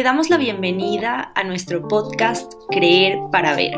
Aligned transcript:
Te 0.00 0.04
damos 0.04 0.30
la 0.30 0.38
bienvenida 0.38 1.30
a 1.34 1.44
nuestro 1.44 1.86
podcast 1.86 2.54
Creer 2.70 3.18
para 3.30 3.54
Ver. 3.54 3.76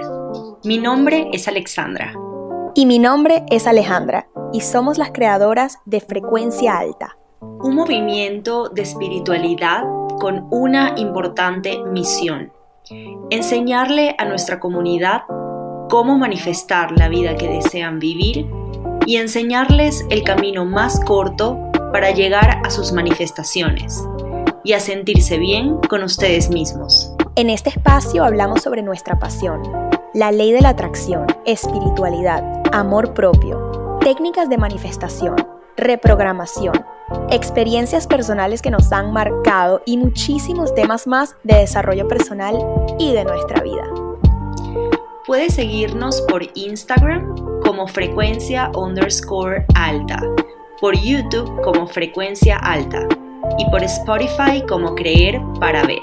Mi 0.63 0.79
nombre 0.79 1.29
es 1.33 1.49
Alexandra. 1.49 2.15
Y 2.77 2.87
mi 2.87 3.01
nombre 3.01 3.45
es 3.51 3.67
Alejandra, 3.67 4.29
y 4.53 4.61
somos 4.61 4.99
las 4.99 5.11
creadoras 5.11 5.81
de 5.85 6.01
Frecuencia 6.01 6.79
Alta. 6.79 7.17
Un 7.41 7.75
movimiento 7.75 8.69
de 8.69 8.83
espiritualidad 8.83 9.83
con 10.21 10.47
una 10.53 10.95
importante 10.97 11.83
misión. 11.91 12.53
Enseñarle 13.31 14.15
a 14.17 14.25
nuestra 14.25 14.61
comunidad 14.61 15.23
cómo 15.91 16.19
manifestar 16.19 16.93
la 16.93 17.09
vida 17.09 17.35
que 17.35 17.49
desean 17.49 17.99
vivir 17.99 18.47
y 19.07 19.17
enseñarles 19.17 20.07
el 20.09 20.23
camino 20.23 20.67
más 20.67 21.01
corto 21.05 21.59
para 21.93 22.13
llegar 22.13 22.61
a 22.65 22.71
sus 22.71 22.93
manifestaciones 22.93 24.07
y 24.65 24.73
a 24.73 24.81
sentirse 24.81 25.39
bien 25.39 25.79
con 25.89 26.03
ustedes 26.03 26.51
mismos. 26.51 27.13
En 27.35 27.51
este 27.51 27.71
espacio 27.71 28.25
hablamos 28.25 28.63
sobre 28.63 28.83
nuestra 28.83 29.19
pasión, 29.19 29.63
la 30.15 30.33
ley 30.33 30.53
de 30.53 30.61
la 30.61 30.71
atracción, 30.71 31.27
espiritualidad, 31.47 32.63
amor 32.73 33.15
propio, 33.15 33.99
técnicas 34.01 34.49
de 34.49 34.59
manifestación, 34.59 35.37
reprogramación, 35.77 36.85
experiencias 37.31 38.07
personales 38.07 38.61
que 38.63 38.71
nos 38.71 38.93
han 38.93 39.13
marcado 39.13 39.83
y 39.87 39.97
muchísimos 39.97 40.75
temas 40.75 41.07
más 41.07 41.37
de 41.43 41.57
desarrollo 41.57 42.07
personal 42.09 42.57
y 42.99 43.13
de 43.13 43.25
nuestra 43.25 43.63
vida. 43.63 43.85
Puedes 45.27 45.55
seguirnos 45.55 46.21
por 46.23 46.43
Instagram 46.55 47.35
como 47.65 47.87
frecuencia 47.87 48.71
underscore 48.75 49.65
alta, 49.75 50.21
por 50.81 50.97
YouTube 50.97 51.63
como 51.63 51.87
frecuencia 51.87 52.57
alta 52.59 53.07
y 53.59 53.71
por 53.71 53.83
Spotify 53.85 54.65
como 54.69 54.95
Creer 54.95 55.41
para 55.61 55.85
Ver. 55.85 56.01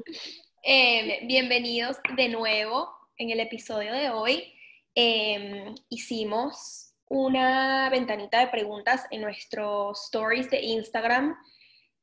Em, 0.62 1.28
bienvenidos 1.28 1.98
de 2.16 2.30
nuevo 2.30 2.90
en 3.18 3.28
el 3.28 3.40
episodio 3.40 3.92
de 3.92 4.08
hoy. 4.08 4.54
Em, 4.94 5.74
hicimos 5.90 6.94
una 7.10 7.90
ventanita 7.90 8.40
de 8.40 8.46
preguntas 8.46 9.04
en 9.10 9.20
nuestros 9.20 10.02
stories 10.06 10.48
de 10.48 10.62
Instagram 10.62 11.36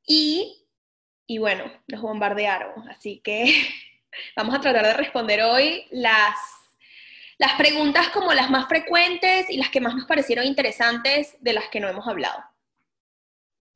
y, 0.05 0.67
y 1.25 1.39
bueno, 1.39 1.63
nos 1.87 2.03
bombardearon. 2.03 2.87
Así 2.89 3.21
que 3.21 3.45
Vamos 4.35 4.55
a 4.55 4.61
tratar 4.61 4.85
de 4.85 4.93
responder 4.93 5.41
hoy 5.43 5.85
las, 5.91 6.35
las 7.37 7.53
preguntas 7.53 8.09
como 8.09 8.33
las 8.33 8.49
más 8.49 8.67
frecuentes 8.67 9.49
y 9.49 9.57
las 9.57 9.69
que 9.69 9.81
más 9.81 9.95
nos 9.95 10.05
parecieron 10.05 10.45
interesantes 10.45 11.35
de 11.39 11.53
las 11.53 11.69
que 11.69 11.79
no 11.79 11.87
hemos 11.87 12.07
hablado. 12.07 12.43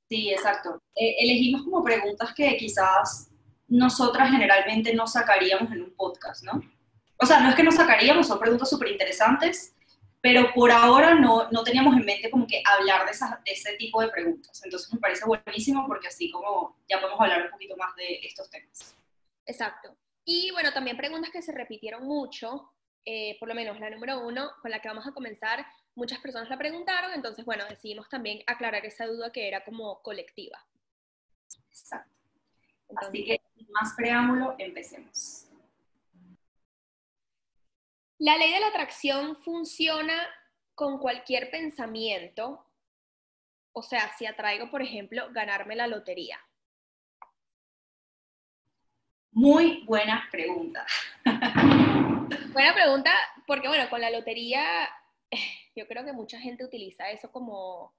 Sí, 0.09 0.31
exacto. 0.31 0.81
Eh, 0.96 1.16
elegimos 1.19 1.63
como 1.63 1.84
preguntas 1.84 2.34
que 2.34 2.58
quizás 2.58 3.30
nosotras 3.68 4.31
generalmente 4.31 4.94
no 4.94 5.06
sacaríamos 5.06 5.72
en 5.72 5.84
un 5.84 5.96
podcast, 5.96 6.44
¿no? 6.44 6.62
O 7.18 7.25
sea, 7.25 7.40
no 7.42 7.50
es 7.50 7.56
que 7.56 7.63
no 7.63 7.72
sacaríamos, 7.72 8.28
son 8.28 8.40
preguntas 8.40 8.69
súper 8.69 8.90
interesantes, 8.90 9.75
pero 10.22 10.52
por 10.53 10.72
ahora 10.72 11.13
no, 11.13 11.50
no, 11.52 11.63
teníamos 11.63 11.96
en 11.96 12.06
mente 12.06 12.31
como 12.31 12.47
que 12.47 12.62
hablar 12.66 13.06
de, 13.06 13.12
de 13.12 13.52
ese 13.52 13.74
tipo 13.74 14.02
de 14.02 14.09
preguntas. 14.09 14.62
Entonces 14.63 14.92
me 14.94 15.00
parece 15.00 15.25
buenísimo 15.25 15.86
porque 15.86 16.08
así 16.08 16.31
como 16.31 16.78
ya 16.90 17.00
podemos 17.00 17.22
hablar 17.22 17.44
un 17.44 17.52
poquito 17.52 17.78
más 17.78 17.96
de 17.96 18.19
estos 18.24 18.50
temas. 18.50 18.96
Exacto. 19.46 19.96
Y 20.25 20.52
bueno, 20.52 20.72
también 20.74 20.97
preguntas 20.97 21.31
que 21.31 21.41
se 21.41 21.52
repitieron 21.52 22.03
mucho, 22.03 22.72
eh, 23.06 23.38
por 23.40 23.47
lo 23.47 23.56
menos 23.56 23.80
la 23.80 23.90
número 23.90 24.25
uno, 24.25 24.52
con 24.62 24.72
la 24.72 24.81
que 24.81 24.88
vamos 24.88 25.07
a 25.07 25.13
comenzar, 25.13 25.66
muchas 25.96 26.19
personas 26.19 26.50
la 26.50 26.57
preguntaron, 26.57 27.12
entonces 27.13 27.46
bueno, 27.46 27.66
decidimos 27.68 28.07
también 28.09 28.41
aclarar 28.46 28.85
esa 28.85 29.06
duda 29.06 29.31
que 29.31 29.47
era 29.47 29.63
como 29.63 30.02
colectiva. 30.02 30.63
Exacto. 31.69 32.13
Así 32.96 33.25
que, 33.25 33.41
sin 33.56 33.72
más 33.72 33.94
preámbulo, 33.96 34.56
empecemos. 34.57 35.46
La 38.18 38.36
ley 38.38 38.51
de 38.51 38.59
la 38.59 38.68
atracción 38.68 39.38
funciona 39.38 40.28
con 40.75 40.97
cualquier 40.97 41.51
pensamiento, 41.51 42.66
o 43.72 43.81
sea, 43.81 44.12
si 44.18 44.25
atraigo, 44.25 44.69
por 44.69 44.81
ejemplo, 44.81 45.28
ganarme 45.31 45.75
la 45.75 45.88
lotería. 45.88 46.40
Muy 49.39 49.85
buena 49.85 50.27
pregunta. 50.29 50.85
buena 51.23 52.73
pregunta, 52.73 53.09
porque 53.47 53.69
bueno, 53.69 53.89
con 53.89 54.01
la 54.01 54.11
lotería 54.11 54.89
yo 55.77 55.88
creo 55.88 56.03
que 56.03 56.11
mucha 56.11 56.38
gente 56.38 56.66
utiliza 56.66 57.09
eso 57.09 57.31
como 57.31 57.95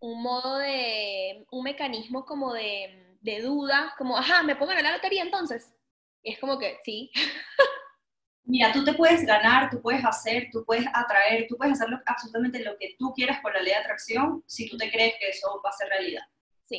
un 0.00 0.20
modo 0.20 0.58
de, 0.58 1.46
un 1.52 1.62
mecanismo 1.62 2.24
como 2.24 2.52
de, 2.52 3.16
de 3.20 3.42
duda, 3.42 3.94
como, 3.96 4.18
ajá, 4.18 4.42
me 4.42 4.56
pongo 4.56 4.72
en 4.72 4.82
la 4.82 4.90
lotería 4.90 5.22
entonces. 5.22 5.72
Y 6.24 6.32
es 6.32 6.40
como 6.40 6.58
que, 6.58 6.78
sí. 6.84 7.12
Mira, 8.44 8.72
tú 8.72 8.84
te 8.84 8.94
puedes 8.94 9.24
ganar, 9.24 9.70
tú 9.70 9.80
puedes 9.80 10.04
hacer, 10.04 10.48
tú 10.50 10.64
puedes 10.64 10.84
atraer, 10.92 11.46
tú 11.48 11.56
puedes 11.56 11.80
hacer 11.80 11.96
absolutamente 12.06 12.58
lo 12.64 12.76
que 12.76 12.96
tú 12.98 13.12
quieras 13.14 13.40
con 13.40 13.52
la 13.52 13.60
ley 13.60 13.72
de 13.72 13.78
atracción 13.78 14.42
si 14.48 14.68
tú 14.68 14.76
te 14.76 14.90
crees 14.90 15.14
que 15.20 15.28
eso 15.28 15.62
va 15.64 15.70
a 15.70 15.74
ser 15.74 15.88
realidad. 15.90 16.24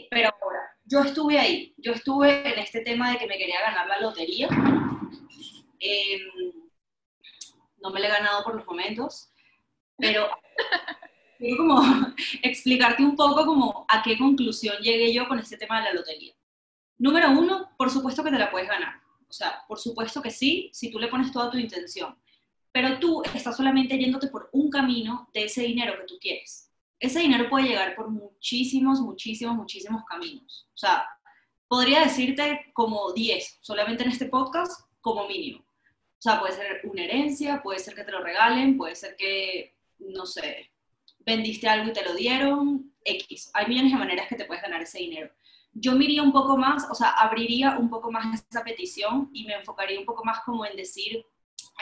Pero 0.09 0.30
ahora, 0.42 0.59
yo 0.86 1.02
estuve 1.02 1.38
ahí, 1.38 1.74
yo 1.78 1.92
estuve 1.94 2.52
en 2.52 2.59
este 2.59 2.81
tema 2.81 3.12
de 3.12 3.18
que 3.18 3.28
me 3.28 3.38
quería 3.38 3.62
ganar 3.62 3.88
la 3.88 4.00
lotería. 4.00 4.48
Em, 5.80 6.22
no 7.78 7.90
me 7.92 8.00
la 8.00 8.08
he 8.08 8.12
ganado 8.12 8.44
por 8.44 8.56
los 8.56 8.66
momentos, 8.66 9.32
pero 9.98 10.30
quiero 11.38 11.58
como 11.58 11.82
explicarte 12.42 13.03
un 13.03 13.16
poco 13.16 13.46
como 13.46 13.86
a 13.90 14.02
qué 14.02 14.18
conclusión 14.18 14.78
llegué 14.82 15.14
yo 15.14 15.28
con 15.28 15.40
este 15.40 15.58
tema 15.58 15.80
de 15.80 15.86
la 15.86 15.94
lotería. 15.94 16.34
Número 16.98 17.32
uno, 17.32 17.72
por 17.78 17.90
supuesto 17.90 18.24
que 18.24 18.32
te 18.32 18.40
la 18.40 18.50
puedes 18.50 18.70
ganar. 18.70 19.02
O 19.28 19.34
sea, 19.34 19.64
por 19.68 19.80
supuesto 19.80 20.22
que 20.22 20.32
sí, 20.32 20.70
si 20.74 20.92
tú 20.92 21.00
le 21.00 21.08
pones 21.08 21.32
toda 21.32 21.50
tu 21.50 21.58
intención. 21.58 22.18
Pero 22.72 22.98
tú 23.00 23.22
estás 23.34 23.56
solamente 23.56 23.98
yéndote 23.98 24.28
por 24.28 24.50
un 24.53 24.70
camino 24.70 25.30
de 25.34 25.46
ese 25.46 25.64
dinero 25.64 25.96
que 26.00 26.06
tú 26.06 26.18
quieres 26.20 26.72
ese 27.03 27.19
dinero 27.19 27.50
puede 27.50 27.68
llegar 27.68 27.96
por 27.96 28.09
muchísimos, 28.09 29.02
muchísimos, 29.02 29.56
muchísimos 29.56 30.06
caminos. 30.06 30.69
O 30.74 30.78
sea, 30.78 31.06
podría 31.68 32.00
decirte 32.00 32.72
como 32.72 33.12
10, 33.12 33.59
solamente 33.59 34.03
en 34.03 34.12
este 34.12 34.28
podcast, 34.28 34.88
como 35.02 35.28
mínimo. 35.28 35.59
O 35.59 36.22
sea, 36.22 36.40
puede 36.40 36.53
ser 36.53 36.80
una 36.86 37.03
herencia, 37.03 37.62
puede 37.62 37.80
ser 37.80 37.94
que 37.94 38.06
te 38.06 38.12
lo 38.14 38.24
regalen, 38.24 38.78
puede 38.78 38.96
ser 38.96 39.18
que, 39.18 39.75
no 40.00 40.25
sé, 40.25 40.72
vendiste 41.25 41.68
algo 41.68 41.90
y 41.90 41.94
te 41.94 42.06
lo 42.06 42.14
dieron, 42.16 42.94
X. 43.03 43.52
Hay 43.53 43.68
millones 43.68 43.91
de 43.91 43.97
maneras 43.97 44.30
que 44.30 44.35
te 44.35 44.46
puedes 44.46 44.64
ganar 44.64 44.81
ese 44.81 45.00
dinero. 45.00 45.30
Yo 45.74 45.96
miraría 45.96 46.24
un 46.24 46.31
poco 46.31 46.56
más, 46.56 46.88
o 46.90 46.96
sea, 46.96 47.09
abriría 47.09 47.78
un 47.78 47.90
poco 47.90 48.14
más 48.14 48.46
esa 48.50 48.64
petición 48.64 49.30
y 49.34 49.44
me 49.44 49.56
enfocaría 49.56 50.00
un 50.00 50.06
poco 50.06 50.24
más 50.24 50.40
como 50.46 50.66
en 50.66 50.78
decir, 50.78 51.25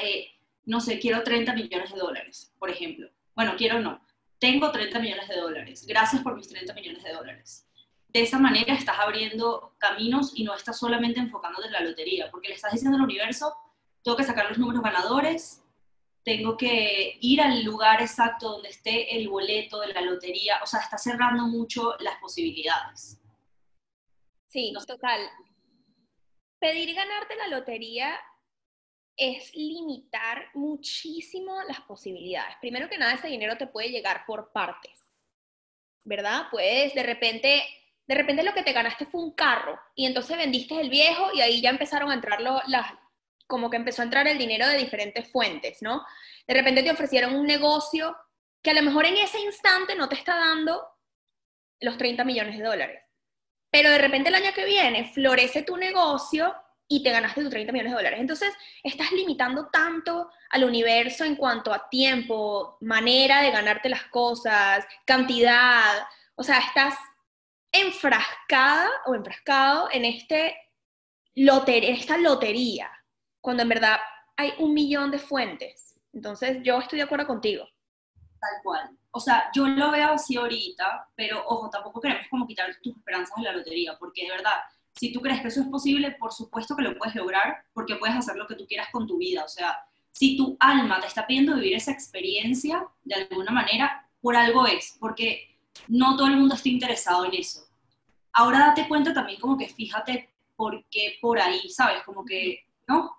eh, 0.01 0.31
no 0.65 0.81
sé, 0.81 0.97
quiero 0.97 1.21
30 1.21 1.53
millones 1.53 1.93
de 1.93 1.99
dólares, 1.99 2.55
por 2.57 2.71
ejemplo. 2.71 3.07
Bueno, 3.35 3.53
quiero 3.55 3.79
no 3.79 4.01
tengo 4.41 4.71
30 4.71 4.99
millones 4.99 5.29
de 5.29 5.35
dólares, 5.35 5.85
gracias 5.85 6.23
por 6.23 6.35
mis 6.35 6.49
30 6.49 6.73
millones 6.73 7.03
de 7.03 7.13
dólares. 7.13 7.69
De 8.07 8.23
esa 8.23 8.39
manera 8.39 8.73
estás 8.73 8.97
abriendo 8.97 9.75
caminos 9.77 10.31
y 10.35 10.43
no 10.43 10.55
estás 10.55 10.79
solamente 10.79 11.19
enfocándote 11.19 11.67
en 11.67 11.73
la 11.73 11.81
lotería, 11.81 12.29
porque 12.31 12.49
le 12.49 12.55
estás 12.55 12.73
diciendo 12.73 12.97
al 12.97 13.03
universo, 13.03 13.55
tengo 14.03 14.17
que 14.17 14.23
sacar 14.23 14.49
los 14.49 14.57
números 14.57 14.81
ganadores, 14.81 15.63
tengo 16.23 16.57
que 16.57 17.19
ir 17.21 17.39
al 17.39 17.63
lugar 17.63 18.01
exacto 18.01 18.49
donde 18.49 18.69
esté 18.69 19.15
el 19.15 19.29
boleto 19.29 19.79
de 19.79 19.93
la 19.93 20.01
lotería, 20.01 20.59
o 20.63 20.65
sea, 20.65 20.79
está 20.79 20.97
cerrando 20.97 21.45
mucho 21.45 21.95
las 21.99 22.17
posibilidades. 22.17 23.21
Sí, 24.47 24.73
total. 24.87 25.21
Pedir 26.59 26.95
ganarte 26.95 27.35
la 27.35 27.47
lotería 27.47 28.19
es 29.17 29.53
limitar 29.55 30.49
muchísimo 30.53 31.61
las 31.67 31.81
posibilidades. 31.81 32.55
Primero 32.59 32.89
que 32.89 32.97
nada, 32.97 33.13
ese 33.13 33.27
dinero 33.27 33.57
te 33.57 33.67
puede 33.67 33.89
llegar 33.89 34.25
por 34.25 34.51
partes, 34.51 35.13
¿verdad? 36.03 36.47
Puedes, 36.49 36.93
de 36.93 37.03
repente, 37.03 37.63
de 38.07 38.15
repente 38.15 38.43
lo 38.43 38.53
que 38.53 38.63
te 38.63 38.73
ganaste 38.73 39.05
fue 39.05 39.21
un 39.21 39.33
carro 39.33 39.79
y 39.95 40.05
entonces 40.05 40.37
vendiste 40.37 40.79
el 40.79 40.89
viejo 40.89 41.31
y 41.33 41.41
ahí 41.41 41.61
ya 41.61 41.69
empezaron 41.69 42.11
a 42.11 42.15
entrar 42.15 42.41
los, 42.41 42.61
las, 42.67 42.87
como 43.47 43.69
que 43.69 43.77
empezó 43.77 44.01
a 44.01 44.05
entrar 44.05 44.27
el 44.27 44.37
dinero 44.37 44.67
de 44.67 44.77
diferentes 44.77 45.29
fuentes, 45.31 45.81
¿no? 45.81 46.05
De 46.47 46.53
repente 46.53 46.83
te 46.83 46.91
ofrecieron 46.91 47.35
un 47.35 47.45
negocio 47.45 48.17
que 48.61 48.71
a 48.71 48.73
lo 48.73 48.81
mejor 48.81 49.05
en 49.05 49.17
ese 49.17 49.39
instante 49.39 49.95
no 49.95 50.07
te 50.07 50.15
está 50.15 50.35
dando 50.35 50.87
los 51.79 51.97
30 51.97 52.23
millones 52.23 52.57
de 52.57 52.63
dólares. 52.63 53.03
Pero 53.71 53.89
de 53.89 53.97
repente 53.97 54.29
el 54.29 54.35
año 54.35 54.53
que 54.53 54.65
viene 54.65 55.11
florece 55.13 55.63
tu 55.63 55.77
negocio 55.77 56.53
y 56.91 57.01
te 57.01 57.09
ganaste 57.09 57.41
tus 57.41 57.49
30 57.49 57.71
millones 57.71 57.93
de 57.93 57.95
dólares. 57.95 58.19
Entonces, 58.19 58.53
estás 58.83 59.13
limitando 59.13 59.69
tanto 59.69 60.29
al 60.49 60.65
universo 60.65 61.23
en 61.23 61.37
cuanto 61.37 61.71
a 61.71 61.87
tiempo, 61.87 62.77
manera 62.81 63.41
de 63.41 63.49
ganarte 63.49 63.87
las 63.87 64.03
cosas, 64.07 64.85
cantidad. 65.05 66.05
O 66.35 66.43
sea, 66.43 66.59
estás 66.59 66.95
enfrascada 67.71 68.89
o 69.05 69.15
enfrascado 69.15 69.87
en 69.93 70.03
este 70.03 70.53
esta 71.33 72.17
lotería, 72.17 72.91
cuando 73.39 73.63
en 73.63 73.69
verdad 73.69 73.97
hay 74.35 74.53
un 74.59 74.73
millón 74.73 75.11
de 75.11 75.19
fuentes. 75.19 75.97
Entonces, 76.11 76.57
yo 76.61 76.77
estoy 76.79 76.97
de 76.97 77.03
acuerdo 77.03 77.25
contigo. 77.25 77.65
Tal 78.37 78.61
cual. 78.63 78.89
O 79.11 79.19
sea, 79.21 79.49
yo 79.55 79.65
lo 79.65 79.91
veo 79.91 80.09
así 80.09 80.35
ahorita, 80.35 81.07
pero 81.15 81.41
ojo, 81.47 81.69
tampoco 81.69 82.01
queremos 82.01 82.27
como 82.29 82.45
quitar 82.45 82.69
tus 82.83 82.97
esperanzas 82.97 83.37
de 83.37 83.43
la 83.43 83.53
lotería, 83.53 83.95
porque 83.97 84.23
de 84.23 84.31
verdad, 84.31 84.57
si 84.93 85.11
tú 85.11 85.21
crees 85.21 85.41
que 85.41 85.47
eso 85.47 85.61
es 85.61 85.67
posible, 85.67 86.11
por 86.19 86.31
supuesto 86.31 86.75
que 86.75 86.83
lo 86.83 86.97
puedes 86.97 87.15
lograr, 87.15 87.63
porque 87.73 87.95
puedes 87.95 88.15
hacer 88.15 88.35
lo 88.35 88.47
que 88.47 88.55
tú 88.55 88.65
quieras 88.67 88.89
con 88.91 89.07
tu 89.07 89.17
vida. 89.17 89.43
O 89.43 89.47
sea, 89.47 89.77
si 90.11 90.37
tu 90.37 90.57
alma 90.59 90.99
te 90.99 91.07
está 91.07 91.25
pidiendo 91.25 91.55
vivir 91.55 91.75
esa 91.75 91.91
experiencia, 91.91 92.85
de 93.03 93.15
alguna 93.15 93.51
manera, 93.51 94.07
por 94.21 94.35
algo 94.35 94.67
es, 94.67 94.97
porque 94.99 95.57
no 95.87 96.15
todo 96.15 96.27
el 96.27 96.37
mundo 96.37 96.55
está 96.55 96.69
interesado 96.69 97.25
en 97.25 97.33
eso. 97.35 97.67
Ahora 98.33 98.59
date 98.59 98.87
cuenta 98.87 99.13
también 99.13 99.39
como 99.39 99.57
que 99.57 99.67
fíjate 99.67 100.29
por 100.55 100.85
qué 100.89 101.17
por 101.21 101.39
ahí, 101.39 101.69
¿sabes? 101.69 102.03
Como 102.03 102.23
que, 102.23 102.65
¿no? 102.87 103.17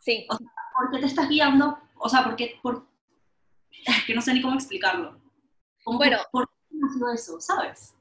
Sí. 0.00 0.26
O 0.28 0.36
sea, 0.36 0.46
¿por 0.76 0.90
qué 0.90 0.98
te 0.98 1.06
estás 1.06 1.28
guiando? 1.28 1.78
O 1.96 2.08
sea, 2.08 2.24
¿por 2.24 2.36
qué? 2.36 2.58
Por... 2.62 2.86
que 4.06 4.14
no 4.14 4.20
sé 4.20 4.34
ni 4.34 4.42
cómo 4.42 4.54
explicarlo. 4.54 5.20
bueno. 5.84 6.18
¿Por 6.30 6.48
qué 6.48 6.76
ha 6.84 6.92
sido 6.92 7.12
eso, 7.12 7.40
sabes? 7.40 7.94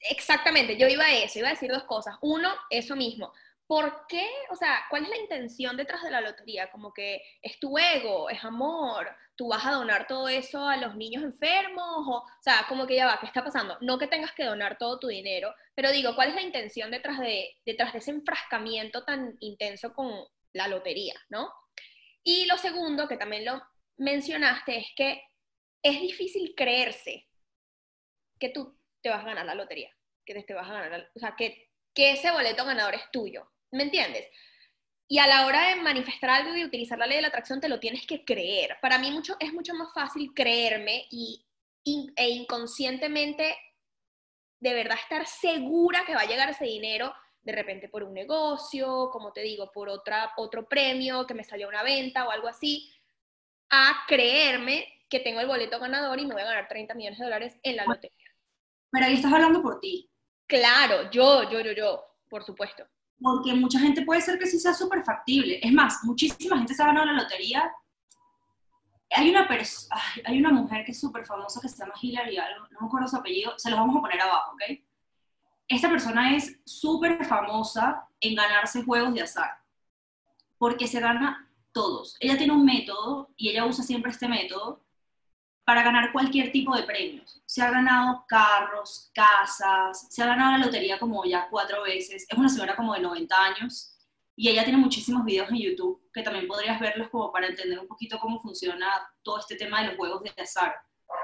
Exactamente, 0.00 0.76
yo 0.76 0.88
iba 0.88 1.04
a 1.04 1.14
eso, 1.14 1.38
iba 1.38 1.48
a 1.48 1.52
decir 1.52 1.70
dos 1.70 1.84
cosas. 1.84 2.16
Uno, 2.20 2.52
eso 2.70 2.96
mismo. 2.96 3.32
¿Por 3.66 4.06
qué? 4.06 4.28
O 4.50 4.56
sea, 4.56 4.84
¿cuál 4.90 5.02
es 5.04 5.08
la 5.08 5.16
intención 5.16 5.76
detrás 5.76 6.02
de 6.02 6.10
la 6.10 6.20
lotería? 6.20 6.70
Como 6.70 6.92
que 6.94 7.20
es 7.42 7.58
tu 7.58 7.76
ego, 7.76 8.30
es 8.30 8.44
amor, 8.44 9.08
tú 9.34 9.48
vas 9.48 9.66
a 9.66 9.72
donar 9.72 10.06
todo 10.06 10.28
eso 10.28 10.68
a 10.68 10.76
los 10.76 10.94
niños 10.94 11.24
enfermos, 11.24 12.06
o, 12.06 12.18
o 12.18 12.26
sea, 12.40 12.64
como 12.68 12.86
que 12.86 12.94
ya 12.94 13.06
va, 13.06 13.18
¿qué 13.18 13.26
está 13.26 13.42
pasando? 13.42 13.76
No 13.80 13.98
que 13.98 14.06
tengas 14.06 14.32
que 14.32 14.44
donar 14.44 14.78
todo 14.78 15.00
tu 15.00 15.08
dinero, 15.08 15.52
pero 15.74 15.90
digo, 15.90 16.14
¿cuál 16.14 16.28
es 16.28 16.34
la 16.36 16.42
intención 16.42 16.92
detrás 16.92 17.18
de, 17.18 17.56
detrás 17.64 17.92
de 17.92 17.98
ese 17.98 18.12
enfrascamiento 18.12 19.04
tan 19.04 19.36
intenso 19.40 19.92
con 19.92 20.12
la 20.52 20.68
lotería, 20.68 21.14
¿no? 21.28 21.52
Y 22.22 22.46
lo 22.46 22.56
segundo, 22.58 23.08
que 23.08 23.16
también 23.16 23.44
lo 23.44 23.62
mencionaste, 23.96 24.78
es 24.78 24.86
que 24.96 25.22
es 25.82 26.00
difícil 26.00 26.54
creerse 26.56 27.26
que 28.38 28.48
tú 28.50 28.75
te 29.06 29.10
vas 29.10 29.22
a 29.22 29.28
ganar 29.28 29.46
la 29.46 29.54
lotería, 29.54 29.88
que 30.24 30.34
te 30.42 30.52
vas 30.52 30.68
a 30.68 30.72
ganar, 30.72 31.10
o 31.14 31.20
sea, 31.20 31.36
que, 31.36 31.70
que 31.94 32.10
ese 32.10 32.32
boleto 32.32 32.64
ganador 32.64 32.96
es 32.96 33.08
tuyo, 33.12 33.48
¿me 33.70 33.84
entiendes? 33.84 34.28
Y 35.06 35.20
a 35.20 35.28
la 35.28 35.46
hora 35.46 35.68
de 35.68 35.76
manifestar 35.76 36.30
algo 36.30 36.56
y 36.56 36.64
utilizar 36.64 36.98
la 36.98 37.06
ley 37.06 37.14
de 37.18 37.22
la 37.22 37.28
atracción, 37.28 37.60
te 37.60 37.68
lo 37.68 37.78
tienes 37.78 38.04
que 38.04 38.24
creer. 38.24 38.78
Para 38.82 38.98
mí 38.98 39.12
mucho, 39.12 39.36
es 39.38 39.52
mucho 39.52 39.74
más 39.74 39.94
fácil 39.94 40.34
creerme 40.34 41.06
y, 41.08 41.46
e 41.84 42.28
inconscientemente 42.30 43.56
de 44.58 44.74
verdad 44.74 44.98
estar 45.00 45.24
segura 45.28 46.04
que 46.04 46.16
va 46.16 46.22
a 46.22 46.26
llegar 46.26 46.50
ese 46.50 46.64
dinero 46.64 47.14
de 47.42 47.52
repente 47.52 47.88
por 47.88 48.02
un 48.02 48.12
negocio, 48.12 49.08
como 49.12 49.32
te 49.32 49.42
digo, 49.42 49.70
por 49.70 49.88
otra, 49.88 50.32
otro 50.36 50.68
premio 50.68 51.28
que 51.28 51.34
me 51.34 51.44
salió 51.44 51.68
una 51.68 51.84
venta 51.84 52.26
o 52.26 52.32
algo 52.32 52.48
así, 52.48 52.92
a 53.70 54.04
creerme 54.08 55.04
que 55.08 55.20
tengo 55.20 55.38
el 55.38 55.46
boleto 55.46 55.78
ganador 55.78 56.18
y 56.18 56.26
me 56.26 56.34
voy 56.34 56.42
a 56.42 56.46
ganar 56.46 56.66
30 56.66 56.94
millones 56.94 57.20
de 57.20 57.24
dólares 57.24 57.56
en 57.62 57.76
la 57.76 57.84
lotería. 57.84 58.25
Pero 58.96 59.08
ahí 59.08 59.14
estás 59.16 59.30
hablando 59.30 59.60
por 59.60 59.78
ti. 59.78 60.10
Claro, 60.46 61.10
yo, 61.10 61.50
yo, 61.50 61.60
yo, 61.60 61.72
yo, 61.72 62.02
por 62.30 62.42
supuesto. 62.42 62.82
Porque 63.20 63.52
mucha 63.52 63.78
gente 63.78 64.06
puede 64.06 64.22
ser 64.22 64.38
que 64.38 64.46
sí 64.46 64.58
sea 64.58 64.72
súper 64.72 65.04
factible. 65.04 65.60
Es 65.62 65.70
más, 65.70 66.02
muchísima 66.04 66.56
gente 66.56 66.72
se 66.72 66.82
ha 66.82 66.86
ganado 66.86 67.04
la 67.04 67.12
lotería. 67.12 67.70
Hay 69.10 69.28
una, 69.28 69.46
hay 70.24 70.40
una 70.40 70.50
mujer 70.50 70.82
que 70.86 70.92
es 70.92 70.98
súper 70.98 71.26
famosa 71.26 71.60
que 71.60 71.68
se 71.68 71.76
llama 71.76 71.92
Hillary, 72.00 72.36
no 72.70 72.80
me 72.80 72.86
acuerdo 72.86 73.06
su 73.06 73.16
apellido, 73.16 73.52
se 73.58 73.68
los 73.68 73.78
vamos 73.78 73.98
a 73.98 74.00
poner 74.00 74.18
abajo, 74.18 74.52
¿ok? 74.52 74.80
esta 75.68 75.90
persona 75.90 76.34
es 76.34 76.58
súper 76.64 77.22
famosa 77.26 78.08
en 78.20 78.34
ganarse 78.34 78.82
juegos 78.82 79.12
de 79.12 79.22
azar, 79.22 79.50
porque 80.56 80.86
se 80.86 81.00
gana 81.00 81.52
todos. 81.72 82.16
Ella 82.20 82.38
tiene 82.38 82.54
un 82.54 82.64
método 82.64 83.30
y 83.36 83.50
ella 83.50 83.66
usa 83.66 83.84
siempre 83.84 84.10
este 84.10 84.26
método 84.26 84.85
para 85.66 85.82
ganar 85.82 86.12
cualquier 86.12 86.52
tipo 86.52 86.76
de 86.76 86.84
premios. 86.84 87.42
Se 87.44 87.60
ha 87.60 87.72
ganado 87.72 88.24
carros, 88.28 89.10
casas, 89.12 90.06
se 90.08 90.22
ha 90.22 90.26
ganado 90.26 90.52
la 90.52 90.64
lotería 90.64 90.96
como 90.96 91.24
ya 91.24 91.48
cuatro 91.50 91.82
veces. 91.82 92.24
Es 92.28 92.38
una 92.38 92.48
señora 92.48 92.76
como 92.76 92.94
de 92.94 93.00
90 93.00 93.36
años 93.36 93.98
y 94.36 94.48
ella 94.48 94.62
tiene 94.62 94.78
muchísimos 94.78 95.24
videos 95.24 95.50
en 95.50 95.56
YouTube 95.56 96.08
que 96.14 96.22
también 96.22 96.46
podrías 96.46 96.78
verlos 96.78 97.08
como 97.10 97.32
para 97.32 97.48
entender 97.48 97.80
un 97.80 97.88
poquito 97.88 98.20
cómo 98.20 98.40
funciona 98.40 98.86
todo 99.24 99.40
este 99.40 99.56
tema 99.56 99.80
de 99.80 99.88
los 99.88 99.96
juegos 99.96 100.22
de 100.22 100.40
azar. 100.40 100.72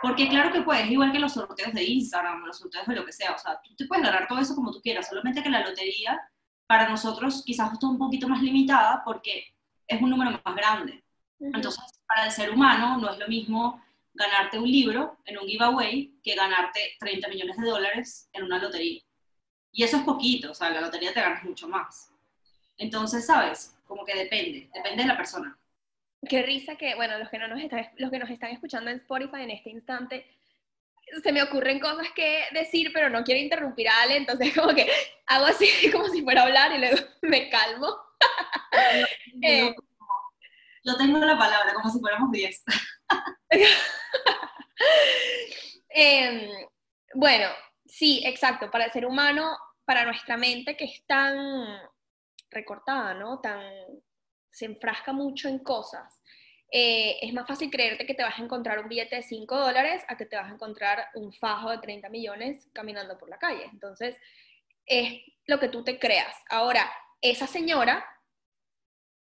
Porque 0.02 0.28
claro 0.28 0.52
que 0.52 0.62
puedes, 0.62 0.90
igual 0.90 1.12
que 1.12 1.20
los 1.20 1.34
sorteos 1.34 1.72
de 1.72 1.84
Instagram, 1.84 2.44
los 2.44 2.58
sorteos 2.58 2.86
de 2.88 2.96
lo 2.96 3.04
que 3.04 3.12
sea, 3.12 3.34
o 3.34 3.38
sea, 3.38 3.60
tú 3.62 3.76
te 3.76 3.86
puedes 3.86 4.04
ganar 4.04 4.26
todo 4.26 4.40
eso 4.40 4.56
como 4.56 4.72
tú 4.72 4.80
quieras, 4.82 5.08
solamente 5.08 5.40
que 5.40 5.50
la 5.50 5.64
lotería 5.64 6.20
para 6.66 6.88
nosotros 6.88 7.44
quizás 7.46 7.72
está 7.72 7.86
un 7.86 7.98
poquito 7.98 8.28
más 8.28 8.42
limitada 8.42 9.02
porque 9.04 9.54
es 9.86 10.02
un 10.02 10.10
número 10.10 10.32
más 10.44 10.56
grande. 10.56 11.04
Entonces, 11.38 11.84
para 12.08 12.26
el 12.26 12.32
ser 12.32 12.50
humano 12.50 12.98
no 12.98 13.08
es 13.08 13.18
lo 13.20 13.28
mismo 13.28 13.80
ganarte 14.14 14.58
un 14.58 14.70
libro 14.70 15.18
en 15.24 15.38
un 15.38 15.46
giveaway 15.46 16.14
que 16.22 16.34
ganarte 16.34 16.96
30 17.00 17.28
millones 17.28 17.56
de 17.56 17.66
dólares 17.66 18.28
en 18.32 18.44
una 18.44 18.58
lotería. 18.58 19.02
Y 19.72 19.82
eso 19.84 19.96
es 19.96 20.02
poquito, 20.02 20.50
o 20.50 20.54
sea, 20.54 20.70
la 20.70 20.80
lotería 20.80 21.12
te 21.12 21.20
ganas 21.20 21.44
mucho 21.44 21.68
más. 21.68 22.12
Entonces, 22.76 23.26
¿sabes? 23.26 23.76
Como 23.86 24.04
que 24.04 24.14
depende, 24.14 24.68
depende 24.74 25.02
de 25.02 25.08
la 25.08 25.16
persona. 25.16 25.58
Qué 26.28 26.42
risa 26.42 26.76
que, 26.76 26.94
bueno, 26.94 27.18
los 27.18 27.30
que, 27.30 27.38
no 27.38 27.48
nos 27.48 27.60
están, 27.60 27.88
los 27.96 28.10
que 28.10 28.18
nos 28.18 28.30
están 28.30 28.50
escuchando 28.50 28.90
en 28.90 28.98
Spotify 28.98 29.42
en 29.42 29.50
este 29.50 29.70
instante, 29.70 30.26
se 31.22 31.32
me 31.32 31.42
ocurren 31.42 31.80
cosas 31.80 32.06
que 32.14 32.44
decir, 32.52 32.90
pero 32.92 33.10
no 33.10 33.24
quiero 33.24 33.40
interrumpir 33.40 33.88
a 33.88 34.02
Ale, 34.02 34.16
entonces 34.16 34.54
como 34.56 34.74
que 34.74 34.88
hago 35.26 35.46
así 35.46 35.66
como 35.92 36.08
si 36.08 36.22
fuera 36.22 36.42
a 36.42 36.44
hablar 36.44 36.72
y 36.72 36.78
luego 36.78 36.96
me 37.22 37.48
calmo. 37.48 37.96
Eh, 39.42 39.74
yo 40.84 40.96
tengo 40.96 41.18
la 41.18 41.38
palabra 41.38 41.74
como 41.74 41.90
si 41.90 42.00
fuéramos 42.00 42.30
10. 42.30 42.64
Em, 45.94 46.48
bueno, 47.14 47.48
sí, 47.84 48.22
exacto, 48.24 48.70
para 48.70 48.86
el 48.86 48.92
ser 48.92 49.04
humano, 49.04 49.56
para 49.84 50.04
nuestra 50.04 50.38
mente 50.38 50.74
que 50.76 50.86
es 50.86 51.04
tan 51.06 51.36
recortada, 52.50 53.12
¿no? 53.14 53.40
Tan 53.40 53.62
se 54.50 54.64
enfrasca 54.64 55.12
mucho 55.12 55.48
en 55.48 55.58
cosas, 55.58 56.22
eh, 56.74 57.18
es 57.20 57.34
más 57.34 57.46
fácil 57.46 57.70
creerte 57.70 58.06
que 58.06 58.14
te 58.14 58.22
vas 58.22 58.38
a 58.38 58.42
encontrar 58.42 58.78
un 58.78 58.88
billete 58.88 59.16
de 59.16 59.22
5 59.22 59.58
dólares 59.58 60.02
a 60.08 60.16
que 60.16 60.24
te 60.24 60.36
vas 60.36 60.50
a 60.50 60.54
encontrar 60.54 61.06
un 61.14 61.30
fajo 61.34 61.70
de 61.70 61.78
30 61.78 62.08
millones 62.08 62.66
caminando 62.72 63.18
por 63.18 63.28
la 63.28 63.38
calle. 63.38 63.64
Entonces, 63.70 64.16
es 64.86 65.20
lo 65.46 65.60
que 65.60 65.68
tú 65.68 65.84
te 65.84 65.98
creas. 65.98 66.34
Ahora, 66.48 66.90
esa 67.20 67.46
señora, 67.46 68.02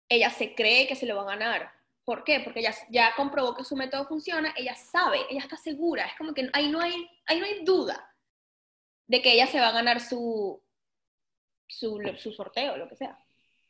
ella 0.08 0.30
se 0.30 0.56
cree 0.56 0.88
que 0.88 0.96
se 0.96 1.06
lo 1.06 1.14
va 1.14 1.22
a 1.22 1.36
ganar. 1.36 1.72
¿Por 2.08 2.24
qué? 2.24 2.40
Porque 2.40 2.60
ella 2.60 2.74
ya 2.88 3.14
comprobó 3.14 3.54
que 3.54 3.64
su 3.64 3.76
método 3.76 4.06
funciona, 4.06 4.54
ella 4.56 4.74
sabe, 4.74 5.26
ella 5.28 5.40
está 5.40 5.58
segura, 5.58 6.06
es 6.06 6.16
como 6.16 6.32
que 6.32 6.48
ahí 6.54 6.70
no 6.70 6.80
hay, 6.80 7.06
ahí 7.26 7.38
no 7.38 7.44
hay 7.44 7.62
duda 7.66 8.14
de 9.06 9.20
que 9.20 9.34
ella 9.34 9.46
se 9.46 9.60
va 9.60 9.68
a 9.68 9.72
ganar 9.72 10.00
su, 10.00 10.58
su, 11.66 12.00
su 12.16 12.32
sorteo, 12.32 12.78
lo 12.78 12.88
que 12.88 12.96
sea 12.96 13.18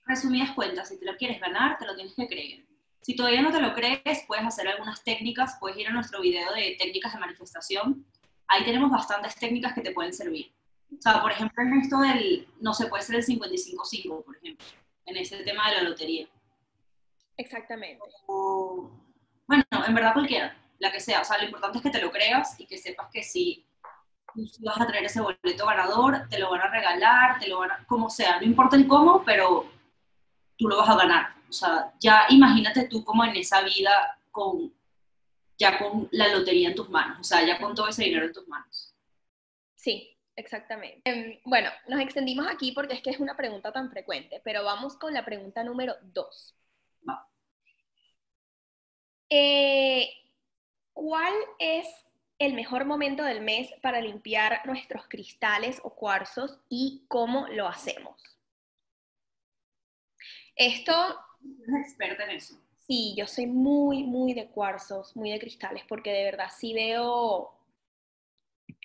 resumidas 0.06 0.52
cuentas, 0.52 0.88
si 0.88 0.98
te 0.98 1.04
lo 1.04 1.16
quieres 1.16 1.40
ganar, 1.40 1.78
te 1.78 1.86
lo 1.86 1.96
tienes 1.96 2.14
que 2.14 2.28
creer. 2.28 2.64
Si 3.02 3.16
todavía 3.16 3.42
no 3.42 3.50
te 3.50 3.60
lo 3.60 3.74
crees, 3.74 4.24
puedes 4.28 4.44
hacer 4.44 4.68
algunas 4.68 5.02
técnicas, 5.02 5.56
puedes 5.58 5.76
ir 5.76 5.88
a 5.88 5.92
nuestro 5.92 6.20
video 6.20 6.52
de 6.54 6.76
técnicas 6.78 7.12
de 7.12 7.18
manifestación. 7.18 8.06
Ahí 8.46 8.64
tenemos 8.64 8.90
bastantes 8.90 9.34
técnicas 9.34 9.74
que 9.74 9.82
te 9.82 9.90
pueden 9.90 10.12
servir. 10.12 10.52
O 10.96 11.02
sea, 11.02 11.20
por 11.20 11.32
ejemplo, 11.32 11.60
en 11.62 11.80
esto 11.80 11.98
del, 11.98 12.48
no 12.60 12.72
se 12.72 12.86
puede 12.86 13.02
ser 13.02 13.16
el 13.16 13.24
55-5, 13.24 14.24
por 14.24 14.36
ejemplo, 14.36 14.66
en 15.06 15.16
ese 15.16 15.42
tema 15.44 15.68
de 15.70 15.76
la 15.76 15.82
lotería. 15.82 16.28
Exactamente. 17.38 18.04
bueno, 18.26 19.64
en 19.86 19.94
verdad 19.94 20.12
cualquiera, 20.12 20.54
la 20.78 20.92
que 20.92 21.00
sea. 21.00 21.22
O 21.22 21.24
sea, 21.24 21.38
lo 21.38 21.44
importante 21.44 21.78
es 21.78 21.84
que 21.84 21.90
te 21.90 22.02
lo 22.02 22.10
creas 22.10 22.58
y 22.60 22.66
que 22.66 22.76
sepas 22.76 23.08
que 23.10 23.22
si 23.22 23.64
vas 24.60 24.80
a 24.80 24.86
traer 24.86 25.04
ese 25.04 25.20
boleto 25.20 25.66
ganador, 25.66 26.28
te 26.28 26.38
lo 26.38 26.50
van 26.50 26.60
a 26.60 26.70
regalar, 26.70 27.38
te 27.38 27.48
lo 27.48 27.60
van 27.60 27.70
a, 27.70 27.84
como 27.86 28.10
sea, 28.10 28.38
no 28.38 28.44
importa 28.44 28.76
el 28.76 28.86
cómo, 28.86 29.24
pero 29.24 29.70
tú 30.56 30.68
lo 30.68 30.76
vas 30.78 30.88
a 30.90 30.96
ganar. 30.96 31.34
O 31.48 31.52
sea, 31.52 31.94
ya 32.00 32.26
imagínate 32.28 32.88
tú 32.88 33.04
como 33.04 33.24
en 33.24 33.36
esa 33.36 33.62
vida 33.62 34.18
con 34.30 34.74
ya 35.58 35.78
con 35.78 36.08
la 36.12 36.28
lotería 36.28 36.68
en 36.68 36.74
tus 36.74 36.88
manos, 36.88 37.18
o 37.20 37.24
sea, 37.24 37.44
ya 37.44 37.58
con 37.58 37.74
todo 37.74 37.88
ese 37.88 38.04
dinero 38.04 38.26
en 38.26 38.32
tus 38.32 38.46
manos. 38.46 38.94
Sí, 39.74 40.16
exactamente. 40.36 41.02
Em, 41.04 41.40
bueno, 41.44 41.70
nos 41.88 42.00
extendimos 42.00 42.46
aquí 42.46 42.72
porque 42.72 42.94
es 42.94 43.02
que 43.02 43.10
es 43.10 43.18
una 43.18 43.36
pregunta 43.36 43.72
tan 43.72 43.90
frecuente, 43.90 44.40
pero 44.44 44.62
vamos 44.62 44.96
con 44.96 45.12
la 45.12 45.24
pregunta 45.24 45.64
número 45.64 45.96
dos. 46.02 46.57
Eh, 49.30 50.08
¿Cuál 50.94 51.34
es 51.58 51.86
el 52.38 52.54
mejor 52.54 52.84
momento 52.84 53.24
del 53.24 53.40
mes 53.40 53.70
para 53.82 54.00
limpiar 54.00 54.66
nuestros 54.66 55.06
cristales 55.08 55.80
o 55.82 55.94
cuarzos 55.94 56.58
y 56.68 57.04
cómo 57.08 57.46
lo 57.48 57.68
hacemos? 57.68 58.20
Esto... 60.56 60.92
¿Es 61.66 61.86
experta 61.86 62.24
en 62.24 62.30
eso? 62.30 62.56
Sí, 62.86 63.14
yo 63.16 63.26
soy 63.26 63.46
muy, 63.46 64.02
muy 64.02 64.34
de 64.34 64.48
cuarzos, 64.48 65.14
muy 65.14 65.30
de 65.30 65.38
cristales, 65.38 65.84
porque 65.88 66.10
de 66.10 66.24
verdad 66.24 66.48
sí 66.56 66.72
veo... 66.74 67.57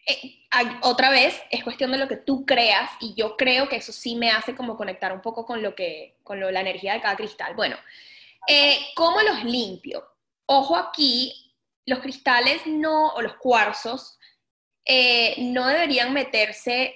Eh, 0.06 0.46
otra 0.82 1.10
vez, 1.10 1.42
es 1.50 1.64
cuestión 1.64 1.92
de 1.92 1.98
lo 1.98 2.08
que 2.08 2.18
tú 2.18 2.46
creas 2.46 2.92
y 3.00 3.16
yo 3.16 3.38
creo 3.38 3.70
que 3.70 3.78
eso 3.78 3.92
sí 3.92 4.16
me 4.16 4.32
hace 4.32 4.56
como 4.56 4.78
conectar 4.78 5.14
un 5.14 5.22
poco 5.22 5.46
con 5.46 5.62
lo 5.62 5.76
que, 5.76 6.18
con 6.24 6.40
la 6.40 6.60
energía 6.60 6.94
de 6.94 7.02
cada 7.02 7.16
cristal. 7.16 7.56
Bueno, 7.56 7.78
eh, 8.48 8.78
¿cómo 8.96 9.22
los 9.22 9.44
limpio? 9.44 10.06
Ojo 10.46 10.76
aquí, 10.76 11.54
los 11.86 12.00
cristales 12.00 12.62
no, 12.66 13.10
o 13.14 13.22
los 13.22 13.36
cuarzos, 13.36 14.20
eh, 14.86 15.36
no 15.38 15.68
deberían 15.68 16.14
meterse 16.14 16.96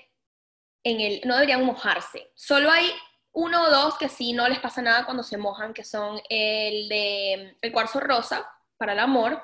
en 0.83 0.99
el, 0.99 1.21
no 1.25 1.35
deberían 1.35 1.65
mojarse. 1.65 2.31
Solo 2.35 2.69
hay 2.69 2.91
uno 3.31 3.63
o 3.63 3.69
dos 3.69 3.97
que 3.97 4.09
sí 4.09 4.33
no 4.33 4.47
les 4.47 4.59
pasa 4.59 4.81
nada 4.81 5.05
cuando 5.05 5.23
se 5.23 5.37
mojan, 5.37 5.73
que 5.73 5.83
son 5.83 6.19
el 6.29 6.89
de 6.89 7.55
el 7.61 7.71
cuarzo 7.71 7.99
rosa 7.99 8.49
para 8.77 8.93
el 8.93 8.99
amor. 8.99 9.41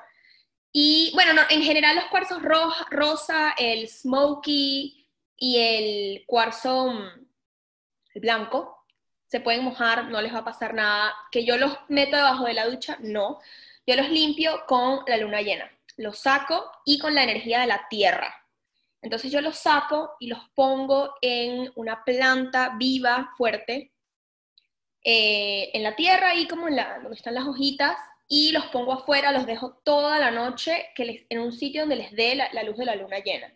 Y 0.76 1.12
bueno, 1.14 1.40
en 1.50 1.62
general 1.62 1.94
los 1.94 2.06
cuarzos 2.06 2.42
rosa, 2.42 3.54
el 3.56 3.88
smoky 3.88 5.08
y 5.36 5.58
el 5.58 6.26
cuarzo 6.26 6.90
mm, 6.90 8.20
blanco 8.20 8.84
se 9.28 9.38
pueden 9.38 9.62
mojar, 9.62 10.10
no 10.10 10.20
les 10.20 10.34
va 10.34 10.38
a 10.38 10.44
pasar 10.44 10.74
nada. 10.74 11.14
Que 11.30 11.44
yo 11.44 11.56
los 11.58 11.78
meto 11.86 12.16
debajo 12.16 12.46
de 12.46 12.54
la 12.54 12.66
ducha, 12.66 12.98
no. 12.98 13.38
Yo 13.86 13.94
los 13.94 14.10
limpio 14.10 14.64
con 14.66 15.04
la 15.06 15.16
luna 15.16 15.42
llena. 15.42 15.70
Los 15.96 16.18
saco 16.18 16.72
y 16.84 16.98
con 16.98 17.14
la 17.14 17.22
energía 17.22 17.60
de 17.60 17.68
la 17.68 17.86
tierra. 17.88 18.34
Entonces 19.00 19.30
yo 19.30 19.40
los 19.40 19.56
saco 19.56 20.16
y 20.18 20.26
los 20.26 20.40
pongo 20.56 21.14
en 21.22 21.70
una 21.76 22.02
planta 22.04 22.74
viva, 22.76 23.32
fuerte, 23.38 23.92
eh, 25.04 25.70
en 25.72 25.84
la 25.84 25.94
tierra, 25.94 26.30
ahí 26.30 26.48
como 26.48 26.66
en 26.66 26.74
la, 26.76 26.98
donde 26.98 27.14
están 27.16 27.34
las 27.34 27.46
hojitas, 27.46 27.96
y 28.28 28.52
los 28.52 28.66
pongo 28.66 28.92
afuera, 28.92 29.32
los 29.32 29.46
dejo 29.46 29.74
toda 29.84 30.18
la 30.18 30.30
noche 30.30 30.88
que 30.94 31.26
en 31.28 31.40
un 31.40 31.52
sitio 31.52 31.82
donde 31.82 31.96
les 31.96 32.12
dé 32.12 32.34
la, 32.34 32.62
luz 32.62 32.76
de 32.76 32.84
la 32.84 32.96
luna 32.96 33.18
llena. 33.18 33.52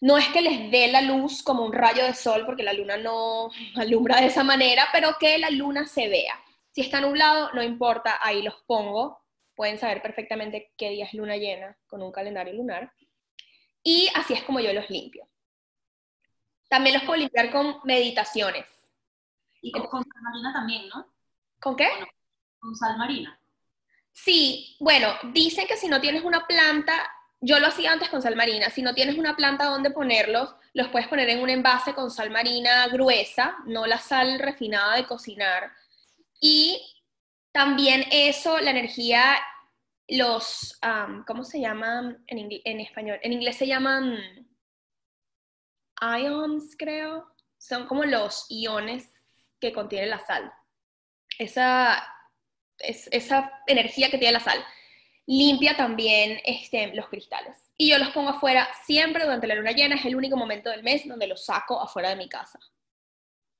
No 0.00 0.16
es 0.16 0.28
que 0.28 0.42
les 0.42 0.70
dé 0.70 0.88
la 0.88 1.02
luz 1.02 1.42
como 1.42 1.64
un 1.64 1.72
rayo 1.72 2.04
de 2.04 2.14
sol, 2.14 2.44
porque 2.46 2.62
la 2.62 2.72
luna 2.72 2.96
no 2.96 3.50
alumbra 3.76 4.20
de 4.20 4.26
esa 4.26 4.44
manera, 4.44 4.88
pero 4.92 5.16
que 5.18 5.38
la 5.38 5.50
luna 5.50 5.86
se 5.86 6.08
vea. 6.08 6.34
Si 6.72 6.80
está 6.80 7.00
nublado, 7.00 7.50
no 7.52 7.62
importa, 7.62 8.18
ahí 8.22 8.42
los 8.42 8.54
pongo. 8.66 9.24
Pueden 9.54 9.78
saber 9.78 10.00
perfectamente 10.00 10.72
qué 10.76 10.90
día 10.90 11.06
es 11.06 11.14
luna 11.14 11.36
llena 11.36 11.76
con 11.88 12.02
un 12.02 12.12
calendario 12.12 12.54
lunar. 12.54 12.92
Y 13.82 14.08
así 14.14 14.34
es 14.34 14.44
como 14.44 14.60
yo 14.60 14.72
los 14.72 14.88
limpio. 14.88 15.28
También 16.68 16.94
los 16.94 17.04
puedo 17.04 17.18
limpiar 17.18 17.50
con 17.50 17.80
meditaciones. 17.84 18.66
Y 19.60 19.72
con, 19.72 20.04
sal 20.04 20.22
marina 20.22 20.52
también, 20.52 20.88
¿no? 20.88 21.06
¿Con 21.60 21.74
qué? 21.74 21.88
con 22.60 22.76
sal 22.76 22.96
marina. 22.96 23.40
Sí, 24.24 24.76
bueno, 24.80 25.14
dicen 25.32 25.66
que 25.66 25.76
si 25.76 25.88
no 25.88 26.00
tienes 26.00 26.24
una 26.24 26.46
planta, 26.46 26.92
yo 27.40 27.60
lo 27.60 27.68
hacía 27.68 27.92
antes 27.92 28.08
con 28.08 28.20
sal 28.20 28.36
marina, 28.36 28.68
si 28.68 28.82
no 28.82 28.94
tienes 28.94 29.16
una 29.16 29.36
planta 29.36 29.66
donde 29.66 29.90
ponerlos, 29.90 30.54
los 30.74 30.88
puedes 30.88 31.08
poner 31.08 31.28
en 31.30 31.40
un 31.40 31.50
envase 31.50 31.94
con 31.94 32.10
sal 32.10 32.30
marina 32.30 32.88
gruesa, 32.88 33.56
no 33.66 33.86
la 33.86 33.98
sal 33.98 34.38
refinada 34.40 34.96
de 34.96 35.06
cocinar. 35.06 35.70
Y 36.40 36.80
también 37.52 38.04
eso, 38.10 38.58
la 38.58 38.70
energía 38.70 39.36
los, 40.08 40.78
¿cómo 41.26 41.44
se 41.44 41.60
llaman 41.60 42.24
en, 42.26 42.80
español? 42.80 43.20
En 43.22 43.32
inglés 43.32 43.56
se 43.56 43.66
llaman 43.66 44.18
ions, 46.00 46.74
creo. 46.76 47.26
Son 47.56 47.86
como 47.86 48.04
los 48.04 48.46
iones 48.48 49.12
que 49.60 49.72
contiene 49.72 50.06
la 50.06 50.20
sal. 50.20 50.52
Esa, 51.38 52.17
esa 52.80 53.62
energía 53.66 54.10
que 54.10 54.18
tiene 54.18 54.32
la 54.32 54.40
sal 54.40 54.64
limpia 55.28 55.76
también 55.76 56.40
este, 56.42 56.94
los 56.94 57.06
cristales. 57.08 57.70
Y 57.76 57.90
yo 57.90 57.98
los 57.98 58.08
pongo 58.10 58.30
afuera 58.30 58.66
siempre 58.86 59.24
durante 59.24 59.46
la 59.46 59.56
luna 59.56 59.72
llena, 59.72 59.94
es 59.96 60.04
el 60.06 60.16
único 60.16 60.38
momento 60.38 60.70
del 60.70 60.82
mes 60.82 61.06
donde 61.06 61.26
los 61.26 61.44
saco 61.44 61.78
afuera 61.78 62.08
de 62.08 62.16
mi 62.16 62.30
casa. 62.30 62.58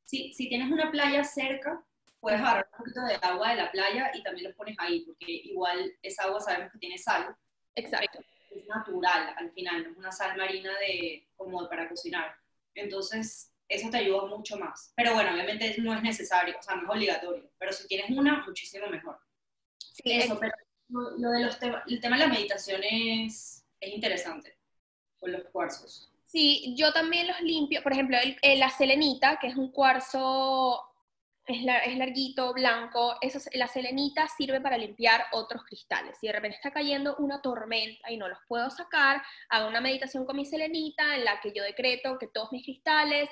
Sí, 0.05 0.33
si 0.33 0.49
tienes 0.49 0.73
una 0.73 0.91
playa 0.91 1.23
cerca, 1.23 1.85
puedes 2.21 2.41
agarrar 2.41 2.67
un 2.73 2.79
poquito 2.79 3.05
de 3.05 3.17
agua 3.17 3.51
de 3.51 3.57
la 3.57 3.71
playa 3.71 4.11
y 4.15 4.23
también 4.23 4.47
los 4.49 4.57
pones 4.57 4.77
ahí, 4.79 5.01
porque 5.01 5.27
igual 5.29 5.93
esa 6.01 6.25
agua 6.25 6.41
sabemos 6.41 6.73
que 6.73 6.79
tiene 6.79 6.97
sal. 6.97 7.37
Exacto. 7.75 8.21
Es 8.51 8.67
natural 8.67 9.35
al 9.37 9.53
final, 9.53 9.85
no 9.85 9.91
es 9.91 9.97
una 9.99 10.11
sal 10.11 10.39
marina 10.39 10.71
de, 10.79 11.29
como 11.37 11.69
para 11.69 11.87
cocinar. 11.87 12.35
Entonces, 12.75 13.53
eso 13.69 13.91
te 13.91 13.99
ayuda 13.99 14.27
mucho 14.27 14.57
más. 14.57 14.93
Pero 14.97 15.15
bueno, 15.15 15.33
obviamente 15.33 15.77
no 15.79 15.95
es 15.95 16.03
necesario, 16.03 16.57
o 16.59 16.63
sea, 16.63 16.77
no 16.77 16.85
es 16.85 16.89
obligatorio. 16.89 17.51
Pero 17.59 17.73
si 17.73 17.87
tienes 17.87 18.11
una, 18.11 18.45
muchísimo 18.47 18.87
mejor. 18.89 19.19
Sí, 19.79 20.13
eso, 20.13 20.39
pero 20.39 20.53
lo, 20.89 21.31
de 21.31 21.45
los 21.45 21.59
temas, 21.59 21.83
el 21.87 22.01
tema 22.01 22.17
de 22.17 22.27
la 22.27 22.33
meditación 22.33 22.81
es, 22.83 23.65
es 23.81 23.95
interesante 23.95 24.57
con 25.19 25.33
los 25.33 25.45
cuarzos. 25.51 26.11
Sí, 26.27 26.75
yo 26.77 26.93
también 26.93 27.27
los 27.27 27.41
limpio. 27.41 27.83
Por 27.83 27.93
ejemplo, 27.93 28.17
la 28.43 28.71
selenita, 28.71 29.39
que 29.41 29.49
es 29.49 29.57
un 29.57 29.73
cuarzo 29.73 30.89
es, 31.49 31.97
larguito, 31.97 32.53
blanco, 32.53 33.17
eso, 33.23 33.39
la 33.55 33.67
selenita 33.67 34.29
sirve 34.29 34.61
para 34.61 34.77
limpiar 34.77 35.25
otros 35.33 35.65
cristales. 35.65 36.19
Si 36.21 36.27
de 36.27 36.35
repente 36.35 36.57
está 36.57 36.71
cayendo 36.71 37.17
una 37.19 37.41
tormenta 37.41 38.11
y 38.13 38.19
no 38.19 38.29
los 38.29 38.39
puedo 38.47 38.69
sacar, 38.69 39.23
hago 39.49 39.69
una 39.69 39.81
meditación 39.81 40.27
con 40.27 40.37
mi 40.37 40.45
selenita 40.45 41.17
en 41.17 41.25
la 41.25 41.41
que 41.41 41.53
yo 41.53 41.63
decreto 41.63 42.19
que 42.19 42.29
todos 42.29 42.53
mis 42.53 42.65
cristales 42.65 43.31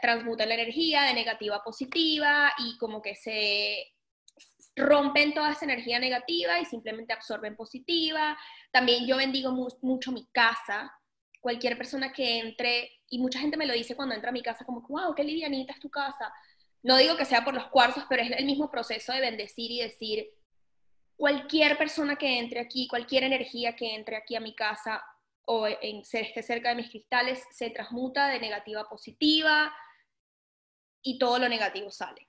transmutan 0.00 0.48
la 0.48 0.54
energía 0.54 1.02
de 1.02 1.14
negativa 1.14 1.56
a 1.56 1.64
positiva 1.64 2.52
y 2.58 2.76
como 2.78 3.02
que 3.02 3.14
se 3.14 3.94
rompen 4.76 5.34
toda 5.34 5.52
esa 5.52 5.64
energía 5.64 5.98
negativa 5.98 6.60
y 6.60 6.64
simplemente 6.64 7.12
absorben 7.12 7.56
positiva. 7.56 8.38
También 8.70 9.06
yo 9.06 9.16
bendigo 9.16 9.50
mucho 9.82 10.12
mi 10.12 10.26
casa. 10.32 10.92
Cualquier 11.40 11.76
persona 11.76 12.12
que 12.12 12.38
entre, 12.38 12.90
y 13.08 13.18
mucha 13.18 13.40
gente 13.40 13.56
me 13.56 13.66
lo 13.66 13.74
dice 13.74 13.96
cuando 13.96 14.14
entra 14.14 14.30
a 14.30 14.32
mi 14.32 14.42
casa, 14.42 14.64
como, 14.64 14.80
wow, 14.88 15.14
qué 15.14 15.24
livianita 15.24 15.72
es 15.72 15.80
tu 15.80 15.90
casa 15.90 16.32
no 16.82 16.96
digo 16.96 17.16
que 17.16 17.24
sea 17.24 17.44
por 17.44 17.54
los 17.54 17.66
cuarzos, 17.68 18.04
pero 18.08 18.22
es 18.22 18.30
el 18.30 18.44
mismo 18.44 18.70
proceso 18.70 19.12
de 19.12 19.20
bendecir 19.20 19.70
y 19.70 19.80
decir, 19.80 20.28
cualquier 21.16 21.76
persona 21.76 22.16
que 22.16 22.38
entre 22.38 22.60
aquí, 22.60 22.86
cualquier 22.86 23.24
energía 23.24 23.74
que 23.74 23.94
entre 23.94 24.16
aquí 24.16 24.36
a 24.36 24.40
mi 24.40 24.54
casa 24.54 25.02
o 25.50 25.66
en, 25.66 26.02
esté 26.02 26.42
cerca 26.42 26.68
de 26.68 26.74
mis 26.74 26.90
cristales, 26.90 27.42
se 27.50 27.70
transmuta 27.70 28.28
de 28.28 28.38
negativa 28.38 28.82
a 28.82 28.88
positiva 28.88 29.74
y 31.02 31.18
todo 31.18 31.38
lo 31.38 31.48
negativo 31.48 31.90
sale. 31.90 32.26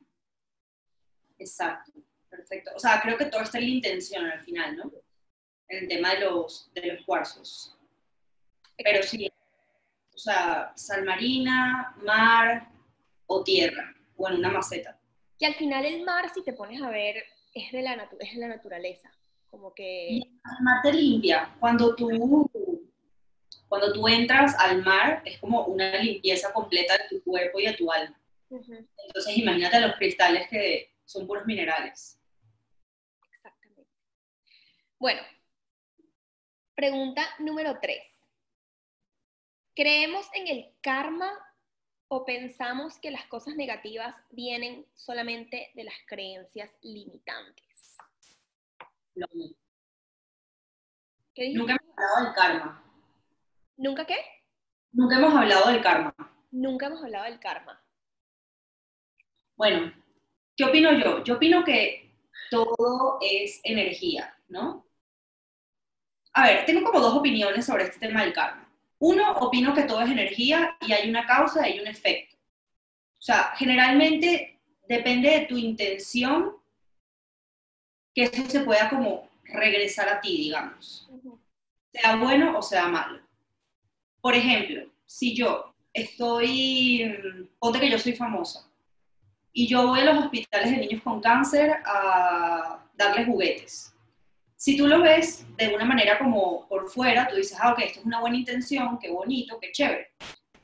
Exacto, 1.37 1.91
perfecto. 2.29 2.71
O 2.75 2.79
sea, 2.79 3.01
creo 3.01 3.17
que 3.17 3.25
todo 3.25 3.41
está 3.41 3.57
en 3.57 3.65
la 3.65 3.69
intención 3.71 4.25
al 4.25 4.39
final, 4.39 4.77
¿no? 4.77 4.91
El 5.67 5.89
tema 5.89 6.13
de 6.13 6.21
los, 6.21 6.71
de 6.73 6.93
los 6.93 7.05
cuarzos. 7.05 7.77
Pero 8.77 9.03
sí, 9.03 9.29
o 10.13 10.17
sea, 10.17 10.71
sal 10.77 11.03
marina, 11.03 11.93
mar 12.01 12.71
o 13.27 13.43
tierra 13.43 13.93
o 14.15 14.29
en 14.29 14.35
una 14.37 14.49
maceta. 14.49 14.97
Que 15.37 15.45
al 15.45 15.55
final 15.55 15.83
el 15.83 16.05
mar, 16.05 16.29
si 16.33 16.41
te 16.41 16.53
pones 16.53 16.81
a 16.81 16.89
ver, 16.89 17.21
es 17.53 17.69
de 17.73 17.81
la, 17.81 18.09
es 18.17 18.33
de 18.33 18.39
la 18.39 18.47
naturaleza. 18.47 19.11
Como 19.49 19.73
que... 19.73 20.19
el 20.19 20.23
mar 20.61 20.81
te 20.83 20.93
limpia. 20.93 21.53
Cuando 21.59 21.93
tú, 21.95 22.49
cuando 23.67 23.93
tú 23.93 24.07
entras 24.07 24.55
al 24.57 24.83
mar, 24.83 25.21
es 25.25 25.39
como 25.39 25.65
una 25.65 25.95
limpieza 25.97 26.51
completa 26.51 26.97
de 26.97 27.09
tu 27.09 27.23
cuerpo 27.23 27.59
y 27.59 27.65
de 27.65 27.73
tu 27.73 27.91
alma. 27.91 28.19
Entonces 28.49 29.37
imagínate 29.37 29.79
los 29.79 29.95
cristales 29.95 30.47
que 30.49 30.95
son 31.05 31.27
puros 31.27 31.45
minerales. 31.45 32.19
Exactamente. 33.31 33.91
Bueno, 34.97 35.21
pregunta 36.75 37.23
número 37.39 37.77
tres. 37.79 38.03
¿Creemos 39.75 40.27
en 40.33 40.47
el 40.47 40.73
karma 40.81 41.31
o 42.07 42.25
pensamos 42.25 42.97
que 42.97 43.11
las 43.11 43.25
cosas 43.27 43.55
negativas 43.55 44.15
vienen 44.31 44.85
solamente 44.95 45.71
de 45.75 45.83
las 45.83 45.95
creencias 46.07 46.71
limitantes? 46.81 47.97
Nunca 51.53 51.73
hemos 51.73 51.97
hablado 51.97 52.25
del 52.25 52.33
karma. 52.33 52.88
¿Nunca 53.79 54.05
qué? 54.05 54.17
Nunca 54.91 55.17
hemos 55.17 55.33
hablado 55.33 55.71
del 55.71 55.81
karma. 55.81 56.13
Nunca 56.51 56.87
hemos 56.87 57.01
hablado 57.01 57.23
del 57.23 57.39
karma. 57.39 57.81
Bueno, 59.55 59.93
¿qué 60.57 60.65
opino 60.65 60.91
yo? 60.91 61.23
Yo 61.23 61.35
opino 61.35 61.63
que 61.63 62.13
todo 62.51 63.19
es 63.21 63.61
energía, 63.63 64.37
¿no? 64.49 64.85
A 66.33 66.47
ver, 66.47 66.65
tengo 66.65 66.83
como 66.83 66.99
dos 66.99 67.15
opiniones 67.15 67.65
sobre 67.65 67.85
este 67.85 67.99
tema 67.99 68.23
del 68.23 68.33
karma. 68.33 68.69
Uno, 68.99 69.31
opino 69.37 69.73
que 69.73 69.83
todo 69.83 70.01
es 70.01 70.11
energía 70.11 70.77
y 70.81 70.91
hay 70.91 71.09
una 71.09 71.25
causa 71.25 71.65
y 71.65 71.71
hay 71.71 71.79
un 71.79 71.87
efecto. 71.87 72.35
O 72.35 73.21
sea, 73.21 73.53
generalmente 73.55 74.59
depende 74.89 75.29
de 75.29 75.45
tu 75.45 75.55
intención 75.55 76.57
que 78.13 78.23
eso 78.23 78.43
se 78.49 78.59
pueda 78.59 78.89
como 78.89 79.29
regresar 79.45 80.09
a 80.09 80.19
ti, 80.19 80.35
digamos. 80.35 81.09
sea 81.93 82.17
bueno 82.17 82.57
o 82.57 82.61
sea 82.61 82.89
malo. 82.89 83.28
Por 84.21 84.35
ejemplo, 84.35 84.83
si 85.05 85.35
yo 85.35 85.73
estoy, 85.93 87.47
ponte 87.59 87.79
que 87.79 87.89
yo 87.89 87.97
soy 87.97 88.13
famosa, 88.13 88.69
y 89.53 89.67
yo 89.67 89.87
voy 89.87 90.01
a 90.01 90.05
los 90.05 90.25
hospitales 90.25 90.71
de 90.71 90.77
niños 90.77 91.01
con 91.03 91.21
cáncer 91.21 91.77
a 91.85 92.85
darles 92.95 93.25
juguetes. 93.25 93.95
Si 94.55 94.77
tú 94.77 94.87
lo 94.87 95.01
ves 95.01 95.45
de 95.57 95.73
una 95.73 95.85
manera 95.85 96.19
como 96.19 96.67
por 96.67 96.89
fuera, 96.89 97.27
tú 97.27 97.35
dices, 97.35 97.57
ah, 97.61 97.71
ok, 97.71 97.79
esto 97.79 97.99
es 98.01 98.05
una 98.05 98.19
buena 98.19 98.37
intención, 98.37 98.99
qué 98.99 99.09
bonito, 99.09 99.57
qué 99.59 99.71
chévere. 99.71 100.11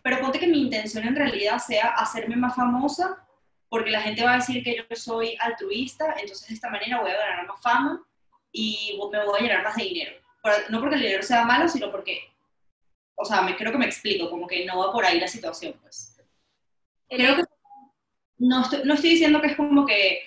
Pero 0.01 0.19
ponte 0.19 0.37
que 0.37 0.47
mi 0.47 0.61
intención 0.61 1.07
en 1.07 1.15
realidad 1.15 1.59
sea 1.59 1.89
hacerme 1.91 2.35
más 2.35 2.55
famosa, 2.55 3.25
porque 3.69 3.91
la 3.91 4.01
gente 4.01 4.23
va 4.23 4.33
a 4.33 4.37
decir 4.37 4.63
que 4.63 4.75
yo 4.75 4.83
soy 4.95 5.35
altruista, 5.39 6.13
entonces 6.19 6.47
de 6.47 6.55
esta 6.55 6.69
manera 6.69 7.01
voy 7.01 7.11
a 7.11 7.17
ganar 7.17 7.47
más 7.47 7.61
fama 7.61 8.05
y 8.51 8.99
me 9.11 9.25
voy 9.25 9.39
a 9.39 9.41
llenar 9.41 9.63
más 9.63 9.75
de 9.75 9.83
dinero. 9.83 10.15
No 10.69 10.79
porque 10.79 10.95
el 10.95 11.01
dinero 11.01 11.23
sea 11.23 11.43
malo, 11.43 11.67
sino 11.67 11.91
porque, 11.91 12.19
o 13.15 13.25
sea, 13.25 13.41
me, 13.41 13.55
creo 13.55 13.71
que 13.71 13.77
me 13.77 13.85
explico, 13.85 14.29
como 14.29 14.47
que 14.47 14.65
no 14.65 14.79
va 14.79 14.91
por 14.91 15.05
ahí 15.05 15.19
la 15.19 15.27
situación, 15.27 15.73
pues. 15.81 16.17
Creo 17.09 17.35
que 17.35 17.43
no 18.37 18.61
estoy, 18.61 18.81
no 18.83 18.93
estoy 18.93 19.11
diciendo 19.11 19.41
que 19.41 19.47
es 19.47 19.55
como 19.55 19.85
que 19.85 20.23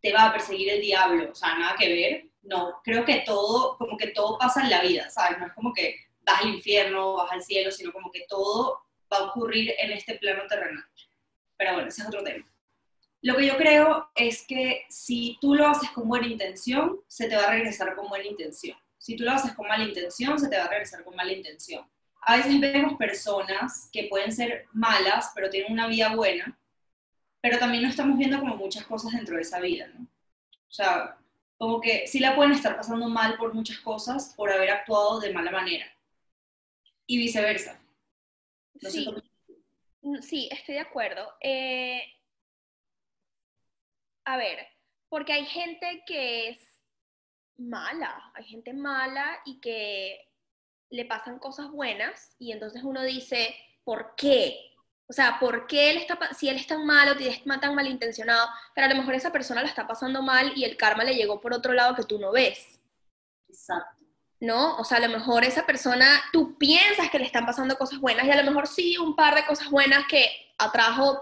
te 0.00 0.12
va 0.12 0.26
a 0.26 0.32
perseguir 0.32 0.70
el 0.70 0.80
diablo, 0.80 1.30
o 1.32 1.34
sea, 1.34 1.58
nada 1.58 1.76
que 1.78 1.88
ver. 1.88 2.24
No, 2.42 2.80
creo 2.84 3.04
que 3.04 3.22
todo, 3.26 3.76
como 3.76 3.96
que 3.96 4.08
todo 4.08 4.38
pasa 4.38 4.62
en 4.62 4.70
la 4.70 4.80
vida, 4.80 5.10
¿sabes? 5.10 5.38
No 5.38 5.46
es 5.46 5.52
como 5.52 5.72
que 5.72 5.96
vas 6.22 6.42
al 6.42 6.54
infierno, 6.54 7.14
vas 7.14 7.32
al 7.32 7.42
cielo, 7.42 7.70
sino 7.70 7.92
como 7.92 8.10
que 8.10 8.24
todo 8.28 8.80
va 9.12 9.18
a 9.18 9.24
ocurrir 9.24 9.74
en 9.78 9.92
este 9.92 10.14
plano 10.16 10.46
terrenal. 10.48 10.84
Pero 11.56 11.74
bueno, 11.74 11.88
ese 11.88 12.02
es 12.02 12.08
otro 12.08 12.22
tema. 12.22 12.46
Lo 13.20 13.36
que 13.36 13.46
yo 13.46 13.56
creo 13.56 14.10
es 14.14 14.46
que 14.46 14.84
si 14.88 15.38
tú 15.40 15.54
lo 15.54 15.66
haces 15.66 15.90
con 15.90 16.08
buena 16.08 16.28
intención, 16.28 17.00
se 17.08 17.28
te 17.28 17.34
va 17.34 17.44
a 17.44 17.50
regresar 17.50 17.96
con 17.96 18.08
buena 18.08 18.26
intención. 18.26 18.78
Si 18.96 19.16
tú 19.16 19.24
lo 19.24 19.32
haces 19.32 19.54
con 19.54 19.66
mala 19.66 19.84
intención, 19.84 20.38
se 20.38 20.48
te 20.48 20.56
va 20.56 20.64
a 20.64 20.68
regresar 20.68 21.02
con 21.02 21.16
mala 21.16 21.32
intención. 21.32 21.84
A 22.22 22.36
veces 22.36 22.60
vemos 22.60 22.96
personas 22.96 23.88
que 23.92 24.04
pueden 24.04 24.32
ser 24.32 24.66
malas, 24.72 25.32
pero 25.34 25.50
tienen 25.50 25.72
una 25.72 25.86
vida 25.86 26.14
buena, 26.14 26.58
pero 27.40 27.58
también 27.58 27.82
no 27.82 27.88
estamos 27.88 28.18
viendo 28.18 28.38
como 28.40 28.56
muchas 28.56 28.84
cosas 28.84 29.12
dentro 29.12 29.36
de 29.36 29.42
esa 29.42 29.60
vida, 29.60 29.86
¿no? 29.88 30.02
O 30.02 30.72
sea, 30.72 31.16
como 31.56 31.80
que 31.80 32.06
sí 32.06 32.18
la 32.20 32.36
pueden 32.36 32.52
estar 32.52 32.76
pasando 32.76 33.08
mal 33.08 33.36
por 33.36 33.54
muchas 33.54 33.78
cosas, 33.78 34.34
por 34.36 34.52
haber 34.52 34.70
actuado 34.70 35.20
de 35.20 35.32
mala 35.32 35.50
manera. 35.50 35.86
Y 37.06 37.18
viceversa. 37.18 37.80
sí. 38.80 39.08
Mm, 40.02 40.20
sí, 40.20 40.48
estoy 40.52 40.76
de 40.76 40.80
acuerdo. 40.80 41.32
Eh, 41.40 42.02
a 44.24 44.36
ver, 44.36 44.66
porque 45.08 45.32
hay 45.32 45.46
gente 45.46 46.04
que 46.06 46.50
es 46.50 46.58
mala, 47.56 48.30
hay 48.34 48.44
gente 48.44 48.72
mala 48.72 49.40
y 49.44 49.60
que 49.60 50.27
le 50.90 51.04
pasan 51.04 51.38
cosas 51.38 51.70
buenas 51.70 52.34
y 52.38 52.52
entonces 52.52 52.82
uno 52.82 53.02
dice, 53.02 53.54
¿por 53.84 54.14
qué? 54.16 54.68
O 55.06 55.12
sea, 55.12 55.38
¿por 55.40 55.66
qué 55.66 55.90
él 55.90 55.96
está, 55.98 56.18
si 56.34 56.48
él 56.48 56.56
es 56.56 56.66
tan 56.66 56.84
malo, 56.84 57.12
es 57.18 57.42
tan 57.60 57.74
malintencionado, 57.74 58.46
pero 58.74 58.86
a 58.86 58.90
lo 58.90 58.96
mejor 58.96 59.14
esa 59.14 59.32
persona 59.32 59.62
la 59.62 59.68
está 59.68 59.86
pasando 59.86 60.22
mal 60.22 60.52
y 60.54 60.64
el 60.64 60.76
karma 60.76 61.04
le 61.04 61.14
llegó 61.14 61.40
por 61.40 61.54
otro 61.54 61.72
lado 61.72 61.94
que 61.94 62.04
tú 62.04 62.18
no 62.18 62.32
ves? 62.32 62.80
Exacto. 63.48 64.04
¿No? 64.40 64.76
O 64.76 64.84
sea, 64.84 64.98
a 64.98 65.00
lo 65.00 65.08
mejor 65.08 65.44
esa 65.44 65.66
persona, 65.66 66.06
tú 66.32 66.56
piensas 66.58 67.10
que 67.10 67.18
le 67.18 67.24
están 67.24 67.44
pasando 67.44 67.76
cosas 67.76 67.98
buenas 67.98 68.26
y 68.26 68.30
a 68.30 68.42
lo 68.42 68.50
mejor 68.50 68.66
sí 68.66 68.96
un 68.98 69.16
par 69.16 69.34
de 69.34 69.46
cosas 69.46 69.70
buenas 69.70 70.06
que 70.06 70.28
atrajo 70.58 71.20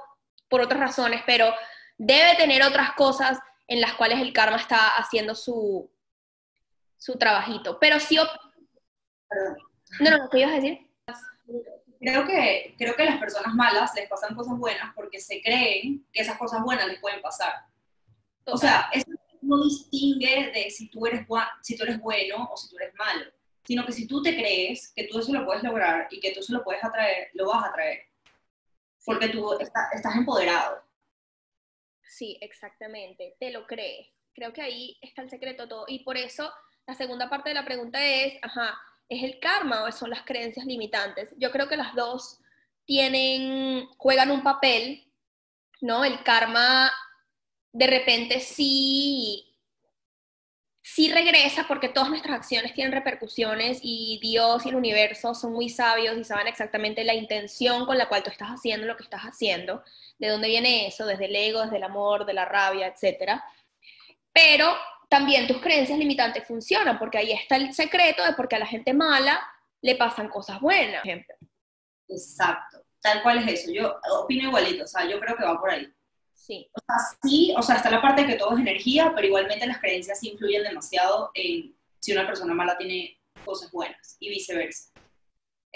por 0.48 0.60
otras 0.60 0.80
razones, 0.80 1.22
pero 1.24 1.54
debe 1.96 2.36
tener 2.36 2.62
otras 2.62 2.92
cosas 2.92 3.38
en 3.68 3.80
las 3.80 3.94
cuales 3.94 4.20
el 4.20 4.32
karma 4.32 4.58
está 4.58 4.96
haciendo 4.96 5.34
su, 5.34 5.90
su 6.98 7.16
trabajito. 7.16 7.78
Pero 7.78 8.00
sí... 8.00 8.18
No, 10.00 10.10
no, 10.10 10.30
¿qué 10.30 10.40
ibas 10.40 10.52
a 10.52 10.56
decir? 10.56 10.86
creo 12.00 12.26
que, 12.26 12.74
creo 12.78 12.94
que 12.94 13.02
a 13.02 13.06
las 13.06 13.18
personas 13.18 13.54
malas 13.54 13.92
les 13.94 14.08
pasan 14.08 14.34
cosas 14.34 14.58
buenas 14.58 14.94
porque 14.94 15.20
se 15.20 15.40
creen 15.42 16.06
que 16.12 16.22
esas 16.22 16.38
cosas 16.38 16.62
buenas 16.62 16.86
les 16.86 17.00
pueden 17.00 17.20
pasar. 17.22 17.52
O 18.44 18.56
sea, 18.56 18.90
eso 18.92 19.10
no 19.42 19.62
distingue 19.62 20.52
de 20.52 20.70
si 20.70 20.88
tú, 20.88 21.06
eres, 21.06 21.26
si 21.62 21.76
tú 21.76 21.84
eres 21.84 21.98
bueno 22.00 22.48
o 22.50 22.56
si 22.56 22.68
tú 22.68 22.76
eres 22.78 22.94
malo, 22.94 23.30
sino 23.64 23.84
que 23.84 23.92
si 23.92 24.06
tú 24.06 24.22
te 24.22 24.36
crees 24.36 24.92
que 24.94 25.04
tú 25.04 25.18
eso 25.18 25.32
lo 25.32 25.44
puedes 25.44 25.62
lograr 25.62 26.06
y 26.10 26.20
que 26.20 26.32
tú 26.32 26.40
eso 26.40 26.52
lo 26.52 26.62
puedes 26.62 26.82
atraer, 26.84 27.30
lo 27.34 27.48
vas 27.48 27.64
a 27.64 27.68
atraer. 27.68 28.02
Porque 29.04 29.28
tú 29.28 29.58
estás 29.58 30.16
empoderado. 30.16 30.82
Sí, 32.02 32.38
exactamente, 32.40 33.36
te 33.38 33.50
lo 33.50 33.66
crees. 33.66 34.08
Creo 34.34 34.52
que 34.52 34.62
ahí 34.62 34.96
está 35.00 35.22
el 35.22 35.30
secreto 35.30 35.66
todo. 35.68 35.84
Y 35.88 36.04
por 36.04 36.16
eso 36.16 36.52
la 36.86 36.94
segunda 36.94 37.28
parte 37.28 37.50
de 37.50 37.54
la 37.54 37.64
pregunta 37.64 38.04
es, 38.04 38.38
ajá, 38.42 38.78
¿Es 39.08 39.22
el 39.22 39.38
karma 39.38 39.84
o 39.84 39.92
son 39.92 40.10
las 40.10 40.22
creencias 40.22 40.66
limitantes? 40.66 41.32
Yo 41.38 41.50
creo 41.50 41.68
que 41.68 41.76
las 41.76 41.94
dos 41.94 42.40
tienen, 42.84 43.86
juegan 43.96 44.30
un 44.30 44.42
papel, 44.42 45.06
¿no? 45.80 46.04
El 46.04 46.22
karma 46.22 46.92
de 47.72 47.86
repente 47.86 48.40
sí, 48.40 49.54
sí 50.82 51.12
regresa 51.12 51.66
porque 51.68 51.88
todas 51.88 52.08
nuestras 52.08 52.36
acciones 52.36 52.72
tienen 52.74 52.92
repercusiones 52.92 53.80
y 53.82 54.18
Dios 54.22 54.64
y 54.64 54.70
el 54.70 54.76
universo 54.76 55.34
son 55.34 55.52
muy 55.52 55.68
sabios 55.68 56.16
y 56.16 56.24
saben 56.24 56.46
exactamente 56.46 57.04
la 57.04 57.14
intención 57.14 57.86
con 57.86 57.98
la 57.98 58.08
cual 58.08 58.22
tú 58.22 58.30
estás 58.30 58.48
haciendo 58.48 58.86
lo 58.86 58.96
que 58.96 59.02
estás 59.02 59.22
haciendo, 59.22 59.84
de 60.18 60.28
dónde 60.28 60.48
viene 60.48 60.86
eso, 60.86 61.04
desde 61.04 61.26
el 61.26 61.36
ego, 61.36 61.62
desde 61.62 61.76
el 61.76 61.82
amor, 61.82 62.24
de 62.24 62.34
la 62.34 62.44
rabia, 62.44 62.86
etc. 62.86 63.42
Pero 64.32 64.74
también 65.08 65.46
tus 65.46 65.60
creencias 65.60 65.98
limitantes 65.98 66.46
funcionan, 66.46 66.98
porque 66.98 67.18
ahí 67.18 67.32
está 67.32 67.56
el 67.56 67.72
secreto 67.72 68.24
de 68.24 68.32
por 68.32 68.48
qué 68.48 68.56
a 68.56 68.60
la 68.60 68.66
gente 68.66 68.92
mala 68.92 69.40
le 69.82 69.96
pasan 69.96 70.28
cosas 70.28 70.60
buenas, 70.60 71.04
ejemplo. 71.04 71.34
Exacto, 72.08 72.82
tal 73.00 73.22
cual 73.22 73.38
es 73.38 73.60
eso. 73.60 73.72
Yo 73.72 73.96
opino 74.20 74.48
igualito, 74.48 74.84
o 74.84 74.86
sea, 74.86 75.08
yo 75.08 75.20
creo 75.20 75.36
que 75.36 75.44
va 75.44 75.60
por 75.60 75.70
ahí. 75.70 75.88
Sí. 76.34 76.68
O 76.72 76.80
sea, 76.80 77.18
sí, 77.22 77.54
o 77.56 77.62
sea, 77.62 77.76
está 77.76 77.90
la 77.90 78.02
parte 78.02 78.22
de 78.22 78.28
que 78.28 78.34
todo 78.34 78.54
es 78.54 78.60
energía, 78.60 79.12
pero 79.14 79.26
igualmente 79.26 79.66
las 79.66 79.80
creencias 79.80 80.22
influyen 80.22 80.62
demasiado 80.62 81.30
en 81.34 81.74
si 81.98 82.12
una 82.12 82.26
persona 82.26 82.54
mala 82.54 82.78
tiene 82.78 83.20
cosas 83.44 83.70
buenas 83.70 84.16
y 84.20 84.28
viceversa. 84.28 84.92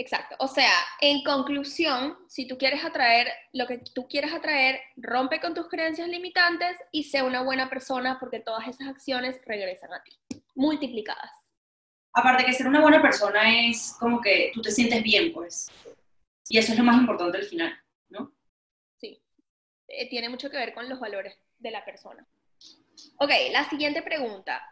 Exacto. 0.00 0.34
O 0.38 0.48
sea, 0.48 0.72
en 1.02 1.22
conclusión, 1.22 2.16
si 2.26 2.48
tú 2.48 2.56
quieres 2.56 2.82
atraer 2.82 3.28
lo 3.52 3.66
que 3.66 3.76
tú 3.94 4.08
quieres 4.08 4.32
atraer, 4.32 4.80
rompe 4.96 5.42
con 5.42 5.52
tus 5.52 5.68
creencias 5.68 6.08
limitantes 6.08 6.74
y 6.90 7.04
sé 7.04 7.22
una 7.22 7.42
buena 7.42 7.68
persona 7.68 8.18
porque 8.18 8.40
todas 8.40 8.66
esas 8.66 8.88
acciones 8.88 9.38
regresan 9.44 9.92
a 9.92 10.02
ti, 10.02 10.18
multiplicadas. 10.54 11.30
Aparte 12.14 12.46
que 12.46 12.54
ser 12.54 12.66
una 12.66 12.80
buena 12.80 13.02
persona 13.02 13.68
es 13.68 13.94
como 14.00 14.22
que 14.22 14.50
tú 14.54 14.62
te 14.62 14.70
sientes 14.70 15.02
bien, 15.02 15.34
pues. 15.34 15.70
Y 16.48 16.56
eso 16.56 16.72
es 16.72 16.78
lo 16.78 16.84
más 16.84 16.96
importante 16.96 17.36
al 17.36 17.44
final, 17.44 17.78
¿no? 18.08 18.32
Sí. 18.96 19.22
Eh, 19.86 20.08
tiene 20.08 20.30
mucho 20.30 20.48
que 20.48 20.56
ver 20.56 20.72
con 20.72 20.88
los 20.88 20.98
valores 20.98 21.38
de 21.58 21.72
la 21.72 21.84
persona. 21.84 22.26
Ok, 23.18 23.30
la 23.52 23.68
siguiente 23.68 24.00
pregunta. 24.00 24.62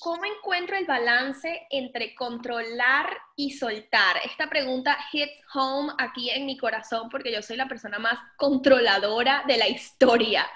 ¿Cómo 0.00 0.24
encuentro 0.24 0.76
el 0.76 0.86
balance 0.86 1.66
entre 1.70 2.14
controlar 2.14 3.08
y 3.36 3.52
soltar? 3.52 4.16
Esta 4.24 4.48
pregunta 4.48 4.98
hits 5.12 5.40
home 5.54 5.92
aquí 5.98 6.30
en 6.30 6.46
mi 6.46 6.56
corazón 6.58 7.08
porque 7.08 7.32
yo 7.32 7.42
soy 7.42 7.56
la 7.56 7.68
persona 7.68 7.98
más 7.98 8.18
controladora 8.36 9.44
de 9.46 9.56
la 9.56 9.68
historia. 9.68 10.46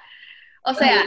O 0.63 0.75
sea, 0.75 1.05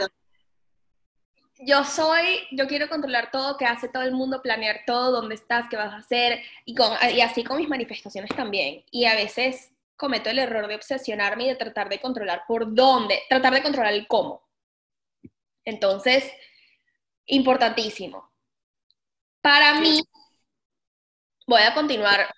yo 1.64 1.84
soy, 1.84 2.40
yo 2.50 2.66
quiero 2.66 2.88
controlar 2.88 3.30
todo, 3.30 3.56
que 3.56 3.66
hace 3.66 3.88
todo 3.88 4.02
el 4.02 4.12
mundo, 4.12 4.42
planear 4.42 4.80
todo, 4.86 5.12
dónde 5.12 5.36
estás, 5.36 5.68
qué 5.68 5.76
vas 5.76 5.92
a 5.92 5.98
hacer, 5.98 6.42
y, 6.64 6.74
con, 6.74 6.90
y 7.14 7.20
así 7.20 7.44
con 7.44 7.58
mis 7.58 7.68
manifestaciones 7.68 8.34
también. 8.34 8.82
Y 8.90 9.04
a 9.04 9.14
veces 9.14 9.70
cometo 9.96 10.30
el 10.30 10.40
error 10.40 10.66
de 10.66 10.74
obsesionarme 10.74 11.44
y 11.44 11.48
de 11.48 11.56
tratar 11.56 11.88
de 11.88 12.00
controlar 12.00 12.42
por 12.48 12.74
dónde, 12.74 13.22
tratar 13.28 13.52
de 13.52 13.62
controlar 13.62 13.92
el 13.92 14.08
cómo. 14.08 14.42
Entonces, 15.64 16.32
importantísimo. 17.32 18.30
Para 19.40 19.74
mí, 19.80 20.02
voy 21.46 21.62
a 21.62 21.74
continuar 21.74 22.32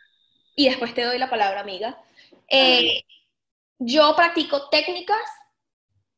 y 0.55 0.69
después 0.69 0.95
te 0.95 1.03
doy 1.03 1.19
la 1.19 1.29
palabra, 1.29 1.61
amiga. 1.61 2.01
Eh, 2.49 3.03
yo 3.79 4.15
practico 4.17 4.69
técnicas 4.71 5.19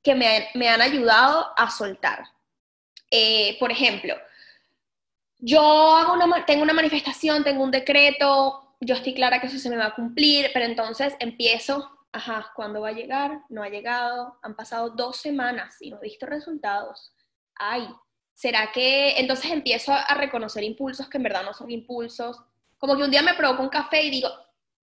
que 0.03 0.15
me, 0.15 0.69
han 0.69 0.81
ayudado 0.81 1.53
a 1.57 1.71
soltar. 1.71 2.25
Eh, 3.11 3.57
por 3.59 3.73
ejemplo, 3.73 4.15
yo 5.39 5.61
hago 5.97 6.13
una, 6.13 6.45
tengo 6.45 6.63
una 6.63 6.73
manifestación, 6.75 7.45
tengo 7.45 7.65
un 7.65 7.71
decreto, 7.71 8.77
yo 8.81 8.95
estoy 8.95 9.15
clara 9.15 9.41
que 9.41 9.47
eso 9.47 9.59
se 9.59 9.71
me 9.71 9.77
va 9.77 9.87
a 9.87 9.95
cumplir, 9.95 10.51
pero 10.53 10.67
entonces 10.67 11.15
empiezo, 11.19 11.99
ajá, 12.13 12.53
¿cuándo 12.55 12.83
va 12.83 12.89
a 12.89 12.93
llegar? 12.93 13.41
No 13.49 13.63
ha 13.63 13.69
llegado, 13.69 14.39
han 14.43 14.55
pasado 14.55 14.91
dos 14.91 15.17
semanas 15.17 15.77
y 15.81 15.91
no 15.91 15.97
he 15.99 16.09
visto 16.09 16.27
resultados. 16.27 17.13
Ay, 17.55 17.89
¿será 18.37 18.71
que 18.71 19.19
entonces 19.19 19.51
empiezo 19.51 19.93
a 19.95 20.15
reconocer 20.15 20.63
impulsos 20.63 21.09
que 21.09 21.17
en 21.17 21.23
verdad 21.23 21.43
no 21.43 21.55
son 21.55 21.71
impulsos? 21.71 22.37
Como 22.77 22.95
que 22.95 23.03
un 23.03 23.11
día 23.11 23.23
me 23.23 23.33
provoco 23.35 23.63
un 23.63 23.71
café 23.71 24.03
y 24.03 24.11
digo, 24.11 24.29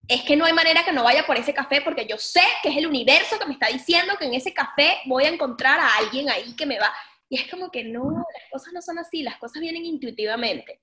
es 0.07 0.23
que 0.23 0.35
no 0.35 0.45
hay 0.45 0.53
manera 0.53 0.83
que 0.83 0.91
no 0.91 1.03
vaya 1.03 1.25
por 1.27 1.37
ese 1.37 1.53
café 1.53 1.81
porque 1.81 2.07
yo 2.07 2.17
sé 2.17 2.41
que 2.63 2.69
es 2.69 2.77
el 2.77 2.87
universo 2.87 3.37
que 3.37 3.45
me 3.45 3.53
está 3.53 3.67
diciendo 3.67 4.15
que 4.17 4.25
en 4.25 4.33
ese 4.33 4.53
café 4.53 4.97
voy 5.05 5.25
a 5.25 5.29
encontrar 5.29 5.79
a 5.79 5.97
alguien 5.97 6.29
ahí 6.31 6.55
que 6.55 6.65
me 6.65 6.79
va. 6.79 6.91
Y 7.29 7.37
es 7.37 7.49
como 7.49 7.69
que 7.71 7.83
no, 7.83 8.03
las 8.33 8.49
cosas 8.51 8.73
no 8.73 8.81
son 8.81 8.97
así, 8.99 9.21
las 9.23 9.37
cosas 9.37 9.61
vienen 9.61 9.85
intuitivamente. 9.85 10.81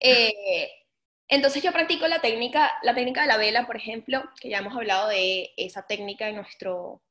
Eh, 0.00 0.68
Entonces 1.28 1.62
yo 1.62 1.72
practico 1.72 2.06
la 2.08 2.20
técnica, 2.20 2.72
la 2.82 2.94
técnica 2.94 3.22
de 3.22 3.28
la 3.28 3.36
vela, 3.38 3.66
por 3.66 3.76
ejemplo, 3.76 4.24
que 4.40 4.50
ya 4.50 4.58
hemos 4.58 4.74
hablado 4.76 5.08
de 5.08 5.52
esa 5.56 5.86
técnica 5.86 6.28
en 6.28 6.36
nuestro 6.36 7.02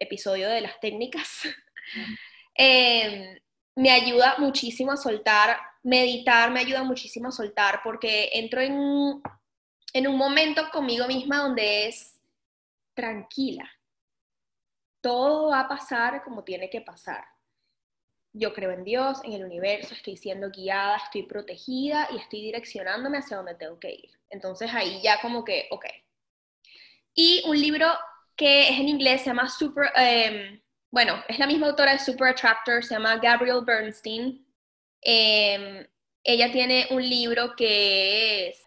episodio 0.00 0.48
de 0.48 0.60
las 0.62 0.80
técnicas. 0.80 1.42
Em, 2.54 3.38
me 3.74 3.90
ayuda 3.90 4.36
muchísimo 4.38 4.92
a 4.92 4.96
soltar, 4.96 5.56
meditar 5.82 6.50
me 6.50 6.60
ayuda 6.60 6.84
muchísimo 6.84 7.28
a 7.28 7.32
soltar 7.32 7.80
porque 7.82 8.30
entro 8.34 8.60
en, 8.60 9.22
en 9.92 10.08
un 10.08 10.16
momento 10.16 10.68
conmigo 10.70 11.06
misma 11.06 11.38
donde 11.38 11.86
es 11.86 12.18
tranquila. 12.94 13.68
Todo 15.00 15.50
va 15.50 15.60
a 15.60 15.68
pasar 15.68 16.22
como 16.22 16.44
tiene 16.44 16.70
que 16.70 16.80
pasar. 16.80 17.24
Yo 18.34 18.54
creo 18.54 18.70
en 18.70 18.84
Dios, 18.84 19.20
en 19.24 19.32
el 19.32 19.44
universo, 19.44 19.94
estoy 19.94 20.16
siendo 20.16 20.50
guiada, 20.50 20.96
estoy 20.96 21.24
protegida 21.24 22.08
y 22.12 22.16
estoy 22.16 22.40
direccionándome 22.40 23.18
hacia 23.18 23.36
donde 23.36 23.54
tengo 23.56 23.78
que 23.78 23.92
ir. 23.92 24.10
Entonces 24.30 24.72
ahí 24.72 25.02
ya 25.02 25.20
como 25.20 25.44
que, 25.44 25.68
ok. 25.70 25.84
Y 27.14 27.42
un 27.46 27.60
libro 27.60 27.88
que 28.36 28.70
es 28.70 28.80
en 28.80 28.88
inglés, 28.88 29.20
se 29.20 29.26
llama 29.26 29.48
Super, 29.50 29.90
em, 29.96 30.62
bueno, 30.92 31.24
es 31.26 31.38
la 31.38 31.46
misma 31.46 31.68
autora 31.68 31.92
de 31.92 31.98
Super 31.98 32.28
Attractor, 32.28 32.84
se 32.84 32.94
llama 32.94 33.16
Gabrielle 33.16 33.64
Bernstein. 33.64 34.46
Em, 35.00 35.86
ella 36.22 36.52
tiene 36.52 36.86
un 36.90 37.02
libro 37.02 37.56
que 37.56 38.48
es... 38.48 38.62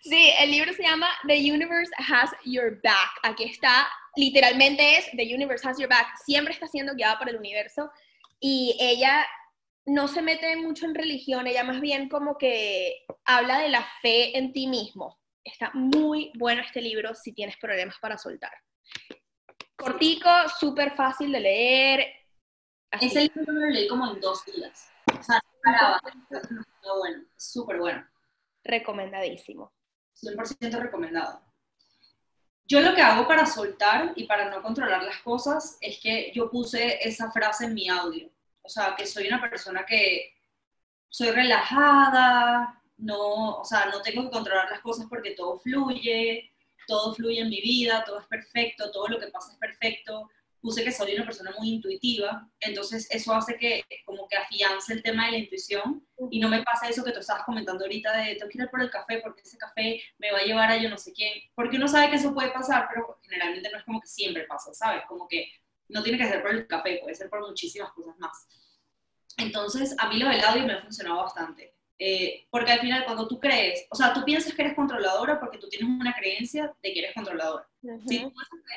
Sí, 0.00 0.32
el 0.40 0.50
libro 0.50 0.72
se 0.72 0.82
llama 0.82 1.06
The 1.26 1.36
Universe 1.36 1.92
Has 1.98 2.30
Your 2.44 2.80
Back. 2.82 3.20
Aquí 3.22 3.44
está, 3.44 3.86
literalmente 4.16 4.96
es 4.96 5.10
The 5.12 5.34
Universe 5.34 5.68
Has 5.68 5.78
Your 5.78 5.88
Back. 5.88 6.16
Siempre 6.24 6.54
está 6.54 6.66
siendo 6.66 6.94
guiada 6.94 7.18
por 7.18 7.28
el 7.28 7.36
universo 7.36 7.90
y 8.40 8.76
ella 8.80 9.26
no 9.84 10.08
se 10.08 10.22
mete 10.22 10.56
mucho 10.56 10.86
en 10.86 10.94
religión, 10.94 11.46
ella 11.46 11.62
más 11.62 11.80
bien 11.80 12.08
como 12.08 12.38
que 12.38 13.04
habla 13.26 13.58
de 13.58 13.68
la 13.68 13.86
fe 14.00 14.36
en 14.38 14.52
ti 14.52 14.66
mismo. 14.66 15.20
Está 15.44 15.70
muy 15.74 16.32
bueno 16.38 16.62
este 16.62 16.80
libro 16.80 17.14
si 17.14 17.32
tienes 17.32 17.58
problemas 17.58 17.96
para 18.00 18.16
soltar. 18.16 18.52
Cortico, 19.76 20.30
súper 20.58 20.94
fácil 20.94 21.32
de 21.32 21.40
leer. 21.40 22.06
Ese 23.00 23.22
libro 23.22 23.52
lo 23.52 23.66
leí 23.70 23.88
como 23.88 24.10
en 24.12 24.20
dos 24.20 24.44
días. 24.44 24.88
O 25.18 25.22
sea, 25.22 25.40
paraba. 25.62 26.00
bueno, 26.98 27.24
súper 27.36 27.78
bueno. 27.78 28.06
Recomendadísimo. 28.62 29.72
100% 30.14 30.80
recomendado. 30.80 31.40
Yo 32.66 32.80
lo 32.80 32.94
que 32.94 33.02
hago 33.02 33.26
para 33.28 33.44
soltar 33.44 34.12
y 34.16 34.24
para 34.24 34.48
no 34.48 34.62
controlar 34.62 35.02
las 35.02 35.18
cosas 35.18 35.76
es 35.80 36.00
que 36.00 36.32
yo 36.34 36.50
puse 36.50 37.06
esa 37.06 37.30
frase 37.30 37.66
en 37.66 37.74
mi 37.74 37.88
audio. 37.88 38.30
O 38.62 38.68
sea, 38.68 38.94
que 38.96 39.06
soy 39.06 39.28
una 39.28 39.40
persona 39.40 39.84
que 39.84 40.32
soy 41.10 41.30
relajada, 41.30 42.80
no, 42.96 43.58
o 43.58 43.64
sea, 43.64 43.86
no 43.86 44.00
tengo 44.00 44.24
que 44.24 44.30
controlar 44.30 44.70
las 44.70 44.80
cosas 44.80 45.06
porque 45.08 45.32
todo 45.32 45.58
fluye, 45.58 46.53
todo 46.86 47.14
fluye 47.14 47.40
en 47.40 47.48
mi 47.48 47.60
vida, 47.60 48.04
todo 48.04 48.20
es 48.20 48.26
perfecto, 48.26 48.90
todo 48.90 49.08
lo 49.08 49.18
que 49.18 49.28
pasa 49.28 49.52
es 49.52 49.58
perfecto. 49.58 50.30
Puse 50.60 50.82
que 50.82 50.92
soy 50.92 51.14
una 51.14 51.26
persona 51.26 51.52
muy 51.58 51.74
intuitiva, 51.74 52.48
entonces 52.58 53.06
eso 53.10 53.34
hace 53.34 53.58
que 53.58 53.84
como 54.06 54.26
que 54.26 54.36
afiance 54.38 54.94
el 54.94 55.02
tema 55.02 55.26
de 55.26 55.32
la 55.32 55.38
intuición 55.38 56.06
y 56.30 56.40
no 56.40 56.48
me 56.48 56.62
pasa 56.62 56.88
eso 56.88 57.04
que 57.04 57.12
tú 57.12 57.20
estabas 57.20 57.44
comentando 57.44 57.84
ahorita 57.84 58.16
de 58.16 58.36
tengo 58.36 58.48
que 58.50 58.62
ir 58.62 58.70
por 58.70 58.80
el 58.80 58.90
café 58.90 59.20
porque 59.22 59.42
ese 59.42 59.58
café 59.58 60.00
me 60.16 60.32
va 60.32 60.38
a 60.38 60.44
llevar 60.44 60.70
a 60.70 60.78
yo 60.78 60.88
no 60.88 60.96
sé 60.96 61.12
quién, 61.12 61.34
porque 61.54 61.76
uno 61.76 61.86
sabe 61.86 62.08
que 62.08 62.16
eso 62.16 62.32
puede 62.32 62.50
pasar, 62.50 62.88
pero 62.88 63.18
generalmente 63.22 63.70
no 63.70 63.76
es 63.76 63.84
como 63.84 64.00
que 64.00 64.06
siempre 64.06 64.44
pasa, 64.44 64.72
¿sabes? 64.72 65.02
Como 65.06 65.28
que 65.28 65.52
no 65.88 66.02
tiene 66.02 66.16
que 66.16 66.28
ser 66.28 66.40
por 66.40 66.52
el 66.52 66.66
café, 66.66 66.98
puede 67.02 67.14
ser 67.14 67.28
por 67.28 67.46
muchísimas 67.46 67.92
cosas 67.92 68.18
más. 68.18 68.46
Entonces, 69.36 69.94
a 69.98 70.08
mí 70.08 70.18
lo 70.18 70.28
del 70.28 70.44
audio 70.44 70.66
me 70.66 70.74
ha 70.74 70.82
funcionado 70.82 71.22
bastante. 71.22 71.73
Eh, 71.96 72.46
porque 72.50 72.72
al 72.72 72.80
final 72.80 73.04
cuando 73.04 73.28
tú 73.28 73.38
crees, 73.38 73.86
o 73.88 73.94
sea, 73.94 74.12
tú 74.12 74.24
piensas 74.24 74.52
que 74.52 74.62
eres 74.62 74.74
controladora 74.74 75.38
porque 75.38 75.58
tú 75.58 75.68
tienes 75.68 75.88
una 75.88 76.12
creencia 76.12 76.74
de 76.82 76.92
que 76.92 76.98
eres 76.98 77.14
controladora. 77.14 77.68
Si 78.08 78.20
tú 78.20 78.32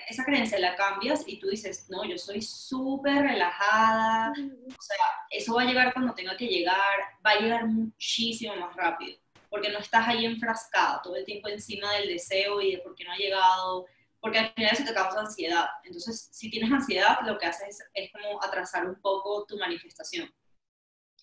esa 0.07 0.23
creencia 0.23 0.59
la 0.59 0.75
cambias 0.75 1.23
y 1.25 1.39
tú 1.39 1.47
dices, 1.47 1.87
no, 1.89 2.05
yo 2.05 2.17
soy 2.17 2.41
súper 2.41 3.23
relajada, 3.23 4.31
o 4.31 4.81
sea, 4.81 5.05
eso 5.31 5.55
va 5.55 5.63
a 5.63 5.65
llegar 5.65 5.93
cuando 5.93 6.13
tenga 6.13 6.37
que 6.37 6.47
llegar, 6.47 6.99
va 7.25 7.31
a 7.31 7.39
llegar 7.39 7.65
muchísimo 7.65 8.55
más 8.55 8.75
rápido, 8.75 9.17
porque 9.49 9.69
no 9.69 9.79
estás 9.79 10.07
ahí 10.07 10.25
enfrascada 10.25 11.01
todo 11.01 11.15
el 11.15 11.25
tiempo 11.25 11.47
encima 11.47 11.93
del 11.93 12.09
deseo 12.09 12.61
y 12.61 12.75
de 12.75 12.77
por 12.79 12.93
qué 12.95 13.03
no 13.03 13.13
ha 13.13 13.17
llegado, 13.17 13.87
porque 14.19 14.39
al 14.39 14.53
final 14.53 14.73
eso 14.73 14.83
te 14.83 14.93
causa 14.93 15.21
ansiedad. 15.21 15.65
Entonces, 15.83 16.29
si 16.31 16.51
tienes 16.51 16.71
ansiedad, 16.71 17.17
lo 17.25 17.37
que 17.37 17.47
haces 17.47 17.79
es, 17.79 17.89
es 17.93 18.11
como 18.11 18.43
atrasar 18.43 18.85
un 18.85 19.01
poco 19.01 19.45
tu 19.45 19.57
manifestación. 19.57 20.31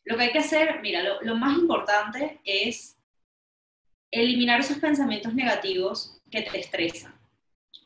Lo 0.04 0.16
que 0.16 0.24
hay 0.24 0.32
que 0.32 0.38
hacer, 0.38 0.80
mira, 0.82 1.02
lo, 1.22 1.36
más 1.36 1.56
importante 1.56 2.40
es 2.44 2.98
eliminar 4.10 4.60
esos 4.60 4.78
pensamientos 4.78 5.32
negativos 5.34 6.20
que 6.30 6.42
te 6.42 6.60
estresan. 6.60 7.14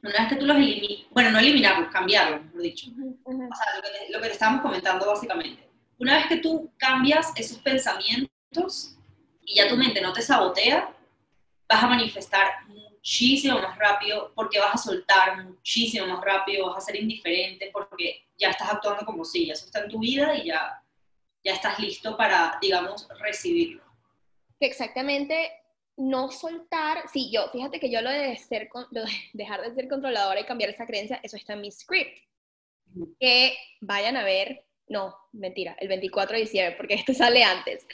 Una 0.02 0.12
vez 0.12 0.28
que 0.28 0.36
tú 0.36 0.46
los 0.46 0.56
eliminas, 0.56 1.06
bueno, 1.10 1.30
no 1.30 1.38
eliminarlos, 1.38 1.90
cambiarlos, 1.90 2.44
mejor 2.44 2.62
dicho. 2.62 2.90
O 3.24 3.32
sea, 3.32 3.76
lo 3.76 3.82
que, 3.82 3.88
te, 3.88 4.12
lo 4.12 4.20
que 4.20 4.26
te 4.26 4.32
estábamos 4.32 4.62
comentando 4.62 5.06
básicamente. 5.06 5.68
Una 5.98 6.16
vez 6.16 6.26
que 6.26 6.36
tú 6.38 6.72
cambias 6.76 7.32
esos 7.36 7.58
pensamientos 7.58 8.96
y 9.42 9.56
ya 9.56 9.68
tu 9.68 9.76
mente 9.76 10.00
no 10.00 10.12
te 10.12 10.22
sabotea, 10.22 10.94
vas 11.68 11.82
a 11.82 11.88
manifestar 11.88 12.66
muchísimo 12.66 13.60
más 13.60 13.76
rápido 13.78 14.32
porque 14.34 14.58
vas 14.58 14.74
a 14.74 14.78
soltar 14.78 15.44
muchísimo 15.44 16.06
más 16.06 16.24
rápido, 16.24 16.68
vas 16.68 16.78
a 16.78 16.86
ser 16.86 16.96
indiferente 16.96 17.70
porque 17.72 18.26
ya 18.36 18.50
estás 18.50 18.70
actuando 18.70 19.04
como 19.04 19.24
si 19.24 19.46
ya 19.46 19.52
eso 19.52 19.66
está 19.66 19.80
en 19.80 19.90
tu 19.90 19.98
vida 19.98 20.36
y 20.36 20.46
ya 20.46 20.82
ya 21.44 21.54
estás 21.54 21.78
listo 21.78 22.16
para, 22.16 22.58
digamos, 22.60 23.08
recibirlo. 23.20 23.82
Exactamente, 24.60 25.52
no 25.96 26.30
soltar, 26.30 27.04
sí, 27.12 27.30
yo, 27.30 27.48
fíjate 27.50 27.80
que 27.80 27.90
yo 27.90 28.00
lo 28.02 28.10
de, 28.10 28.36
ser, 28.36 28.68
dejar 29.32 29.62
de 29.62 29.74
ser 29.74 29.88
controladora 29.88 30.40
y 30.40 30.44
cambiar 30.44 30.70
esa 30.70 30.86
creencia, 30.86 31.20
eso 31.22 31.36
está 31.36 31.54
en 31.54 31.60
mi 31.60 31.70
script. 31.70 32.18
Que 33.20 33.56
vayan 33.80 34.16
a 34.16 34.24
ver, 34.24 34.64
no, 34.88 35.14
mentira, 35.32 35.76
el 35.78 35.88
24 35.88 36.36
de 36.36 36.42
diciembre, 36.42 36.76
porque 36.76 36.94
esto 36.94 37.12
sale 37.12 37.44
antes. 37.44 37.86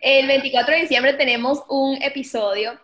El 0.00 0.26
24 0.26 0.74
de 0.74 0.80
diciembre 0.80 1.12
tenemos 1.14 1.62
un 1.68 2.02
episodio 2.02 2.80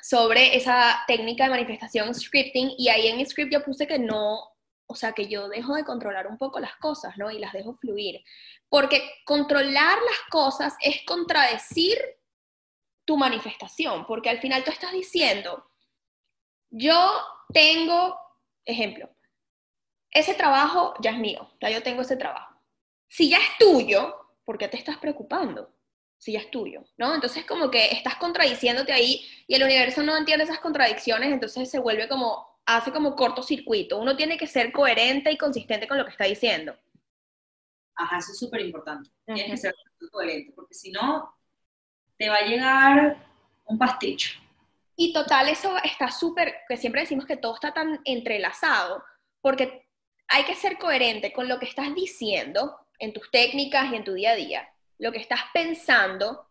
sobre 0.00 0.56
esa 0.56 1.02
técnica 1.06 1.44
de 1.44 1.50
manifestación 1.50 2.14
scripting 2.14 2.72
y 2.76 2.88
ahí 2.88 3.08
en 3.08 3.16
mi 3.16 3.24
script 3.24 3.52
yo 3.52 3.64
puse 3.64 3.86
que 3.86 3.98
no 3.98 4.51
o 4.92 4.94
sea, 4.94 5.12
que 5.12 5.26
yo 5.26 5.48
dejo 5.48 5.74
de 5.74 5.84
controlar 5.84 6.26
un 6.26 6.36
poco 6.36 6.60
las 6.60 6.76
cosas, 6.76 7.16
¿no? 7.16 7.30
Y 7.30 7.38
las 7.38 7.54
dejo 7.54 7.74
fluir. 7.76 8.22
Porque 8.68 9.02
controlar 9.24 9.98
las 9.98 10.20
cosas 10.30 10.76
es 10.80 11.02
contradecir 11.06 11.98
tu 13.06 13.16
manifestación, 13.16 14.06
porque 14.06 14.28
al 14.28 14.38
final 14.38 14.62
tú 14.64 14.70
estás 14.70 14.92
diciendo, 14.92 15.66
yo 16.70 17.10
tengo, 17.52 18.18
ejemplo, 18.66 19.08
ese 20.10 20.34
trabajo 20.34 20.92
ya 21.00 21.12
es 21.12 21.18
mío, 21.18 21.50
ya 21.60 21.70
yo 21.70 21.82
tengo 21.82 22.02
ese 22.02 22.16
trabajo. 22.16 22.54
Si 23.08 23.30
ya 23.30 23.38
es 23.38 23.58
tuyo, 23.58 24.14
¿por 24.44 24.58
qué 24.58 24.68
te 24.68 24.76
estás 24.76 24.98
preocupando? 24.98 25.74
Si 26.18 26.32
ya 26.32 26.40
es 26.40 26.50
tuyo, 26.50 26.84
¿no? 26.98 27.14
Entonces 27.14 27.46
como 27.46 27.70
que 27.70 27.92
estás 27.92 28.16
contradiciéndote 28.16 28.92
ahí 28.92 29.26
y 29.46 29.54
el 29.54 29.62
universo 29.62 30.02
no 30.02 30.16
entiende 30.18 30.44
esas 30.44 30.60
contradicciones, 30.60 31.32
entonces 31.32 31.70
se 31.70 31.78
vuelve 31.78 32.08
como 32.08 32.51
hace 32.66 32.92
como 32.92 33.16
cortocircuito. 33.16 33.98
Uno 33.98 34.16
tiene 34.16 34.38
que 34.38 34.46
ser 34.46 34.72
coherente 34.72 35.30
y 35.30 35.38
consistente 35.38 35.88
con 35.88 35.98
lo 35.98 36.04
que 36.04 36.10
está 36.10 36.24
diciendo. 36.24 36.76
Ajá, 37.94 38.18
eso 38.18 38.32
es 38.32 38.38
súper 38.38 38.60
importante. 38.60 39.10
Tienes 39.26 39.50
que 39.50 39.56
ser 39.56 39.74
coherente, 40.10 40.52
porque 40.54 40.74
si 40.74 40.90
no, 40.90 41.34
te 42.16 42.28
va 42.28 42.36
a 42.36 42.46
llegar 42.46 43.26
un 43.64 43.78
pasticho. 43.78 44.38
Y 44.96 45.12
total, 45.12 45.48
eso 45.48 45.76
está 45.82 46.10
súper, 46.10 46.54
que 46.68 46.76
siempre 46.76 47.02
decimos 47.02 47.26
que 47.26 47.36
todo 47.36 47.54
está 47.54 47.72
tan 47.72 48.00
entrelazado, 48.04 49.02
porque 49.40 49.88
hay 50.28 50.44
que 50.44 50.54
ser 50.54 50.78
coherente 50.78 51.32
con 51.32 51.48
lo 51.48 51.58
que 51.58 51.66
estás 51.66 51.94
diciendo 51.94 52.78
en 52.98 53.12
tus 53.12 53.30
técnicas 53.30 53.90
y 53.90 53.96
en 53.96 54.04
tu 54.04 54.14
día 54.14 54.32
a 54.32 54.36
día, 54.36 54.74
lo 54.98 55.12
que 55.12 55.18
estás 55.18 55.40
pensando, 55.52 56.48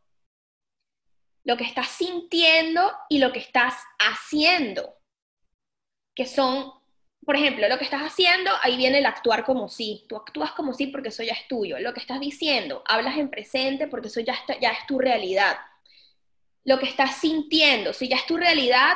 lo 1.44 1.58
que 1.58 1.64
estás 1.64 1.88
sintiendo 1.88 2.92
y 3.10 3.20
lo 3.20 3.32
que 3.32 3.40
estás 3.40 3.76
haciendo 3.98 5.01
que 6.16 6.26
son, 6.26 6.72
por 7.26 7.36
ejemplo, 7.36 7.68
lo 7.68 7.78
que 7.78 7.84
estás 7.84 8.02
haciendo, 8.02 8.52
ahí 8.62 8.78
viene 8.78 9.00
el 9.00 9.06
actuar 9.06 9.44
como 9.44 9.70
sí. 9.70 10.06
Tú 10.10 10.16
actúas 10.16 10.52
como 10.52 10.74
sí 10.74 10.88
porque 10.88 11.10
eso 11.10 11.24
ya 11.24 11.34
es 11.34 11.48
tuyo. 11.48 11.80
Lo 11.80 11.94
que 11.94 12.00
estás 12.00 12.20
diciendo, 12.20 12.84
hablas 12.86 13.18
en 13.18 13.30
presente 13.30 13.88
porque 13.88 14.08
eso 14.08 14.20
ya, 14.20 14.36
ya 14.62 14.72
es 14.72 14.86
tu 14.88 15.00
realidad. 15.00 15.58
Lo 16.64 16.80
que 16.80 16.86
estás 16.86 17.18
sintiendo, 17.18 17.94
si 17.94 18.08
ya 18.08 18.18
es 18.18 18.26
tu 18.26 18.38
realidad, 18.38 18.94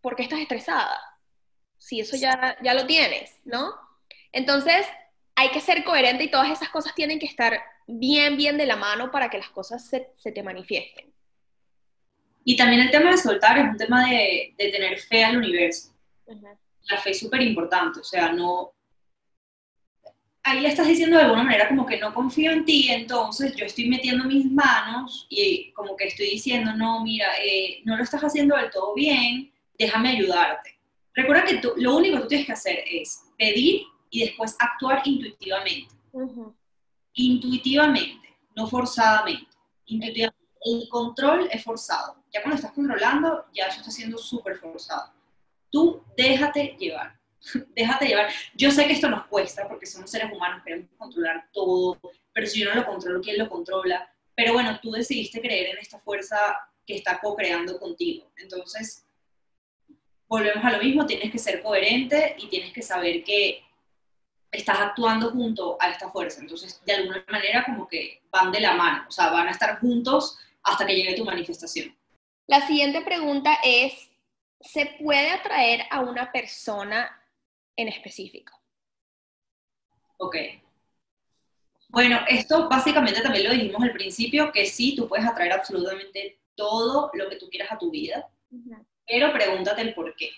¿por 0.00 0.16
qué 0.16 0.22
estás 0.22 0.40
estresada? 0.40 0.98
Si 1.78 2.00
eso 2.00 2.16
ya, 2.16 2.56
ya 2.62 2.74
lo 2.74 2.86
tienes, 2.86 3.36
¿no? 3.44 3.74
Entonces, 4.32 4.86
hay 5.34 5.50
que 5.50 5.60
ser 5.60 5.84
coherente 5.84 6.24
y 6.24 6.30
todas 6.30 6.50
esas 6.50 6.68
cosas 6.68 6.94
tienen 6.94 7.18
que 7.18 7.26
estar 7.26 7.60
bien, 7.86 8.36
bien 8.36 8.56
de 8.56 8.66
la 8.66 8.76
mano 8.76 9.10
para 9.10 9.30
que 9.30 9.38
las 9.38 9.50
cosas 9.50 9.86
se, 9.86 10.10
se 10.16 10.32
te 10.32 10.42
manifiesten. 10.42 11.12
Y 12.44 12.56
también 12.56 12.82
el 12.82 12.90
tema 12.90 13.10
de 13.10 13.18
soltar 13.18 13.58
es 13.58 13.64
un 13.64 13.76
tema 13.76 14.08
de, 14.08 14.54
de 14.56 14.68
tener 14.70 14.98
fe 14.98 15.24
al 15.24 15.38
universo. 15.38 15.92
La 16.88 16.96
fe 16.98 17.10
es 17.10 17.20
súper 17.20 17.42
importante, 17.42 18.00
o 18.00 18.04
sea, 18.04 18.32
no... 18.32 18.72
ahí 20.42 20.60
le 20.60 20.68
estás 20.68 20.86
diciendo 20.86 21.16
de 21.16 21.24
alguna 21.24 21.44
manera 21.44 21.68
como 21.68 21.84
que 21.84 21.98
no 21.98 22.14
confío 22.14 22.52
en 22.52 22.64
ti, 22.64 22.88
entonces 22.90 23.54
yo 23.56 23.66
estoy 23.66 23.88
metiendo 23.88 24.24
mis 24.24 24.50
manos 24.50 25.26
y 25.28 25.72
como 25.72 25.96
que 25.96 26.06
estoy 26.06 26.30
diciendo, 26.30 26.72
no, 26.74 27.02
mira, 27.02 27.26
eh, 27.44 27.80
no 27.84 27.96
lo 27.96 28.02
estás 28.02 28.22
haciendo 28.22 28.56
del 28.56 28.70
todo 28.70 28.94
bien, 28.94 29.52
déjame 29.78 30.10
ayudarte. 30.10 30.78
Recuerda 31.14 31.44
que 31.44 31.58
tú, 31.58 31.72
lo 31.76 31.96
único 31.96 32.16
que 32.16 32.22
tú 32.22 32.28
tienes 32.28 32.46
que 32.46 32.52
hacer 32.52 32.84
es 32.90 33.24
pedir 33.36 33.82
y 34.10 34.20
después 34.20 34.56
actuar 34.58 35.02
intuitivamente. 35.04 35.94
Intuitivamente, 37.14 38.36
no 38.56 38.66
forzadamente. 38.66 39.50
Intuitivamente. 39.86 40.38
El 40.62 40.88
control 40.88 41.48
es 41.50 41.64
forzado. 41.64 42.22
Ya 42.32 42.42
cuando 42.42 42.56
estás 42.56 42.72
controlando, 42.72 43.46
ya 43.52 43.66
eso 43.66 43.80
está 43.80 43.90
siendo 43.90 44.18
súper 44.18 44.56
forzado. 44.56 45.12
Tú 45.70 46.04
déjate 46.16 46.76
llevar. 46.78 47.18
déjate 47.74 48.06
llevar. 48.06 48.30
Yo 48.54 48.70
sé 48.70 48.86
que 48.86 48.92
esto 48.92 49.08
nos 49.08 49.26
cuesta 49.26 49.66
porque 49.68 49.86
somos 49.86 50.10
seres 50.10 50.32
humanos, 50.32 50.62
queremos 50.64 50.88
controlar 50.96 51.48
todo, 51.52 51.98
pero 52.32 52.46
si 52.46 52.60
yo 52.60 52.68
no 52.68 52.80
lo 52.80 52.86
controlo, 52.86 53.20
¿quién 53.20 53.38
lo 53.38 53.48
controla? 53.48 54.12
Pero 54.34 54.52
bueno, 54.52 54.78
tú 54.80 54.90
decidiste 54.90 55.40
creer 55.40 55.70
en 55.70 55.78
esta 55.78 55.98
fuerza 56.00 56.36
que 56.86 56.96
está 56.96 57.20
co-creando 57.20 57.78
contigo. 57.78 58.30
Entonces, 58.36 59.06
volvemos 60.28 60.64
a 60.64 60.72
lo 60.72 60.82
mismo, 60.82 61.06
tienes 61.06 61.30
que 61.30 61.38
ser 61.38 61.62
coherente 61.62 62.36
y 62.38 62.48
tienes 62.48 62.72
que 62.72 62.82
saber 62.82 63.24
que 63.24 63.62
estás 64.50 64.78
actuando 64.80 65.30
junto 65.30 65.76
a 65.80 65.90
esta 65.90 66.10
fuerza. 66.10 66.40
Entonces, 66.40 66.80
de 66.84 66.92
alguna 66.94 67.24
manera, 67.28 67.64
como 67.64 67.86
que 67.86 68.22
van 68.30 68.50
de 68.50 68.60
la 68.60 68.74
mano, 68.74 69.04
o 69.08 69.10
sea, 69.10 69.30
van 69.30 69.48
a 69.48 69.52
estar 69.52 69.78
juntos 69.80 70.38
hasta 70.62 70.86
que 70.86 70.94
llegue 70.94 71.14
tu 71.14 71.24
manifestación. 71.24 71.94
La 72.46 72.66
siguiente 72.66 73.00
pregunta 73.02 73.58
es, 73.64 74.09
¿se 74.60 74.96
puede 75.02 75.30
atraer 75.30 75.82
a 75.90 76.00
una 76.00 76.30
persona 76.30 77.22
en 77.76 77.88
específico? 77.88 78.52
Ok. 80.18 80.36
Bueno, 81.88 82.20
esto 82.28 82.68
básicamente 82.68 83.20
también 83.20 83.44
lo 83.44 83.52
dijimos 83.52 83.82
al 83.82 83.92
principio, 83.92 84.52
que 84.52 84.66
sí, 84.66 84.94
tú 84.94 85.08
puedes 85.08 85.26
atraer 85.26 85.52
absolutamente 85.52 86.40
todo 86.54 87.10
lo 87.14 87.28
que 87.28 87.36
tú 87.36 87.48
quieras 87.48 87.72
a 87.72 87.78
tu 87.78 87.90
vida, 87.90 88.30
pero 89.06 89.32
pregúntate 89.32 89.80
el 89.80 89.94
por 89.94 90.14
qué. 90.14 90.30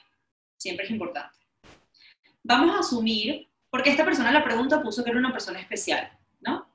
Siempre 0.56 0.86
es 0.86 0.90
importante. 0.92 1.38
Vamos 2.42 2.74
a 2.74 2.78
asumir, 2.78 3.48
porque 3.68 3.90
esta 3.90 4.04
persona 4.04 4.32
la 4.32 4.44
pregunta 4.44 4.82
puso 4.82 5.02
que 5.04 5.10
era 5.10 5.18
una 5.18 5.32
persona 5.32 5.60
especial, 5.60 6.16
¿no? 6.40 6.66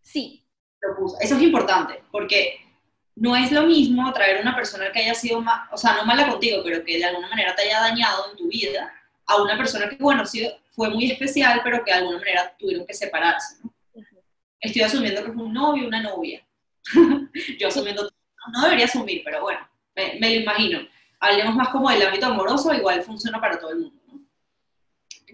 Sí. 0.00 0.44
Lo 0.80 0.96
puso. 0.96 1.16
Eso 1.20 1.36
es 1.36 1.42
importante, 1.42 2.02
porque 2.10 2.58
no 3.20 3.36
es 3.36 3.52
lo 3.52 3.64
mismo 3.66 4.08
atraer 4.08 4.38
a 4.38 4.40
una 4.40 4.56
persona 4.56 4.90
que 4.90 5.00
haya 5.00 5.14
sido, 5.14 5.44
o 5.70 5.76
sea, 5.76 5.92
no 5.92 6.06
mala 6.06 6.26
contigo, 6.26 6.62
pero 6.64 6.82
que 6.82 6.96
de 6.96 7.04
alguna 7.04 7.28
manera 7.28 7.54
te 7.54 7.62
haya 7.62 7.80
dañado 7.80 8.30
en 8.30 8.36
tu 8.36 8.48
vida, 8.48 8.90
a 9.26 9.42
una 9.42 9.58
persona 9.58 9.90
que, 9.90 9.96
bueno, 9.96 10.24
sí 10.24 10.50
fue 10.70 10.88
muy 10.88 11.10
especial, 11.10 11.60
pero 11.62 11.84
que 11.84 11.92
de 11.92 11.98
alguna 11.98 12.16
manera 12.16 12.56
tuvieron 12.58 12.86
que 12.86 12.94
separarse. 12.94 13.56
¿no? 13.62 13.74
Estoy 14.58 14.82
asumiendo 14.82 15.22
que 15.22 15.32
fue 15.32 15.44
un 15.44 15.52
novio, 15.52 15.86
una 15.86 16.02
novia. 16.02 16.42
Yo 17.58 17.68
asumiendo, 17.68 18.10
no 18.54 18.62
debería 18.62 18.86
asumir, 18.86 19.20
pero 19.22 19.42
bueno, 19.42 19.68
me, 19.94 20.18
lo 20.18 20.40
imagino. 20.40 20.80
Hablemos 21.20 21.54
más 21.54 21.68
como 21.68 21.90
del 21.90 22.00
ámbito 22.00 22.24
amoroso, 22.24 22.72
igual 22.72 23.02
funciona 23.02 23.38
para 23.38 23.58
todo 23.58 23.72
el 23.72 23.80
mundo. 23.80 24.00
¿no? 24.06 24.20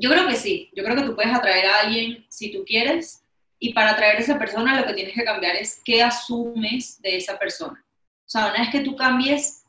Yo 0.01 0.11
creo 0.11 0.27
que 0.27 0.35
sí, 0.35 0.73
yo 0.75 0.83
creo 0.83 0.97
que 0.97 1.03
tú 1.03 1.15
puedes 1.15 1.33
atraer 1.33 1.67
a 1.67 1.81
alguien 1.83 2.27
si 2.29 2.53
tú 2.53 2.65
quieres, 2.67 3.23
y 3.67 3.73
para 3.73 3.91
atraer 3.91 4.17
a 4.17 4.21
esa 4.21 4.39
persona 4.39 4.81
lo 4.81 4.87
que 4.87 4.95
tienes 4.95 5.13
que 5.13 5.25
cambiar 5.25 5.57
es 5.57 5.83
qué 5.85 6.01
asumes 6.01 7.03
de 7.03 7.17
esa 7.17 7.37
persona. 7.37 7.85
O 8.25 8.29
sea, 8.29 8.47
una 8.47 8.61
vez 8.61 8.71
que 8.71 8.81
tú 8.81 8.95
cambies 8.95 9.65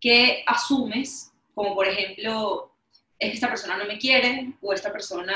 qué 0.00 0.42
asumes, 0.46 1.30
como 1.54 1.74
por 1.74 1.86
ejemplo, 1.86 2.74
es 3.18 3.28
que 3.28 3.34
esta 3.34 3.48
persona 3.48 3.76
no 3.76 3.84
me 3.84 3.98
quiere 3.98 4.54
o 4.62 4.72
esta 4.72 4.90
persona 4.90 5.34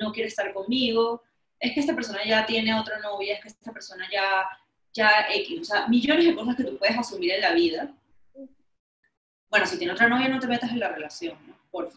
no 0.00 0.12
quiere 0.12 0.28
estar 0.28 0.52
conmigo, 0.54 1.24
es 1.58 1.72
que 1.72 1.80
esta 1.80 1.96
persona 1.96 2.24
ya 2.24 2.46
tiene 2.46 2.78
otra 2.78 3.00
novia, 3.00 3.34
es 3.34 3.42
que 3.42 3.48
esta 3.48 3.72
persona 3.72 4.08
ya, 4.12 4.46
ya 4.92 5.26
X, 5.28 5.60
o 5.60 5.64
sea, 5.64 5.88
millones 5.88 6.26
de 6.26 6.36
cosas 6.36 6.54
que 6.54 6.62
tú 6.62 6.78
puedes 6.78 6.96
asumir 6.96 7.32
en 7.32 7.40
la 7.40 7.54
vida. 7.54 7.92
Bueno, 9.50 9.66
si 9.66 9.78
tiene 9.78 9.94
otra 9.94 10.08
novia 10.08 10.28
no 10.28 10.38
te 10.38 10.46
metas 10.46 10.70
en 10.70 10.78
la 10.78 10.90
relación, 10.90 11.36
¿no? 11.44 11.58
Por 11.72 11.90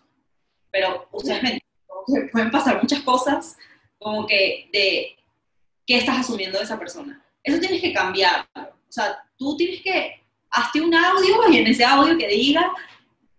Pero 0.72 1.08
ustedes 1.12 1.44
me 1.44 1.62
pueden 2.32 2.50
pasar 2.50 2.82
muchas 2.82 3.02
cosas 3.02 3.58
como 4.00 4.26
que 4.26 4.68
de 4.74 5.21
qué 5.92 5.98
estás 5.98 6.20
asumiendo 6.20 6.58
de 6.58 6.64
esa 6.64 6.80
persona. 6.80 7.22
Eso 7.44 7.60
tienes 7.60 7.82
que 7.82 7.92
cambiar. 7.92 8.48
O 8.56 8.92
sea, 8.92 9.24
tú 9.38 9.58
tienes 9.58 9.82
que, 9.82 10.24
hazte 10.50 10.80
un 10.80 10.94
audio 10.94 11.50
y 11.50 11.58
en 11.58 11.68
ese 11.68 11.84
audio 11.84 12.18
que 12.18 12.28
diga, 12.28 12.72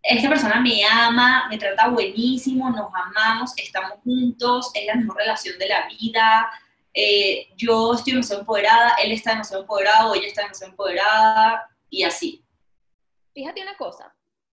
esta 0.02 0.28
persona 0.28 0.60
me 0.60 0.84
ama, 0.84 1.46
me 1.48 1.56
trata 1.56 1.88
buenísimo, 1.88 2.68
nos 2.70 2.90
amamos, 2.92 3.52
estamos 3.56 4.00
juntos, 4.04 4.70
es 4.74 4.86
la 4.86 4.96
mejor 4.96 5.16
relación 5.16 5.58
de 5.58 5.68
la 5.68 5.88
vida, 5.88 6.50
eh, 6.92 7.48
yo 7.56 7.94
estoy 7.94 8.14
demasiado 8.14 8.40
empoderada, 8.40 8.96
él 9.02 9.12
está 9.12 9.30
demasiado 9.30 9.62
empoderado, 9.62 10.14
ella 10.14 10.26
está 10.26 10.42
demasiado 10.42 10.72
empoderada, 10.72 11.70
y 11.88 12.02
así. 12.02 12.44
Fíjate 13.32 13.62
una 13.62 13.76
cosa, 13.76 14.14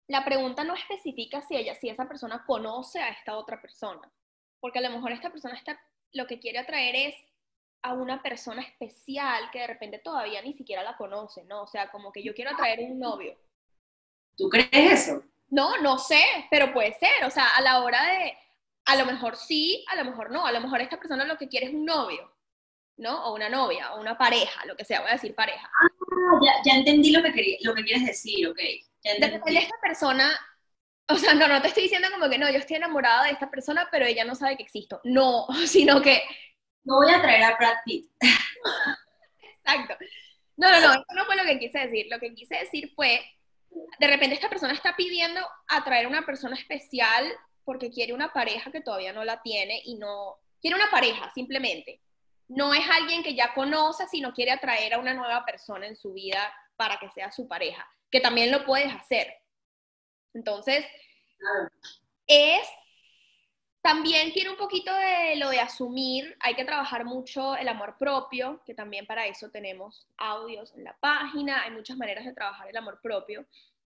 la 0.07 0.23
pregunta 0.23 0.63
no 0.63 0.73
especifica 0.73 1.41
si 1.41 1.57
ella, 1.57 1.75
si 1.75 1.89
esa 1.89 2.07
persona 2.07 2.43
conoce 2.47 2.99
a 2.99 3.09
esta 3.09 3.37
otra 3.37 3.61
persona, 3.61 4.11
porque 4.59 4.79
a 4.79 4.81
lo 4.81 4.91
mejor 4.91 5.11
esta 5.11 5.29
persona 5.29 5.55
está, 5.55 5.79
lo 6.13 6.25
que 6.25 6.39
quiere 6.39 6.59
atraer 6.59 6.95
es 6.95 7.15
a 7.83 7.93
una 7.93 8.21
persona 8.23 8.61
especial 8.61 9.51
que 9.51 9.59
de 9.59 9.67
repente 9.67 9.99
todavía 9.99 10.41
ni 10.41 10.53
siquiera 10.53 10.83
la 10.83 10.97
conoce, 10.97 11.43
¿no? 11.43 11.63
O 11.63 11.67
sea, 11.67 11.91
como 11.91 12.11
que 12.11 12.23
yo 12.23 12.33
quiero 12.33 12.51
atraer 12.51 12.79
un 12.79 12.99
novio. 12.99 13.37
¿Tú 14.37 14.49
crees 14.49 14.69
eso? 14.71 15.21
No, 15.49 15.77
no 15.81 15.99
sé, 15.99 16.23
pero 16.49 16.73
puede 16.73 16.93
ser. 16.93 17.25
O 17.25 17.29
sea, 17.29 17.49
a 17.55 17.61
la 17.61 17.81
hora 17.81 18.01
de, 18.05 18.33
a 18.85 18.95
lo 18.95 19.05
mejor 19.05 19.35
sí, 19.35 19.85
a 19.89 19.97
lo 19.97 20.05
mejor 20.05 20.31
no. 20.31 20.45
A 20.45 20.51
lo 20.51 20.61
mejor 20.61 20.81
esta 20.81 20.97
persona 20.97 21.25
lo 21.25 21.37
que 21.37 21.49
quiere 21.49 21.67
es 21.67 21.73
un 21.73 21.85
novio, 21.85 22.33
¿no? 22.97 23.25
O 23.25 23.35
una 23.35 23.49
novia, 23.49 23.93
o 23.93 23.99
una 23.99 24.17
pareja, 24.17 24.65
lo 24.65 24.77
que 24.77 24.85
sea, 24.85 25.01
voy 25.01 25.09
a 25.09 25.13
decir 25.13 25.35
pareja. 25.35 25.69
Ah, 25.81 26.39
ya, 26.41 26.53
ya 26.65 26.77
entendí 26.77 27.11
lo 27.11 27.21
que, 27.21 27.57
lo 27.61 27.75
que 27.75 27.83
quieres 27.83 28.05
decir, 28.05 28.47
ok. 28.47 28.57
de 28.57 29.57
esta 29.57 29.75
persona, 29.81 30.31
o 31.09 31.15
sea, 31.17 31.33
no, 31.33 31.49
no 31.49 31.61
te 31.61 31.67
estoy 31.67 31.83
diciendo 31.83 32.07
como 32.11 32.29
que 32.29 32.37
no, 32.37 32.49
yo 32.49 32.57
estoy 32.59 32.77
enamorada 32.77 33.25
de 33.25 33.31
esta 33.31 33.51
persona, 33.51 33.89
pero 33.91 34.05
ella 34.05 34.23
no 34.23 34.35
sabe 34.35 34.55
que 34.55 34.63
existo. 34.63 35.01
No, 35.03 35.47
sino 35.67 36.01
que... 36.01 36.23
No 36.83 36.97
voy 36.97 37.13
a 37.13 37.21
traer 37.21 37.43
a 37.43 37.55
Brad 37.57 37.77
Pitt. 37.85 38.09
Exacto. 39.63 39.95
No, 40.57 40.69
no, 40.69 40.81
no, 40.81 40.93
eso 40.93 41.05
no 41.15 41.25
fue 41.25 41.35
lo 41.35 41.43
que 41.43 41.59
quise 41.59 41.79
decir. 41.79 42.07
Lo 42.09 42.19
que 42.19 42.33
quise 42.35 42.57
decir 42.57 42.91
fue 42.95 43.23
de 43.99 44.07
repente 44.07 44.35
esta 44.35 44.49
persona 44.49 44.73
está 44.73 44.95
pidiendo 44.95 45.39
atraer 45.67 46.05
a 46.05 46.09
una 46.09 46.25
persona 46.25 46.55
especial 46.55 47.25
porque 47.63 47.89
quiere 47.89 48.13
una 48.13 48.33
pareja 48.33 48.71
que 48.71 48.81
todavía 48.81 49.13
no 49.13 49.23
la 49.23 49.41
tiene 49.41 49.81
y 49.85 49.95
no 49.95 50.37
quiere 50.61 50.75
una 50.75 50.91
pareja 50.91 51.31
simplemente. 51.33 52.01
No 52.47 52.73
es 52.73 52.83
alguien 52.89 53.23
que 53.23 53.35
ya 53.35 53.53
conoce, 53.53 54.07
sino 54.07 54.33
quiere 54.33 54.51
atraer 54.51 54.93
a 54.93 54.99
una 54.99 55.13
nueva 55.13 55.45
persona 55.45 55.87
en 55.87 55.95
su 55.95 56.13
vida 56.13 56.53
para 56.75 56.99
que 56.99 57.09
sea 57.09 57.31
su 57.31 57.47
pareja, 57.47 57.87
que 58.11 58.19
también 58.19 58.51
lo 58.51 58.65
puedes 58.65 58.93
hacer. 58.93 59.33
Entonces, 60.33 60.85
es 62.27 62.67
también 63.83 64.31
tiene 64.31 64.49
un 64.49 64.55
poquito 64.55 64.95
de 64.95 65.35
lo 65.35 65.49
de 65.49 65.59
asumir, 65.59 66.37
hay 66.39 66.55
que 66.55 66.63
trabajar 66.63 67.03
mucho 67.03 67.57
el 67.57 67.67
amor 67.67 67.97
propio, 67.99 68.63
que 68.65 68.73
también 68.73 69.05
para 69.05 69.27
eso 69.27 69.51
tenemos 69.51 70.07
audios 70.15 70.73
en 70.73 70.85
la 70.85 70.95
página, 71.01 71.63
hay 71.63 71.71
muchas 71.71 71.97
maneras 71.97 72.23
de 72.23 72.33
trabajar 72.33 72.69
el 72.69 72.77
amor 72.77 73.01
propio, 73.01 73.45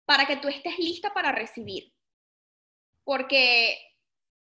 para 0.04 0.26
que 0.26 0.38
tú 0.38 0.48
estés 0.48 0.76
lista 0.80 1.14
para 1.14 1.30
recibir. 1.30 1.92
Porque, 3.04 3.78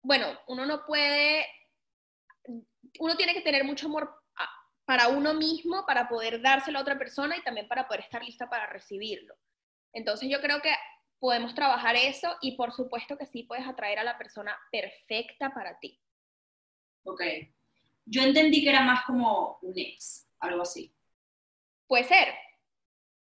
bueno, 0.01 0.27
uno 0.49 0.65
no 0.65 0.87
puede, 0.87 1.47
uno 2.99 3.15
tiene 3.15 3.35
que 3.35 3.43
tener 3.43 3.65
mucho 3.65 3.89
amor 3.89 4.19
para 4.87 5.09
uno 5.09 5.35
mismo, 5.35 5.85
para 5.85 6.09
poder 6.09 6.41
dárselo 6.41 6.79
a 6.79 6.83
otra 6.83 6.97
persona 6.97 7.37
y 7.37 7.43
también 7.43 7.69
para 7.69 7.87
poder 7.87 8.01
estar 8.01 8.25
lista 8.25 8.49
para 8.49 8.67
recibirlo. 8.67 9.37
Entonces 9.93 10.27
yo 10.31 10.41
creo 10.41 10.63
que 10.63 10.75
podemos 11.25 11.55
trabajar 11.55 11.97
eso 11.97 12.37
y 12.43 12.55
por 12.55 12.71
supuesto 12.75 13.17
que 13.17 13.25
sí 13.25 13.45
puedes 13.45 13.67
atraer 13.67 13.99
a 13.99 14.05
la 14.05 14.19
persona 14.19 14.55
perfecta 14.71 15.55
para 15.55 15.79
ti. 15.79 15.99
Ok. 17.05 17.23
Yo 18.05 18.21
entendí 18.21 18.63
que 18.63 18.69
era 18.69 18.83
más 18.83 19.07
como 19.07 19.57
un 19.63 19.73
ex, 19.75 20.29
algo 20.39 20.61
así. 20.61 20.95
Puede 21.87 22.05
ser. 22.05 22.29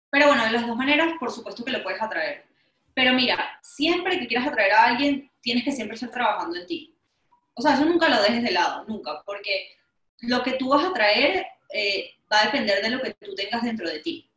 Pero 0.09 0.29
bueno, 0.29 0.43
de 0.43 0.53
las 0.53 0.67
dos 0.67 0.75
maneras, 0.75 1.13
por 1.21 1.31
supuesto 1.31 1.67
que 1.67 1.73
lo 1.73 1.83
puedes 1.83 2.01
atraer. 2.01 2.47
Pero 2.95 3.13
mira, 3.13 3.61
siempre 3.61 4.19
que 4.19 4.27
quieras 4.27 4.49
atraer 4.49 4.73
a 4.73 4.85
alguien, 4.85 5.31
tienes 5.43 5.63
que 5.63 5.73
siempre 5.73 5.97
estar 5.97 6.11
trabajando 6.11 6.57
en 6.57 6.67
ti. 6.67 6.99
O 7.53 7.61
sea, 7.61 7.75
eso 7.75 7.85
nunca 7.85 8.09
lo 8.09 8.23
dejes 8.23 8.43
de 8.43 8.53
lado, 8.53 8.87
nunca, 8.87 9.23
porque 9.27 9.69
lo 10.21 10.43
que 10.43 10.53
tú 10.53 10.71
vas 10.71 10.87
a 10.87 10.95
traer 10.95 11.47
eh, 11.75 12.15
va 12.33 12.41
a 12.41 12.45
depender 12.47 12.83
de 12.83 12.89
lo 12.89 13.03
que 13.03 13.13
tú 13.13 13.35
tengas 13.35 13.63
dentro 13.63 13.87
de 13.87 13.99
ti. 13.99 14.32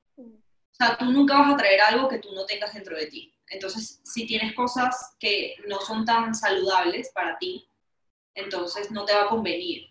O 0.77 0.83
sea, 0.83 0.97
tú 0.97 1.05
nunca 1.05 1.37
vas 1.37 1.53
a 1.53 1.57
traer 1.57 1.79
algo 1.79 2.09
que 2.09 2.19
tú 2.19 2.33
no 2.33 2.45
tengas 2.45 2.73
dentro 2.73 2.97
de 2.97 3.05
ti. 3.07 3.33
Entonces, 3.47 4.01
si 4.03 4.27
tienes 4.27 4.53
cosas 4.53 5.15
que 5.17 5.55
no 5.67 5.79
son 5.79 6.03
tan 6.03 6.35
saludables 6.35 7.11
para 7.13 7.37
ti, 7.37 7.69
entonces 8.33 8.91
no 8.91 9.05
te 9.05 9.13
va 9.13 9.23
a 9.23 9.29
convenir. 9.29 9.87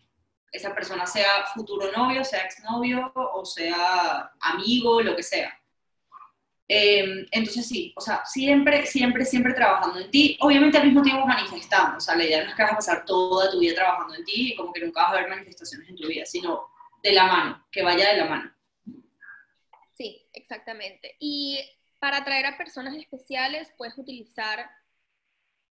Esa 0.53 0.75
persona 0.75 1.07
sea 1.07 1.47
futuro 1.55 1.91
novio, 1.91 2.23
sea 2.23 2.43
exnovio 2.43 3.11
o 3.15 3.45
sea 3.47 4.31
amigo, 4.41 5.01
lo 5.01 5.17
que 5.17 5.23
sea. 5.23 5.59
Em, 6.69 7.27
entonces 7.31 7.67
sí, 7.67 7.93
o 7.97 8.01
sea, 8.01 8.23
siempre, 8.27 8.87
siempre, 8.87 9.25
siempre 9.25 9.55
trabajando 9.55 10.01
en 10.01 10.11
ti, 10.11 10.37
obviamente 10.41 10.79
al 10.79 10.87
mismo 10.87 11.03
tiempo 11.03 11.27
manifestando, 11.27 11.99
o 11.99 12.01
sea, 12.01 12.17
la 12.17 12.25
idea 12.25 12.43
no 12.43 12.51
es 12.51 12.55
que 12.55 12.63
vas 12.63 12.73
a 12.73 12.77
pasar 12.77 13.05
toda 13.05 13.51
tu 13.51 13.59
vida 13.59 13.75
trabajando 13.75 14.15
en 14.15 14.25
ti 14.25 14.53
y 14.53 14.57
como 14.57 14.73
que 14.73 14.81
nunca 14.81 15.03
vas 15.03 15.13
a 15.13 15.17
ver 15.17 15.29
manifestaciones 15.29 15.89
en 15.89 15.97
tu 15.97 16.09
vida, 16.09 16.25
sino 16.25 16.69
de 17.03 17.13
la 17.13 17.27
mano, 17.27 17.67
que 17.71 17.83
vaya 17.83 18.13
de 18.13 18.17
la 18.17 18.25
mano. 18.27 18.54
Sí, 19.97 20.27
exactamente. 20.33 21.17
Y 21.19 21.61
para 21.99 22.19
atraer 22.19 22.47
a 22.47 22.59
personas 22.59 22.95
especiales 22.97 23.73
puedes 23.77 23.97
utilizar 23.97 24.69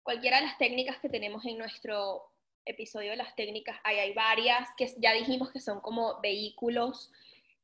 cualquiera 0.03 0.37
de 0.37 0.47
las 0.47 0.57
técnicas 0.57 0.97
que 0.99 1.09
tenemos 1.09 1.45
en 1.45 1.57
nuestro 1.57 2.31
episodio 2.65 3.11
de 3.11 3.17
las 3.17 3.35
técnicas. 3.35 3.77
Hay, 3.83 3.97
hay 3.97 4.13
varias 4.13 4.67
que 4.77 4.93
ya 4.97 5.13
dijimos 5.13 5.51
que 5.51 5.59
son 5.59 5.79
como 5.81 6.19
vehículos. 6.21 7.11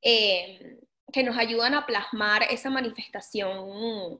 Eh, 0.02 0.80
que 1.14 1.24
nos 1.24 1.38
ayudan 1.38 1.76
a 1.76 1.86
plasmar 1.86 2.44
esa 2.50 2.70
manifestación 2.70 4.20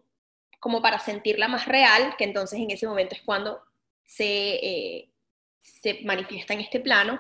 como 0.60 0.82
para 0.82 1.00
sentirla 1.00 1.48
más 1.48 1.66
real, 1.66 2.16
que 2.18 2.24
entonces 2.24 2.60
en 2.60 2.72
ese 2.72 2.88
momento 2.88 3.16
es 3.16 3.22
cuando 3.22 3.62
se, 4.06 4.56
eh, 4.56 5.10
se 5.60 6.02
manifiesta 6.04 6.54
en 6.54 6.62
este 6.62 6.80
plano. 6.80 7.20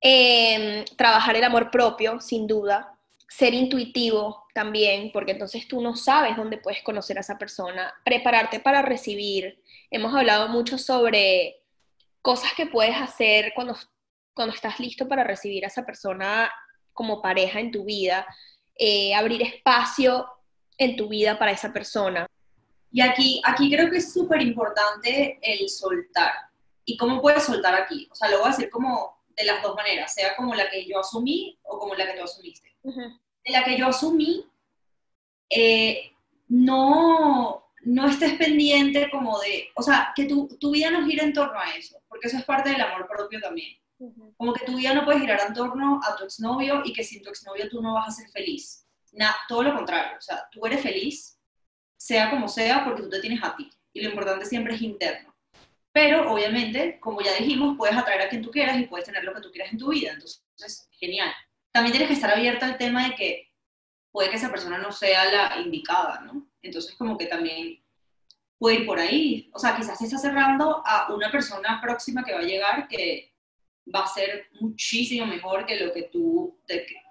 Em, 0.00 0.84
trabajar 0.96 1.36
el 1.36 1.44
amor 1.44 1.70
propio, 1.70 2.20
sin 2.20 2.46
duda. 2.46 2.93
Ser 3.36 3.54
intuitivo 3.54 4.46
también, 4.54 5.10
porque 5.12 5.32
entonces 5.32 5.66
tú 5.66 5.80
no 5.80 5.96
sabes 5.96 6.36
dónde 6.36 6.58
puedes 6.58 6.82
conocer 6.82 7.18
a 7.18 7.22
esa 7.22 7.38
persona. 7.38 7.92
Prepararte 8.04 8.60
para 8.60 8.82
recibir. 8.82 9.62
Hemos 9.90 10.14
hablado 10.14 10.48
mucho 10.48 10.78
sobre 10.78 11.62
cosas 12.22 12.52
que 12.54 12.66
puedes 12.66 12.96
hacer 12.96 13.52
cuando, 13.54 13.76
cuando 14.34 14.54
estás 14.54 14.78
listo 14.78 15.08
para 15.08 15.24
recibir 15.24 15.64
a 15.64 15.68
esa 15.68 15.84
persona 15.84 16.50
como 16.92 17.20
pareja 17.20 17.58
en 17.58 17.72
tu 17.72 17.84
vida 17.84 18.26
eh, 18.76 19.14
abrir 19.14 19.42
espacio 19.42 20.26
en 20.76 20.96
tu 20.96 21.08
vida 21.08 21.38
para 21.38 21.52
esa 21.52 21.72
persona. 21.72 22.26
Y 22.90 23.00
aquí, 23.00 23.40
aquí 23.44 23.70
creo 23.70 23.90
que 23.90 23.98
es 23.98 24.12
súper 24.12 24.42
importante 24.42 25.38
el 25.42 25.68
soltar. 25.68 26.32
¿Y 26.84 26.96
cómo 26.96 27.20
puedes 27.20 27.44
soltar 27.44 27.74
aquí? 27.74 28.08
O 28.10 28.14
sea, 28.14 28.28
lo 28.30 28.38
voy 28.38 28.48
a 28.48 28.50
decir 28.50 28.70
como 28.70 29.24
de 29.36 29.44
las 29.44 29.62
dos 29.62 29.74
maneras, 29.74 30.14
sea 30.14 30.36
como 30.36 30.54
la 30.54 30.68
que 30.70 30.86
yo 30.86 31.00
asumí 31.00 31.58
o 31.62 31.78
como 31.78 31.94
la 31.94 32.06
que 32.06 32.18
tú 32.18 32.24
asumiste. 32.24 32.76
De 33.44 33.52
la 33.52 33.64
que 33.64 33.76
yo 33.76 33.88
asumí, 33.88 34.44
eh, 35.50 36.12
no, 36.48 37.64
no 37.82 38.08
estés 38.08 38.34
pendiente 38.34 39.10
como 39.10 39.38
de, 39.40 39.68
o 39.74 39.82
sea, 39.82 40.12
que 40.14 40.24
tu, 40.24 40.48
tu 40.58 40.70
vida 40.70 40.90
no 40.90 41.06
gira 41.06 41.24
en 41.24 41.32
torno 41.32 41.58
a 41.58 41.70
eso, 41.74 42.02
porque 42.08 42.28
eso 42.28 42.38
es 42.38 42.44
parte 42.44 42.70
del 42.70 42.80
amor 42.80 43.06
propio 43.08 43.40
también. 43.40 43.76
Como 44.36 44.52
que 44.52 44.66
tu 44.66 44.76
vida 44.76 44.92
no 44.92 45.04
puede 45.04 45.20
girar 45.20 45.40
en 45.46 45.54
torno 45.54 46.00
a 46.02 46.16
tu 46.16 46.24
exnovio 46.24 46.82
y 46.84 46.92
que 46.92 47.04
sin 47.04 47.22
tu 47.22 47.30
exnovio 47.30 47.68
tú 47.70 47.80
no 47.80 47.94
vas 47.94 48.08
a 48.08 48.10
ser 48.10 48.28
feliz. 48.30 48.86
todo 49.48 49.62
lo 49.62 49.74
contrario, 49.74 50.18
o 50.18 50.20
sea, 50.20 50.46
tú 50.50 50.66
eres 50.66 50.82
feliz, 50.82 51.38
sea 51.96 52.30
como 52.30 52.48
sea, 52.48 52.84
porque 52.84 53.02
tú 53.02 53.08
te 53.08 53.20
tienes 53.20 53.42
a 53.42 53.54
ti. 53.56 53.70
Y 53.92 54.02
lo 54.02 54.10
importante 54.10 54.44
siempre 54.44 54.74
es 54.74 54.82
interno. 54.82 55.34
Pero 55.92 56.32
obviamente, 56.32 56.98
como 57.00 57.20
ya 57.20 57.34
dijimos, 57.34 57.76
puedes 57.78 57.96
atraer 57.96 58.22
a 58.22 58.28
quien 58.28 58.42
tú 58.42 58.50
quieras 58.50 58.78
y 58.78 58.86
puedes 58.86 59.06
tener 59.06 59.22
lo 59.22 59.32
que 59.32 59.40
tú 59.40 59.50
quieras 59.52 59.72
en 59.72 59.78
tu 59.78 59.90
vida. 59.90 60.12
Entonces, 60.12 60.88
genial. 60.90 61.32
También 61.74 61.90
tienes 61.90 62.06
que 62.06 62.14
estar 62.14 62.30
abierta 62.30 62.66
al 62.66 62.78
tema 62.78 63.08
de 63.08 63.16
que 63.16 63.52
puede 64.12 64.30
que 64.30 64.36
esa 64.36 64.48
persona 64.48 64.78
no 64.78 64.92
sea 64.92 65.24
la 65.24 65.58
indicada, 65.58 66.20
¿no? 66.20 66.46
Entonces, 66.62 66.94
como 66.94 67.18
que 67.18 67.26
también 67.26 67.82
puede 68.58 68.76
ir 68.76 68.86
por 68.86 69.00
ahí. 69.00 69.50
O 69.52 69.58
sea, 69.58 69.74
quizás 69.74 69.98
te 69.98 70.04
está 70.04 70.16
cerrando 70.16 70.84
a 70.86 71.12
una 71.12 71.32
persona 71.32 71.80
próxima 71.82 72.22
que 72.22 72.32
va 72.32 72.38
a 72.38 72.44
llegar 72.44 72.86
que 72.86 73.34
va 73.92 74.04
a 74.04 74.06
ser 74.06 74.50
muchísimo 74.60 75.26
mejor 75.26 75.66
que 75.66 75.80
lo 75.80 75.92
que 75.92 76.04
tú, 76.04 76.56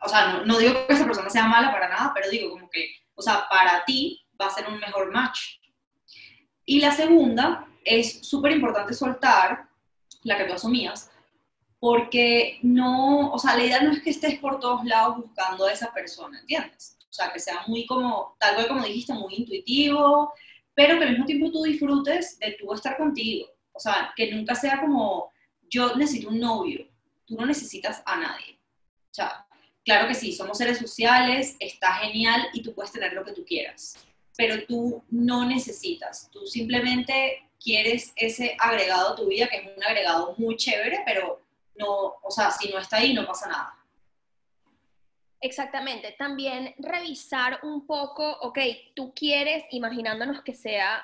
o 0.01 0.07
sea, 0.07 0.43
no, 0.45 0.57
digo 0.57 0.87
que 0.87 0.93
esa 0.93 1.05
persona 1.05 1.29
sea 1.29 1.45
mala 1.45 1.69
para 1.69 1.89
nada, 1.89 2.13
pero 2.15 2.29
digo 2.29 2.49
como 2.49 2.69
que, 2.69 2.87
o 3.15 3.21
sea, 3.21 3.45
para 3.49 3.83
ti 3.83 4.25
va 4.41 4.45
a 4.45 4.49
ser 4.49 4.65
un 4.69 4.79
mejor 4.79 5.11
match. 5.11 5.59
Y 6.63 6.79
la 6.79 6.91
segunda 6.91 7.67
es 7.83 8.25
súper 8.25 8.53
importante 8.53 8.93
soltar, 8.93 9.67
la 10.23 10.37
que 10.37 10.45
tú 10.45 10.53
asumías, 10.53 11.11
porque 11.83 12.59
no, 12.61 13.29
o 13.33 13.37
sea, 13.37 13.57
la 13.57 13.65
idea 13.65 13.81
no 13.81 13.91
es 13.91 14.01
que 14.01 14.11
estés 14.11 14.39
por 14.39 14.57
todos 14.57 14.85
lados 14.85 15.17
buscando 15.17 15.65
a 15.65 15.73
esa 15.73 15.91
persona, 15.91 16.39
¿entiendes? 16.39 16.97
O 17.09 17.11
sea, 17.11 17.33
que 17.33 17.41
sea 17.41 17.63
muy 17.67 17.85
como, 17.85 18.37
tal 18.39 18.55
cual 18.55 18.69
como 18.69 18.85
dijiste, 18.85 19.11
muy 19.11 19.35
intuitivo, 19.35 20.31
pero 20.73 20.97
que 20.97 21.03
al 21.03 21.09
mismo 21.09 21.25
tiempo 21.25 21.51
tú 21.51 21.63
disfrutes 21.63 22.39
de 22.39 22.53
tú 22.53 22.71
estar 22.71 22.95
contigo. 22.95 23.49
O 23.73 23.81
sea, 23.81 24.13
que 24.15 24.31
nunca 24.31 24.55
sea 24.55 24.79
como, 24.79 25.29
yo 25.69 25.93
necesito 25.97 26.29
un 26.29 26.39
novio, 26.39 26.87
tú 27.25 27.35
no 27.35 27.45
necesitas 27.45 28.01
a 28.05 28.15
nadie. 28.15 28.57
O 29.11 29.13
sea, 29.13 29.45
claro 29.83 30.07
que 30.07 30.15
sí, 30.15 30.31
somos 30.31 30.57
seres 30.57 30.77
sociales, 30.77 31.57
está 31.59 31.95
genial 31.95 32.47
y 32.53 32.61
tú 32.61 32.73
puedes 32.73 32.93
tener 32.93 33.11
lo 33.11 33.25
que 33.25 33.33
tú 33.33 33.43
quieras, 33.43 33.97
pero 34.37 34.65
tú 34.67 35.03
no 35.09 35.45
necesitas, 35.45 36.29
tú 36.31 36.47
simplemente 36.47 37.49
quieres 37.61 38.13
ese 38.15 38.55
agregado 38.57 39.09
a 39.09 39.15
tu 39.17 39.27
vida, 39.27 39.49
que 39.49 39.57
es 39.57 39.63
un 39.75 39.83
agregado 39.83 40.33
muy 40.37 40.55
chévere, 40.55 40.99
pero 41.05 41.42
no, 41.75 42.15
o 42.21 42.31
sea, 42.31 42.51
si 42.51 42.71
no 42.71 42.79
está 42.79 42.97
ahí 42.97 43.13
no 43.13 43.25
pasa 43.25 43.47
nada. 43.47 43.77
Exactamente, 45.39 46.15
también 46.17 46.73
revisar 46.77 47.59
un 47.63 47.85
poco, 47.85 48.37
ok, 48.41 48.59
tú 48.95 49.13
quieres, 49.13 49.65
imaginándonos 49.71 50.41
que 50.41 50.53
sea 50.53 51.03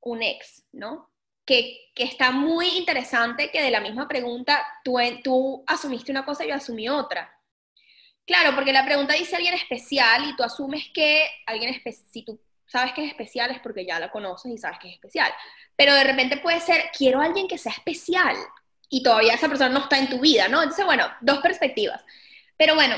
un 0.00 0.22
ex, 0.22 0.64
¿no? 0.72 1.10
que, 1.50 1.90
está 1.96 2.30
muy 2.30 2.68
interesante 2.78 3.50
que 3.50 3.60
de 3.60 3.70
la 3.70 3.80
misma 3.80 4.06
pregunta 4.06 4.64
tú, 4.84 4.98
tú 5.22 5.64
asumiste 5.66 6.12
una 6.12 6.24
cosa 6.24 6.44
y 6.44 6.48
yo 6.48 6.54
asumí 6.54 6.88
otra. 6.88 7.36
Claro, 8.24 8.54
porque 8.54 8.72
la 8.72 8.84
pregunta 8.84 9.14
dice 9.14 9.34
alguien 9.34 9.54
especial 9.54 10.28
y 10.28 10.36
tú 10.36 10.44
asumes 10.44 10.84
que 10.94 11.28
alguien 11.46 11.74
especial, 11.74 12.06
si 12.10 12.24
tú 12.24 12.40
sabes 12.66 12.92
que 12.92 13.04
es 13.04 13.10
especial 13.10 13.50
es 13.50 13.58
porque 13.58 13.84
ya 13.84 13.98
la 13.98 14.12
conoces 14.12 14.52
y 14.52 14.58
sabes 14.58 14.78
que 14.78 14.88
es 14.88 14.94
especial. 14.94 15.32
Pero 15.74 15.92
de 15.94 16.04
repente 16.04 16.36
puede 16.36 16.60
ser, 16.60 16.84
quiero 16.96 17.20
alguien 17.20 17.48
que 17.48 17.58
sea 17.58 17.72
especial 17.72 18.36
y 18.90 19.02
todavía 19.02 19.34
esa 19.34 19.48
persona 19.48 19.70
no 19.70 19.80
está 19.80 19.98
en 19.98 20.10
tu 20.10 20.20
vida, 20.20 20.48
¿no? 20.48 20.62
Entonces, 20.62 20.84
bueno, 20.84 21.06
dos 21.22 21.38
perspectivas. 21.38 22.04
Pero 22.58 22.74
bueno, 22.74 22.96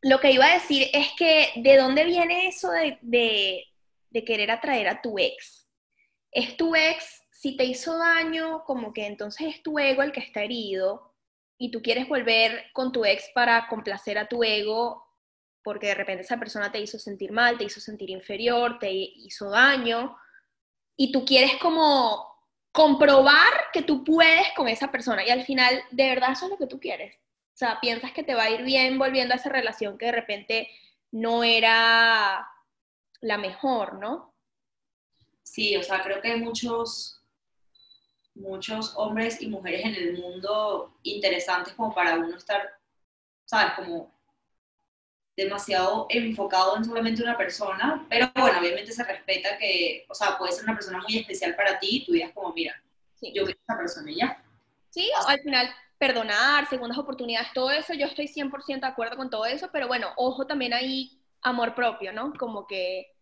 lo 0.00 0.18
que 0.18 0.32
iba 0.32 0.46
a 0.46 0.54
decir 0.54 0.88
es 0.92 1.08
que 1.16 1.52
de 1.56 1.76
dónde 1.76 2.04
viene 2.04 2.48
eso 2.48 2.70
de, 2.70 2.98
de 4.10 4.24
querer 4.24 4.50
atraer 4.50 4.88
a 4.88 5.00
tu 5.00 5.18
ex. 5.18 5.68
¿Es 6.32 6.56
tu 6.56 6.74
ex 6.74 7.22
si 7.30 7.56
te 7.56 7.64
hizo 7.64 7.96
daño, 7.96 8.64
como 8.64 8.92
que 8.92 9.06
entonces 9.06 9.54
es 9.54 9.62
tu 9.62 9.78
ego 9.78 10.02
el 10.02 10.10
que 10.10 10.18
está 10.18 10.42
herido 10.42 11.14
y 11.56 11.70
tú 11.70 11.82
quieres 11.82 12.08
volver 12.08 12.64
con 12.72 12.90
tu 12.90 13.04
ex 13.04 13.30
para 13.32 13.68
complacer 13.68 14.18
a 14.18 14.26
tu 14.26 14.42
ego 14.42 15.04
porque 15.62 15.88
de 15.88 15.94
repente 15.94 16.22
esa 16.22 16.38
persona 16.38 16.72
te 16.72 16.80
hizo 16.80 16.98
sentir 16.98 17.30
mal, 17.30 17.58
te 17.58 17.64
hizo 17.64 17.78
sentir 17.78 18.10
inferior, 18.10 18.78
te 18.78 18.90
hizo 18.90 19.50
daño 19.50 20.16
y 20.96 21.12
tú 21.12 21.24
quieres 21.24 21.56
como 21.60 22.37
comprobar 22.78 23.72
que 23.72 23.82
tú 23.82 24.04
puedes 24.04 24.52
con 24.54 24.68
esa 24.68 24.92
persona 24.92 25.26
y 25.26 25.30
al 25.30 25.42
final 25.42 25.82
de 25.90 26.10
verdad 26.10 26.30
eso 26.30 26.44
es 26.44 26.52
lo 26.52 26.58
que 26.58 26.68
tú 26.68 26.78
quieres. 26.78 27.16
O 27.16 27.56
sea, 27.58 27.80
piensas 27.80 28.12
que 28.12 28.22
te 28.22 28.36
va 28.36 28.44
a 28.44 28.50
ir 28.50 28.62
bien 28.62 29.00
volviendo 29.00 29.34
a 29.34 29.36
esa 29.36 29.48
relación 29.48 29.98
que 29.98 30.06
de 30.06 30.12
repente 30.12 30.70
no 31.10 31.42
era 31.42 32.48
la 33.20 33.36
mejor, 33.36 33.94
¿no? 33.94 34.32
Sí, 35.42 35.76
o 35.76 35.82
sea, 35.82 36.04
creo 36.04 36.22
que 36.22 36.30
hay 36.30 36.40
muchos 36.40 37.20
muchos 38.36 38.94
hombres 38.94 39.42
y 39.42 39.48
mujeres 39.48 39.84
en 39.84 39.96
el 39.96 40.16
mundo 40.16 41.00
interesantes 41.02 41.74
como 41.74 41.92
para 41.92 42.14
uno 42.14 42.36
estar, 42.36 42.78
¿sabes? 43.44 43.72
Como 43.74 44.17
demasiado 45.38 46.06
enfocado 46.10 46.76
en 46.76 46.84
solamente 46.84 47.22
una 47.22 47.36
persona, 47.36 48.04
pero 48.10 48.28
bueno, 48.34 48.58
obviamente 48.58 48.92
se 48.92 49.04
respeta 49.04 49.56
que, 49.56 50.04
o 50.08 50.14
sea, 50.14 50.36
puede 50.36 50.52
ser 50.52 50.64
una 50.64 50.74
persona 50.74 51.00
muy 51.00 51.16
especial 51.16 51.54
para 51.54 51.78
ti 51.78 51.88
y 51.90 52.04
tú 52.04 52.12
digas 52.12 52.32
como, 52.34 52.52
mira, 52.52 52.74
yo 53.22 53.44
quiero 53.44 53.50
esa 53.50 53.78
persona 53.78 54.10
y 54.10 54.16
ya. 54.16 54.42
Sí, 54.90 55.08
al 55.28 55.40
final 55.40 55.70
perdonar, 55.96 56.68
segundas 56.68 56.98
oportunidades, 56.98 57.52
todo 57.54 57.70
eso, 57.70 57.94
yo 57.94 58.06
estoy 58.06 58.26
100% 58.26 58.80
de 58.80 58.86
acuerdo 58.86 59.16
con 59.16 59.30
todo 59.30 59.46
eso, 59.46 59.70
pero 59.72 59.86
bueno, 59.86 60.08
ojo 60.16 60.44
también 60.46 60.72
ahí 60.72 61.20
amor 61.40 61.74
propio, 61.76 62.12
¿no? 62.12 62.32
Como 62.34 62.66
que 62.66 63.12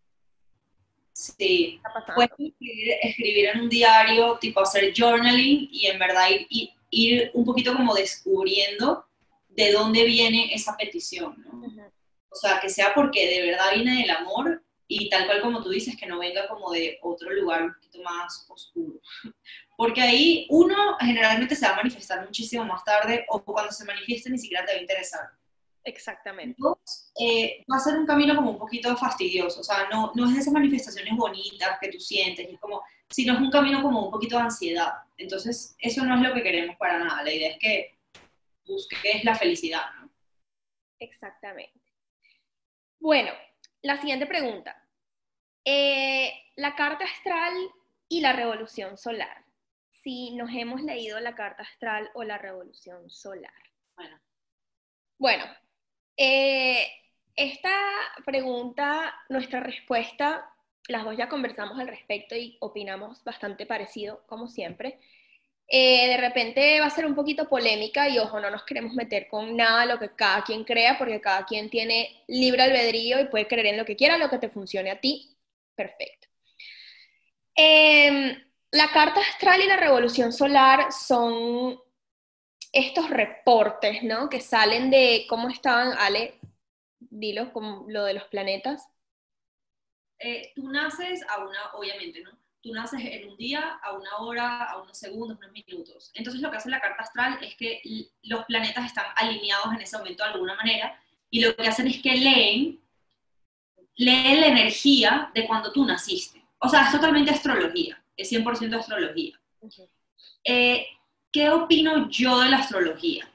Sí, 1.12 1.81
puedes 2.14 2.31
escribir, 3.02 3.46
en 3.46 3.61
un 3.62 3.68
diario, 3.70 4.37
tipo 4.38 4.60
hacer 4.60 4.92
journaling 4.94 5.69
y 5.73 5.87
en 5.87 5.98
verdad 5.98 6.29
ir, 6.50 6.71
ir, 6.90 7.31
un 7.33 7.44
poquito 7.44 7.75
como 7.75 7.94
descubriendo 7.94 9.06
de 9.48 9.73
dónde 9.73 10.04
viene 10.04 10.52
esa 10.52 10.77
petición, 10.77 11.42
¿no? 11.46 11.87
O 12.37 12.39
sea, 12.39 12.61
que 12.61 12.69
sea 12.69 12.93
porque 12.95 13.27
de 13.27 13.51
verdad 13.51 13.73
viene 13.75 14.03
del 14.03 14.11
amor 14.11 14.63
y 14.87 15.09
tal 15.09 15.27
cual 15.27 15.41
como 15.41 15.63
tú 15.63 15.71
dices, 15.71 15.97
que 15.97 16.07
no 16.07 16.19
venga 16.19 16.47
como 16.49 16.71
de 16.71 16.99
otro 17.03 17.31
lugar 17.33 17.63
un 17.63 17.73
poquito 17.73 18.03
más 18.03 18.47
oscuro. 18.49 19.01
Porque 19.77 20.01
ahí 20.01 20.47
uno 20.49 20.97
generalmente 21.01 21.55
se 21.55 21.67
va 21.67 21.75
a 21.75 21.77
manifestar 21.77 22.25
muchísimo 22.25 22.65
más 22.65 22.83
tarde 22.83 23.27
o 23.29 23.43
cuando 23.43 23.73
se 23.73 23.85
manifieste 23.85 24.31
ni 24.31 24.39
siquiera 24.39 24.65
te 24.65 24.73
va 24.73 24.79
a 24.79 24.81
interesar. 24.81 25.21
Exactamente. 25.85 26.57
Eh, 27.21 27.65
va 27.71 27.77
a 27.77 27.81
ser 27.81 27.99
un 27.99 28.07
camino 28.07 28.35
como 28.35 28.53
un 28.53 28.59
poquito 28.59 28.97
fastidioso, 28.97 29.61
o 29.61 29.65
sea, 29.65 29.89
no, 29.91 30.13
no 30.15 30.27
es 30.27 30.35
de 30.35 30.41
esas 30.41 30.53
manifestaciones 30.53 31.15
bonitas 31.15 31.79
que 31.81 31.89
tú 31.89 32.01
sientes, 32.01 32.49
es 32.49 32.59
como, 32.59 32.83
sino 33.11 33.35
es 33.35 33.41
un 33.41 33.51
camino 33.51 33.83
como 33.83 34.07
un 34.07 34.11
poquito 34.11 34.37
de 34.37 34.43
ansiedad. 34.43 34.93
Entonces, 35.17 35.77
eso 35.79 36.05
no 36.05 36.17
es 36.17 36.29
lo 36.29 36.35
que 36.35 36.43
queremos 36.43 36.77
para 36.77 36.99
nada, 36.99 37.23
la 37.23 37.33
idea 37.33 37.51
es 37.51 37.59
que 37.59 37.99
busques 38.67 39.25
la 39.25 39.35
felicidad, 39.35 39.85
¿no? 40.01 40.11
Exactamente. 40.99 41.86
Bueno, 43.01 43.33
la 43.83 43.97
siguiente 43.97 44.27
pregunta. 44.27 44.83
Eh, 45.65 46.33
la 46.57 46.75
carta 46.75 47.05
astral 47.05 47.53
y 48.09 48.21
la 48.21 48.33
revolución 48.33 48.97
solar. 48.97 49.44
Si 50.03 50.35
nos 50.37 50.51
hemos 50.55 50.83
leído 50.83 51.19
la 51.21 51.35
carta 51.35 51.63
astral 51.63 52.11
o 52.15 52.23
la 52.23 52.38
revolución 52.38 53.11
solar. 53.11 53.53
Bueno, 53.97 54.21
Bueno, 55.19 55.44
eh, 56.17 56.87
esta 57.35 57.75
pregunta, 58.25 59.15
nuestra 59.29 59.61
respuesta, 59.61 60.51
las 60.88 61.05
dos 61.05 61.17
ya 61.17 61.29
conversamos 61.29 61.79
al 61.79 61.88
respecto 61.88 62.37
y 62.37 62.57
opinamos 62.61 63.23
bastante 63.25 63.67
parecido, 63.67 64.23
como 64.27 64.49
siempre. 64.49 65.01
Eh, 65.69 66.08
de 66.08 66.17
repente 66.19 66.81
va 66.81 66.87
a 66.87 66.90
ser 66.90 67.06
un 67.06 67.14
poquito 67.17 67.48
polémica 67.48 68.08
y 68.08 68.19
ojo, 68.19 68.38
no 68.40 68.50
nos 68.50 68.64
queremos 68.64 68.94
meter 68.94 69.29
con 69.29 69.56
nada 69.56 69.85
lo 69.87 69.98
que 69.98 70.14
cada 70.14 70.42
quien 70.44 70.64
crea, 70.64 70.96
porque 70.98 71.21
cada 71.21 71.44
quien 71.44 71.71
tiene 71.71 72.23
libre 72.29 72.62
albedrío 72.62 73.21
y 73.21 73.27
puede 73.29 73.48
creer 73.48 73.67
en 73.67 73.77
lo 73.79 73.85
que 73.85 73.96
quiera, 73.96 74.17
lo 74.19 74.31
que 74.31 74.38
te 74.38 74.48
funcione 74.50 74.90
a 74.92 75.00
ti. 75.00 75.37
Perfecto. 75.75 76.29
Em, 77.54 78.37
la 78.73 78.88
carta 78.92 79.21
astral 79.21 79.60
y 79.62 79.67
la 79.67 79.77
revolución 79.77 80.33
solar 80.33 80.92
son 80.92 81.81
estos 82.73 83.10
reportes, 83.10 84.02
¿no? 84.02 84.29
Que 84.29 84.40
salen 84.40 84.90
de 84.90 85.27
cómo 85.29 85.48
estaban, 85.48 85.92
Ale, 85.98 86.38
dilo, 87.00 87.52
como 87.52 87.87
lo 87.88 88.04
de 88.04 88.14
los 88.14 88.25
planetas. 88.25 88.88
eh, 90.19 90.52
tú 90.54 90.69
naces 90.71 91.23
a 91.29 91.42
una, 91.44 91.73
obviamente, 91.75 92.21
¿no? 92.23 92.31
Tú 92.67 92.75
naces 92.75 93.00
en 93.00 93.29
un 93.29 93.37
día, 93.37 93.79
a 93.81 93.92
una 93.92 94.17
hora, 94.17 94.64
a 94.64 94.83
unos 94.83 94.98
segundos, 94.98 95.38
unos 95.38 95.52
minutos. 95.52 96.10
Entonces 96.14 96.42
lo 96.42 96.50
que 96.50 96.56
hace 96.56 96.69
la 96.69 96.81
carta 96.81 97.04
astral 97.04 97.38
es 97.40 97.54
que 97.54 97.81
los 98.25 98.44
planetas 98.46 98.87
están 98.87 99.06
alineados 99.14 99.73
en 99.73 99.83
ese 99.83 99.96
momento 99.96 100.25
de 100.25 100.31
alguna 100.31 100.56
manera 100.56 101.00
y 101.31 101.42
lo 101.42 101.54
que 101.54 101.69
hacen 101.69 101.87
es 101.87 102.02
que 102.02 102.17
leen, 102.17 102.81
leen 103.94 104.40
la 104.40 104.48
energía 104.48 105.31
de 105.33 105.46
cuando 105.46 105.71
tú 105.71 105.85
naciste. 105.85 106.44
O 106.58 106.69
sea, 106.69 106.87
es 106.87 106.90
totalmente 106.90 107.31
astrología, 107.31 108.02
es 108.17 108.33
100% 108.33 108.77
astrología. 108.77 109.40
Eh, 110.42 110.88
¿Qué 111.31 111.48
opino 111.50 112.10
yo 112.10 112.40
de 112.40 112.50
la 112.50 112.58
astrología? 112.58 113.29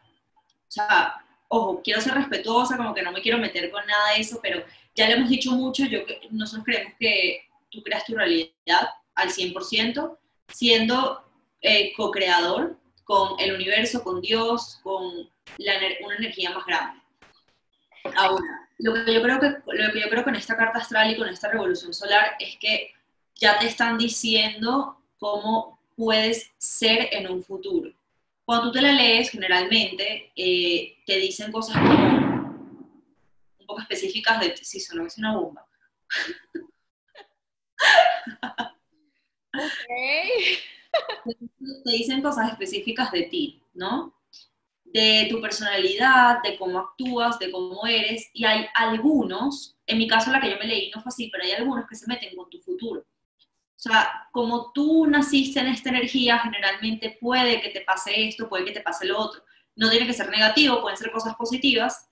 O 0.67 0.71
sea, 0.71 1.23
ojo, 1.47 1.81
quiero 1.81 2.01
ser 2.01 2.15
respetuosa, 2.15 2.75
como 2.75 2.93
que 2.93 3.01
no 3.01 3.13
me 3.13 3.21
quiero 3.21 3.37
meter 3.37 3.71
con 3.71 3.85
nada 3.87 4.11
de 4.11 4.19
eso, 4.19 4.39
pero 4.43 4.61
ya 4.93 5.07
le 5.07 5.13
hemos 5.13 5.29
dicho 5.29 5.53
mucho, 5.53 5.85
yo, 5.85 5.99
nosotros 6.31 6.65
creemos 6.65 6.95
que 6.99 7.45
tú 7.69 7.81
creas 7.81 8.03
tu 8.03 8.13
realidad 8.13 8.89
al 9.15 9.29
100%, 9.29 10.17
siendo 10.47 11.23
eh, 11.61 11.93
co-creador 11.95 12.77
con 13.03 13.39
el 13.39 13.55
universo, 13.55 14.03
con 14.03 14.21
Dios, 14.21 14.79
con 14.83 15.29
una 15.57 16.15
energía 16.17 16.51
más 16.51 16.65
grande. 16.65 17.01
Ahora, 18.15 18.69
lo 18.79 18.93
que, 18.93 19.13
yo 19.13 19.21
creo 19.21 19.39
que, 19.39 19.47
lo 19.47 19.93
que 19.93 20.01
yo 20.01 20.09
creo 20.09 20.23
con 20.23 20.35
esta 20.35 20.57
carta 20.57 20.79
astral 20.79 21.11
y 21.11 21.17
con 21.17 21.29
esta 21.29 21.49
revolución 21.49 21.93
solar 21.93 22.35
es 22.39 22.57
que 22.57 22.93
ya 23.35 23.59
te 23.59 23.67
están 23.67 23.97
diciendo 23.97 24.97
cómo 25.19 25.79
puedes 25.95 26.51
ser 26.57 27.09
en 27.11 27.29
un 27.29 27.43
futuro. 27.43 27.91
Cuando 28.45 28.67
tú 28.67 28.73
te 28.73 28.81
la 28.81 28.91
lees, 28.91 29.29
generalmente 29.29 30.31
eh, 30.35 30.97
te 31.05 31.17
dicen 31.17 31.51
cosas 31.51 31.77
como 31.77 32.21
un 33.59 33.67
poco 33.67 33.81
específicas 33.81 34.39
de 34.39 34.57
si 34.57 34.79
sonó 34.79 35.05
es 35.05 35.17
una 35.17 35.35
bomba. 35.35 35.65
Te 41.83 41.91
dicen 41.91 42.21
cosas 42.21 42.51
específicas 42.51 43.11
de 43.11 43.23
ti, 43.23 43.61
¿no? 43.73 44.13
De 44.83 45.27
tu 45.29 45.39
personalidad, 45.39 46.41
de 46.43 46.57
cómo 46.57 46.79
actúas, 46.79 47.39
de 47.39 47.51
cómo 47.51 47.85
eres, 47.87 48.29
y 48.33 48.43
hay 48.43 48.65
algunos, 48.75 49.77
en 49.85 49.97
mi 49.97 50.07
caso 50.07 50.31
la 50.31 50.41
que 50.41 50.49
yo 50.49 50.57
me 50.57 50.67
leí 50.67 50.91
no 50.91 51.01
fue 51.01 51.09
así, 51.09 51.29
pero 51.31 51.43
hay 51.43 51.51
algunos 51.51 51.87
que 51.87 51.95
se 51.95 52.07
meten 52.07 52.35
con 52.35 52.49
tu 52.49 52.59
futuro. 52.59 53.01
O 53.01 53.83
sea, 53.83 54.27
como 54.31 54.71
tú 54.73 55.07
naciste 55.07 55.59
en 55.59 55.67
esta 55.67 55.89
energía, 55.89 56.37
generalmente 56.39 57.17
puede 57.19 57.61
que 57.61 57.69
te 57.69 57.81
pase 57.81 58.27
esto, 58.27 58.47
puede 58.47 58.65
que 58.65 58.73
te 58.73 58.81
pase 58.81 59.07
lo 59.07 59.17
otro. 59.17 59.43
No 59.75 59.89
tiene 59.89 60.05
que 60.05 60.13
ser 60.13 60.29
negativo, 60.29 60.81
pueden 60.81 60.97
ser 60.97 61.11
cosas 61.11 61.35
positivas, 61.35 62.10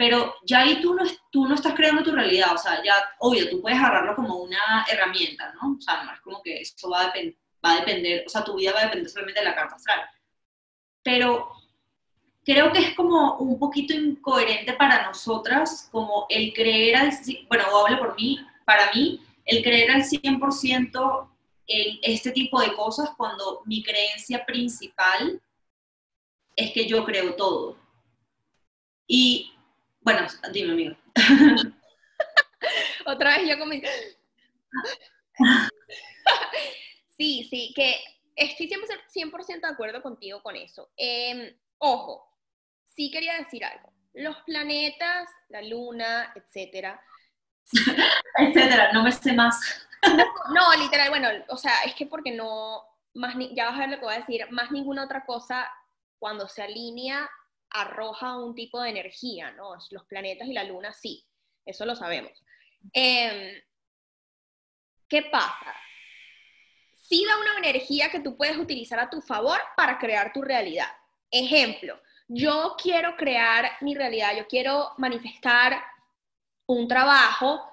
pero 0.00 0.34
ya 0.46 0.60
ahí 0.60 0.80
tú 0.80 0.94
no, 0.94 1.04
tú 1.30 1.46
no 1.46 1.54
estás 1.54 1.74
creando 1.74 2.02
tu 2.02 2.10
realidad. 2.10 2.54
O 2.54 2.56
sea, 2.56 2.82
ya, 2.82 2.94
obvio, 3.18 3.50
tú 3.50 3.60
puedes 3.60 3.78
agarrarlo 3.78 4.16
como 4.16 4.36
una 4.36 4.86
herramienta, 4.90 5.52
¿no? 5.52 5.76
O 5.78 5.80
sea, 5.82 6.04
no 6.04 6.14
es 6.14 6.20
como 6.22 6.40
que 6.42 6.62
eso 6.62 6.88
va 6.88 7.02
a, 7.02 7.12
va 7.62 7.72
a 7.72 7.80
depender, 7.80 8.24
o 8.26 8.30
sea, 8.30 8.42
tu 8.42 8.54
vida 8.54 8.72
va 8.72 8.80
a 8.80 8.84
depender 8.84 9.10
solamente 9.10 9.40
de 9.40 9.44
la 9.44 9.54
carta 9.54 9.76
astral. 9.76 10.00
Pero 11.02 11.52
creo 12.46 12.72
que 12.72 12.78
es 12.78 12.94
como 12.94 13.36
un 13.40 13.58
poquito 13.58 13.92
incoherente 13.92 14.72
para 14.72 15.06
nosotras, 15.06 15.90
como 15.92 16.24
el 16.30 16.54
creer 16.54 16.96
al, 16.96 17.10
bueno, 17.48 17.64
hablo 17.64 17.98
por 17.98 18.16
mí, 18.16 18.40
para 18.64 18.90
mí, 18.94 19.20
el 19.44 19.62
creer 19.62 19.90
al 19.90 20.02
100% 20.02 21.28
en 21.66 21.98
este 22.04 22.30
tipo 22.30 22.58
de 22.58 22.72
cosas 22.72 23.10
cuando 23.18 23.60
mi 23.66 23.82
creencia 23.82 24.46
principal 24.46 25.42
es 26.56 26.72
que 26.72 26.88
yo 26.88 27.04
creo 27.04 27.36
todo. 27.36 27.76
Y, 29.06 29.52
bueno, 30.12 30.28
dime, 30.52 30.72
amigo. 30.72 30.96
Otra 33.06 33.36
vez 33.38 33.48
yo 33.48 33.58
comenté. 33.58 33.88
Sí, 37.16 37.46
sí, 37.50 37.72
que 37.76 37.96
estoy 38.34 38.66
100%, 38.66 38.98
100% 39.08 39.66
de 39.66 39.72
acuerdo 39.74 40.00
contigo 40.02 40.42
con 40.42 40.56
eso. 40.56 40.90
Em, 40.96 41.54
ojo, 41.78 42.26
sí 42.86 43.10
quería 43.10 43.34
decir 43.36 43.62
algo. 43.62 43.92
Los 44.14 44.36
planetas, 44.46 45.28
la 45.50 45.60
luna, 45.60 46.32
etcétera. 46.34 46.98
Etcétera, 48.38 48.92
no 48.94 49.02
me 49.02 49.12
sé 49.12 49.34
más. 49.34 49.60
No, 50.54 50.74
literal, 50.82 51.10
bueno, 51.10 51.28
o 51.48 51.56
sea, 51.58 51.82
es 51.84 51.94
que 51.94 52.06
porque 52.06 52.32
no, 52.32 52.82
más 53.14 53.36
ni- 53.36 53.54
ya 53.54 53.66
vas 53.66 53.74
a 53.74 53.80
ver 53.80 53.90
lo 53.90 53.98
que 53.98 54.04
voy 54.06 54.14
a 54.14 54.20
decir, 54.20 54.46
más 54.50 54.70
ninguna 54.70 55.04
otra 55.04 55.26
cosa 55.26 55.70
cuando 56.18 56.48
se 56.48 56.62
alinea 56.62 57.28
arroja 57.70 58.36
un 58.36 58.54
tipo 58.54 58.80
de 58.80 58.90
energía, 58.90 59.50
¿no? 59.52 59.74
Los 59.90 60.04
planetas 60.04 60.48
y 60.48 60.52
la 60.52 60.64
luna 60.64 60.92
sí, 60.92 61.24
eso 61.64 61.86
lo 61.86 61.94
sabemos. 61.94 62.32
Em, 62.92 63.60
¿Qué 65.08 65.22
pasa? 65.22 65.74
Sí 66.94 67.24
da 67.26 67.38
una 67.38 67.68
energía 67.68 68.10
que 68.10 68.20
tú 68.20 68.36
puedes 68.36 68.56
utilizar 68.56 69.00
a 69.00 69.10
tu 69.10 69.20
favor 69.20 69.58
para 69.76 69.98
crear 69.98 70.32
tu 70.32 70.42
realidad. 70.42 70.88
Ejemplo, 71.30 72.00
yo 72.28 72.76
quiero 72.80 73.16
crear 73.16 73.72
mi 73.80 73.94
realidad, 73.94 74.36
yo 74.36 74.46
quiero 74.46 74.92
manifestar 74.98 75.82
un 76.66 76.86
trabajo 76.86 77.70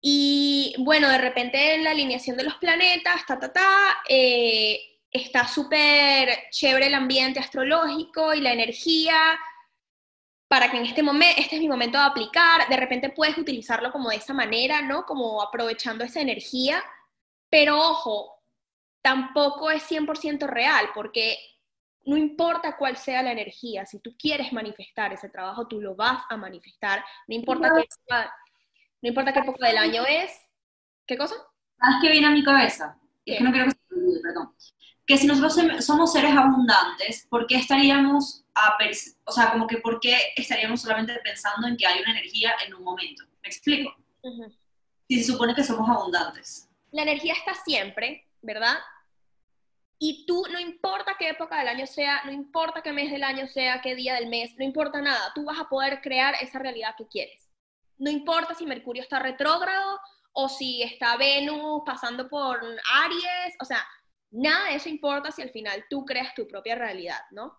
y 0.00 0.74
bueno, 0.78 1.08
de 1.08 1.18
repente 1.18 1.74
en 1.74 1.84
la 1.84 1.90
alineación 1.90 2.36
de 2.36 2.44
los 2.44 2.54
planetas, 2.56 3.24
ta, 3.26 3.38
ta, 3.38 3.52
ta, 3.52 3.96
eh, 4.08 4.93
está 5.14 5.46
súper 5.46 6.28
chévere 6.50 6.88
el 6.88 6.94
ambiente 6.94 7.38
astrológico 7.38 8.34
y 8.34 8.40
la 8.40 8.52
energía 8.52 9.38
para 10.48 10.70
que 10.70 10.76
en 10.76 10.86
este 10.86 11.02
momento, 11.02 11.40
este 11.40 11.56
es 11.56 11.62
mi 11.62 11.68
momento 11.68 11.98
de 11.98 12.04
aplicar, 12.04 12.68
de 12.68 12.76
repente 12.76 13.10
puedes 13.10 13.38
utilizarlo 13.38 13.92
como 13.92 14.10
de 14.10 14.16
esa 14.16 14.34
manera, 14.34 14.82
¿no? 14.82 15.06
Como 15.06 15.40
aprovechando 15.40 16.04
esa 16.04 16.20
energía, 16.20 16.82
pero 17.48 17.80
ojo, 17.80 18.42
tampoco 19.02 19.70
es 19.70 19.88
100% 19.88 20.46
real, 20.46 20.90
porque 20.94 21.38
no 22.06 22.16
importa 22.16 22.76
cuál 22.76 22.96
sea 22.96 23.22
la 23.22 23.32
energía, 23.32 23.86
si 23.86 24.00
tú 24.00 24.14
quieres 24.18 24.52
manifestar 24.52 25.12
ese 25.12 25.28
trabajo, 25.28 25.66
tú 25.66 25.80
lo 25.80 25.94
vas 25.94 26.22
a 26.28 26.36
manifestar, 26.36 27.04
no 27.28 27.34
importa 27.34 27.70
qué 27.74 27.82
época, 27.82 28.34
no 29.00 29.08
importa 29.08 29.32
qué 29.32 29.38
época 29.40 29.66
del 29.66 29.78
año 29.78 30.04
es. 30.06 30.40
¿Qué 31.06 31.16
cosa? 31.16 31.34
¿Sabes 31.78 31.96
qué 32.02 32.10
viene 32.10 32.26
a 32.26 32.30
mi 32.30 32.42
cabeza? 32.42 32.98
Y 33.24 33.32
es 33.32 33.38
que 33.38 33.44
no 33.44 33.52
quiero 33.52 33.66
que 33.66 33.72
se 33.72 33.78
me 33.90 34.02
olvide, 34.02 34.20
perdón. 34.20 34.54
Que 35.06 35.18
si 35.18 35.26
nosotros 35.26 35.84
somos 35.84 36.12
seres 36.12 36.34
abundantes, 36.34 37.26
¿por 37.28 37.46
qué 37.46 37.56
estaríamos 37.56 38.44
a 38.54 38.78
o 39.24 39.32
sea, 39.32 39.52
como 39.52 39.66
que 39.66 39.78
por 39.78 40.00
qué 40.00 40.16
estaríamos 40.36 40.80
solamente 40.80 41.14
pensando 41.22 41.66
en 41.66 41.76
que 41.76 41.86
hay 41.86 42.00
una 42.00 42.12
energía 42.12 42.54
en 42.66 42.74
un 42.74 42.84
momento? 42.84 43.24
¿Me 43.42 43.48
explico? 43.48 43.94
Ujú. 44.22 44.52
Si 45.08 45.22
se 45.22 45.32
supone 45.32 45.54
que 45.54 45.62
somos 45.62 45.88
abundantes. 45.88 46.70
La 46.90 47.02
energía 47.02 47.34
está 47.34 47.54
siempre, 47.54 48.26
¿verdad? 48.40 48.76
Y 49.98 50.26
tú, 50.26 50.44
no 50.50 50.58
importa 50.58 51.16
qué 51.18 51.30
época 51.30 51.58
del 51.58 51.68
año 51.68 51.86
sea, 51.86 52.22
no 52.24 52.32
importa 52.32 52.82
qué 52.82 52.92
mes 52.92 53.10
del 53.10 53.24
año 53.24 53.46
sea, 53.46 53.80
qué 53.80 53.94
día 53.94 54.14
del 54.14 54.28
mes, 54.28 54.54
no 54.58 54.64
importa 54.64 55.00
nada, 55.00 55.32
tú 55.34 55.44
vas 55.44 55.58
a 55.58 55.68
poder 55.68 56.00
crear 56.00 56.34
esa 56.40 56.58
realidad 56.58 56.94
que 56.96 57.06
quieres. 57.06 57.50
No 57.98 58.10
importa 58.10 58.54
si 58.54 58.66
Mercurio 58.66 59.02
está 59.02 59.18
retrógrado 59.18 60.00
o 60.32 60.48
si 60.48 60.82
está 60.82 61.16
Venus 61.16 61.82
pasando 61.86 62.28
por 62.28 62.58
Aries, 62.58 63.56
o 63.60 63.64
sea, 63.64 63.86
nada 64.34 64.70
de 64.70 64.76
eso 64.76 64.88
importa 64.88 65.30
si 65.30 65.42
al 65.42 65.50
final 65.50 65.86
tú 65.88 66.04
creas 66.04 66.34
tu 66.34 66.46
propia 66.46 66.74
realidad, 66.74 67.20
¿no? 67.30 67.58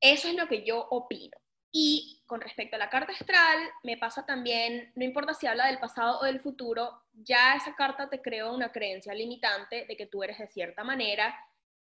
Eso 0.00 0.28
es 0.28 0.34
lo 0.34 0.48
que 0.48 0.64
yo 0.64 0.86
opino. 0.90 1.36
Y 1.72 2.22
con 2.26 2.40
respecto 2.40 2.74
a 2.74 2.78
la 2.80 2.90
carta 2.90 3.12
astral, 3.12 3.58
me 3.84 3.96
pasa 3.96 4.26
también, 4.26 4.92
no 4.96 5.04
importa 5.04 5.34
si 5.34 5.46
habla 5.46 5.66
del 5.66 5.78
pasado 5.78 6.18
o 6.18 6.24
del 6.24 6.40
futuro, 6.40 7.04
ya 7.12 7.54
esa 7.54 7.76
carta 7.76 8.10
te 8.10 8.20
creó 8.20 8.52
una 8.52 8.72
creencia 8.72 9.14
limitante 9.14 9.84
de 9.86 9.96
que 9.96 10.06
tú 10.06 10.24
eres 10.24 10.38
de 10.38 10.48
cierta 10.48 10.82
manera 10.82 11.38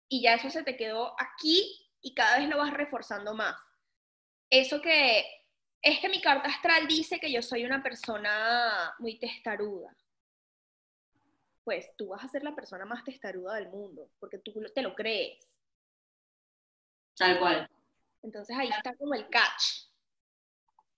y 0.07 0.21
ya 0.21 0.35
eso 0.35 0.51
se 0.51 0.63
te 0.63 0.77
quedó 0.77 1.15
aquí 1.19 1.89
y 2.01 2.13
cada 2.13 2.37
vez 2.37 2.49
lo 2.49 2.57
vas 2.57 2.73
reforzando 2.73 3.33
más. 3.33 3.55
Eso 4.51 4.81
que 4.81 5.25
es 5.81 5.99
que 5.99 6.09
mi 6.09 6.21
carta 6.21 6.49
astral 6.49 6.87
dice 6.87 7.19
que 7.19 7.31
yo 7.31 7.41
soy 7.41 7.65
una 7.65 7.81
persona 7.81 8.93
muy 8.99 9.17
testaruda. 9.17 9.95
Pues 11.63 11.89
tú 11.97 12.09
vas 12.09 12.23
a 12.23 12.29
ser 12.29 12.43
la 12.43 12.55
persona 12.55 12.85
más 12.85 13.03
testaruda 13.03 13.55
del 13.55 13.69
mundo, 13.69 14.09
porque 14.19 14.39
tú 14.39 14.53
te 14.73 14.81
lo 14.81 14.95
crees. 14.95 15.47
Tal 17.15 17.39
cual. 17.39 17.69
Entonces 18.23 18.55
ahí 18.57 18.69
está 18.69 18.95
como 18.95 19.13
el 19.13 19.27
catch. 19.29 19.89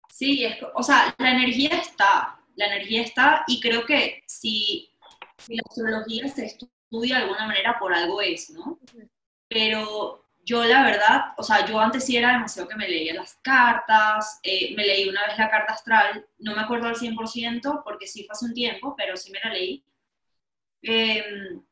Sí, 0.09 0.45
es, 0.45 0.57
o 0.76 0.84
sea, 0.84 1.14
la 1.18 1.32
energía 1.32 1.70
está, 1.70 2.39
la 2.55 2.68
energía 2.68 3.01
está 3.01 3.43
y 3.47 3.59
creo 3.59 3.86
que 3.86 4.24
si, 4.28 4.91
la 5.47 5.61
astrología 5.68 6.28
se 6.28 6.45
estudia 6.45 7.18
de 7.18 7.24
alguna 7.24 7.47
manera 7.47 7.78
por 7.80 7.93
algo 7.93 8.22
es, 8.22 8.49
¿no? 8.51 8.80
Pero 9.47 10.24
yo 10.45 10.64
la 10.66 10.84
verdad, 10.84 11.34
o 11.38 11.43
sea, 11.43 11.66
yo 11.66 11.80
antes 11.80 12.05
sí 12.05 12.18
era 12.18 12.34
demasiado 12.34 12.68
que 12.68 12.76
me 12.76 12.88
leía 12.88 13.14
las 13.14 13.36
cartas, 13.41 14.39
eh, 14.43 14.76
me 14.76 14.86
leí 14.86 15.07
una 15.09 15.26
vez 15.26 15.38
la 15.38 15.49
carta 15.49 15.74
astral, 15.74 16.28
no 16.39 16.55
me 16.55 16.61
acuerdo 16.61 16.88
al 16.88 16.95
100% 16.95 17.84
porque 17.84 18.07
sí 18.07 18.26
fue 18.26 18.34
hace 18.34 18.45
un 18.45 18.53
tiempo, 18.53 18.95
pero 18.95 19.18
sí 19.18 19.32
me 19.32 19.39
la 19.43 19.51
leí. 19.51 19.84
Em, 20.84 21.64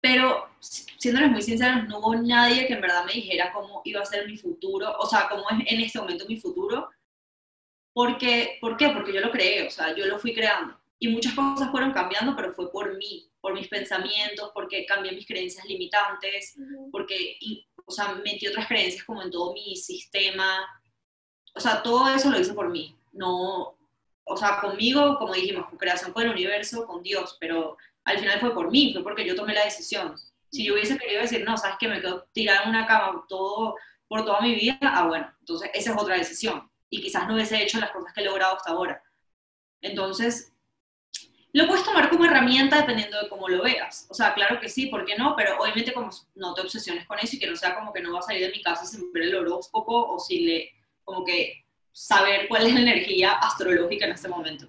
pero, 0.00 0.48
siéndoles 0.60 1.30
muy 1.30 1.42
sinceros, 1.42 1.88
no 1.88 1.98
hubo 1.98 2.14
nadie 2.14 2.66
que 2.66 2.74
en 2.74 2.80
verdad 2.80 3.04
me 3.04 3.12
dijera 3.12 3.52
cómo 3.52 3.82
iba 3.84 4.00
a 4.00 4.06
ser 4.06 4.26
mi 4.26 4.36
futuro, 4.36 4.96
o 4.98 5.06
sea, 5.06 5.28
cómo 5.28 5.44
es 5.50 5.72
en 5.72 5.80
este 5.80 5.98
momento 5.98 6.24
mi 6.26 6.38
futuro. 6.38 6.88
Porque, 7.92 8.58
¿Por 8.60 8.76
qué? 8.76 8.90
Porque 8.90 9.12
yo 9.12 9.20
lo 9.20 9.32
creé, 9.32 9.66
o 9.66 9.70
sea, 9.70 9.94
yo 9.94 10.06
lo 10.06 10.18
fui 10.18 10.32
creando. 10.32 10.78
Y 11.00 11.08
muchas 11.08 11.34
cosas 11.34 11.70
fueron 11.70 11.92
cambiando, 11.92 12.34
pero 12.36 12.52
fue 12.52 12.70
por 12.70 12.96
mí, 12.96 13.28
por 13.40 13.54
mis 13.54 13.68
pensamientos, 13.68 14.50
porque 14.54 14.86
cambié 14.86 15.12
mis 15.12 15.26
creencias 15.26 15.64
limitantes, 15.66 16.56
porque, 16.92 17.38
o 17.84 17.90
sea, 17.90 18.14
metí 18.24 18.46
otras 18.46 18.68
creencias 18.68 19.04
como 19.04 19.22
en 19.22 19.30
todo 19.30 19.52
mi 19.52 19.76
sistema. 19.76 20.64
O 21.54 21.60
sea, 21.60 21.82
todo 21.82 22.08
eso 22.14 22.30
lo 22.30 22.38
hice 22.38 22.54
por 22.54 22.68
mí. 22.70 22.96
No, 23.12 23.76
o 24.24 24.36
sea, 24.36 24.60
conmigo, 24.60 25.18
como 25.18 25.34
dijimos, 25.34 25.68
con 25.68 25.78
creación 25.78 26.12
con 26.12 26.22
el 26.24 26.30
universo, 26.30 26.86
con 26.86 27.02
Dios, 27.02 27.36
pero 27.40 27.76
al 28.08 28.18
final 28.18 28.40
fue 28.40 28.54
por 28.54 28.70
mí, 28.70 28.92
fue 28.92 29.02
porque 29.02 29.26
yo 29.26 29.36
tomé 29.36 29.52
la 29.52 29.64
decisión. 29.64 30.16
Si 30.50 30.64
yo 30.64 30.72
hubiese 30.72 30.96
querido 30.96 31.20
decir, 31.20 31.44
no, 31.44 31.56
sabes 31.58 31.76
que 31.78 31.88
me 31.88 32.00
quedo 32.00 32.26
tirada 32.32 32.62
en 32.62 32.70
una 32.70 32.86
cama 32.86 33.24
todo, 33.28 33.76
por 34.08 34.24
toda 34.24 34.40
mi 34.40 34.54
vida, 34.54 34.78
ah, 34.80 35.06
bueno, 35.06 35.30
entonces 35.40 35.70
esa 35.74 35.92
es 35.92 35.96
otra 36.00 36.16
decisión. 36.16 36.70
Y 36.88 37.02
quizás 37.02 37.28
no 37.28 37.34
hubiese 37.34 37.62
hecho 37.62 37.78
las 37.78 37.90
cosas 37.90 38.14
que 38.14 38.22
he 38.22 38.24
logrado 38.24 38.56
hasta 38.56 38.70
ahora. 38.70 39.02
Entonces, 39.82 40.54
lo 41.52 41.66
puedes 41.66 41.84
tomar 41.84 42.08
como 42.08 42.24
herramienta 42.24 42.78
dependiendo 42.80 43.22
de 43.22 43.28
cómo 43.28 43.46
lo 43.46 43.62
veas. 43.62 44.06
O 44.08 44.14
sea, 44.14 44.32
claro 44.32 44.58
que 44.58 44.70
sí, 44.70 44.86
¿por 44.86 45.04
qué 45.04 45.16
no? 45.16 45.36
Pero 45.36 45.58
obviamente 45.60 45.92
como 45.92 46.08
no 46.34 46.54
te 46.54 46.62
obsesiones 46.62 47.06
con 47.06 47.18
eso 47.18 47.36
y 47.36 47.38
que 47.38 47.46
no 47.46 47.56
sea 47.56 47.74
como 47.74 47.92
que 47.92 48.00
no 48.00 48.14
va 48.14 48.20
a 48.20 48.22
salir 48.22 48.40
de 48.40 48.52
mi 48.52 48.62
casa 48.62 48.86
sin 48.86 49.12
ver 49.12 49.24
el 49.24 49.34
horóscopo 49.34 50.14
o 50.14 50.18
sin 50.18 50.46
le, 50.46 50.72
como 51.04 51.26
que 51.26 51.66
saber 51.92 52.48
cuál 52.48 52.66
es 52.66 52.72
la 52.72 52.80
energía 52.80 53.32
astrológica 53.32 54.06
en 54.06 54.12
este 54.12 54.28
momento. 54.28 54.66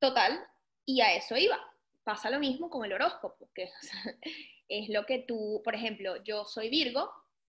Total, 0.00 0.44
y 0.84 1.00
a 1.00 1.14
eso 1.14 1.36
iba 1.36 1.71
pasa 2.04 2.30
lo 2.30 2.38
mismo 2.38 2.68
con 2.70 2.84
el 2.84 2.92
horóscopo, 2.92 3.50
que 3.54 3.70
es 4.68 4.88
lo 4.88 5.04
que 5.06 5.20
tú, 5.20 5.60
por 5.64 5.74
ejemplo, 5.74 6.22
yo 6.24 6.44
soy 6.44 6.68
Virgo 6.68 7.10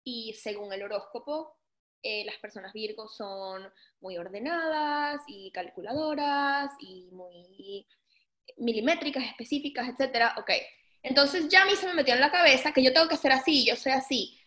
y 0.05 0.35
según 0.35 0.73
el 0.73 0.83
horóscopo, 0.83 1.57
eh, 2.03 2.25
las 2.25 2.37
personas 2.37 2.73
Virgo 2.73 3.09
son 3.09 3.69
muy 4.01 4.17
ordenadas 4.17 5.23
y 5.27 5.51
calculadoras 5.51 6.71
y 6.79 7.09
muy 7.11 7.87
milimétricas, 8.59 9.25
específicas, 9.25 9.89
etc. 9.89 10.33
Ok, 10.39 10.51
entonces 11.03 11.49
ya 11.49 11.63
a 11.63 11.67
mí 11.67 11.75
se 11.75 11.87
me 11.87 11.95
metió 11.95 12.15
en 12.15 12.21
la 12.21 12.31
cabeza 12.31 12.73
que 12.73 12.83
yo 12.83 12.93
tengo 12.93 13.09
que 13.09 13.17
ser 13.17 13.33
así, 13.33 13.67
yo 13.67 13.77
soy 13.77 13.93
así. 13.93 14.39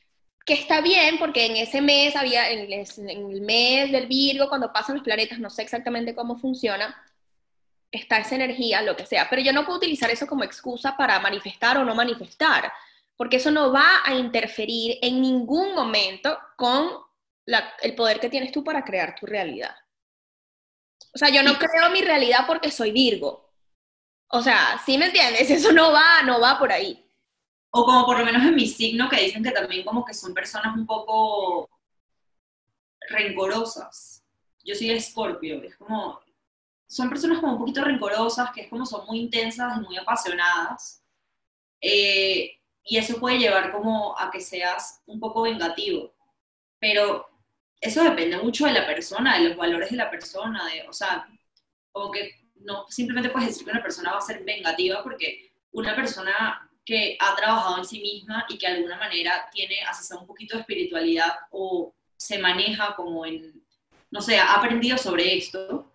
Que 0.45 0.53
está 0.53 0.81
bien, 0.81 1.19
porque 1.19 1.45
en 1.45 1.57
ese 1.57 1.81
mes 1.81 2.15
había, 2.15 2.49
en 2.49 2.71
el 2.71 3.41
mes 3.41 3.91
del 3.91 4.07
Virgo, 4.07 4.49
cuando 4.49 4.71
pasan 4.73 4.95
los 4.95 5.03
planetas, 5.03 5.39
no 5.39 5.49
sé 5.49 5.61
exactamente 5.61 6.15
cómo 6.15 6.37
funciona, 6.37 6.95
está 7.91 8.19
esa 8.19 8.35
energía, 8.35 8.81
lo 8.81 8.95
que 8.95 9.05
sea, 9.05 9.29
pero 9.29 9.41
yo 9.41 9.53
no 9.53 9.65
puedo 9.65 9.77
utilizar 9.77 10.09
eso 10.09 10.27
como 10.27 10.43
excusa 10.43 10.95
para 10.95 11.19
manifestar 11.19 11.77
o 11.77 11.85
no 11.85 11.95
manifestar, 11.95 12.71
porque 13.17 13.37
eso 13.37 13.51
no 13.51 13.71
va 13.71 14.01
a 14.05 14.13
interferir 14.15 14.97
en 15.01 15.21
ningún 15.21 15.73
momento 15.73 16.37
con 16.55 16.89
el 17.81 17.95
poder 17.95 18.19
que 18.19 18.29
tienes 18.29 18.51
tú 18.51 18.63
para 18.63 18.83
crear 18.83 19.15
tu 19.19 19.25
realidad. 19.25 19.75
O 21.13 21.17
sea, 21.17 21.29
yo 21.29 21.41
no 21.41 21.57
creo 21.57 21.89
mi 21.91 22.01
realidad 22.01 22.45
porque 22.45 22.71
soy 22.71 22.91
Virgo. 22.91 23.51
O 24.27 24.41
sea, 24.41 24.79
¿sí 24.85 24.97
me 24.97 25.07
entiendes? 25.07 25.49
Eso 25.49 25.71
no 25.71 25.91
va, 25.91 26.21
no 26.23 26.39
va 26.39 26.59
por 26.59 26.71
ahí. 26.71 27.05
O 27.71 27.83
como 27.83 28.05
por 28.05 28.19
lo 28.19 28.25
menos 28.25 28.43
en 28.43 28.55
mi 28.55 28.67
signo 28.67 29.09
que 29.09 29.21
dicen 29.21 29.43
que 29.43 29.51
también 29.51 29.83
como 29.83 30.05
que 30.05 30.13
son 30.13 30.33
personas 30.33 30.75
un 30.75 30.85
poco 30.85 31.69
rencorosas. 33.09 34.23
Yo 34.63 34.75
soy 34.75 34.91
Escorpio, 34.91 35.61
es 35.63 35.75
como 35.75 36.19
son 36.89 37.07
personas 37.07 37.39
como 37.39 37.53
un 37.53 37.59
poquito 37.59 37.83
rencorosas, 37.83 38.51
que 38.51 38.61
es 38.61 38.67
como 38.67 38.85
son 38.85 39.05
muy 39.05 39.19
intensas 39.19 39.77
y 39.77 39.81
muy 39.81 39.97
apasionadas. 39.97 41.03
Eh, 41.79 42.57
y 42.83 42.97
eso 42.97 43.19
puede 43.19 43.37
llevar 43.37 43.71
como 43.71 44.17
a 44.19 44.31
que 44.31 44.41
seas 44.41 45.01
un 45.05 45.19
poco 45.19 45.43
vengativo. 45.43 46.11
Pero 46.79 47.29
eso 47.79 48.03
depende 48.03 48.37
mucho 48.37 48.65
de 48.65 48.73
la 48.73 48.87
persona, 48.87 49.37
de 49.37 49.49
los 49.49 49.57
valores 49.57 49.91
de 49.91 49.97
la 49.97 50.09
persona, 50.09 50.65
de, 50.65 50.87
o 50.87 50.93
sea, 50.93 51.27
como 51.91 52.09
que 52.09 52.31
no 52.55 52.87
simplemente 52.89 53.29
puedes 53.29 53.49
decir 53.49 53.65
que 53.65 53.71
una 53.71 53.83
persona 53.83 54.11
va 54.11 54.17
a 54.17 54.21
ser 54.21 54.43
vengativa 54.43 55.03
porque 55.03 55.51
una 55.71 55.95
persona 55.95 56.69
que 56.83 57.15
ha 57.19 57.35
trabajado 57.35 57.77
en 57.77 57.85
sí 57.85 58.01
misma 58.01 58.45
y 58.49 58.57
que 58.57 58.67
de 58.67 58.77
alguna 58.77 58.97
manera 58.97 59.47
tiene 59.51 59.75
así 59.87 60.11
un 60.15 60.25
poquito 60.25 60.55
de 60.55 60.61
espiritualidad 60.61 61.35
o 61.51 61.93
se 62.17 62.39
maneja 62.39 62.95
como 62.95 63.27
en, 63.27 63.63
no 64.09 64.21
sé, 64.21 64.39
ha 64.39 64.55
aprendido 64.55 64.97
sobre 64.97 65.37
esto, 65.37 65.88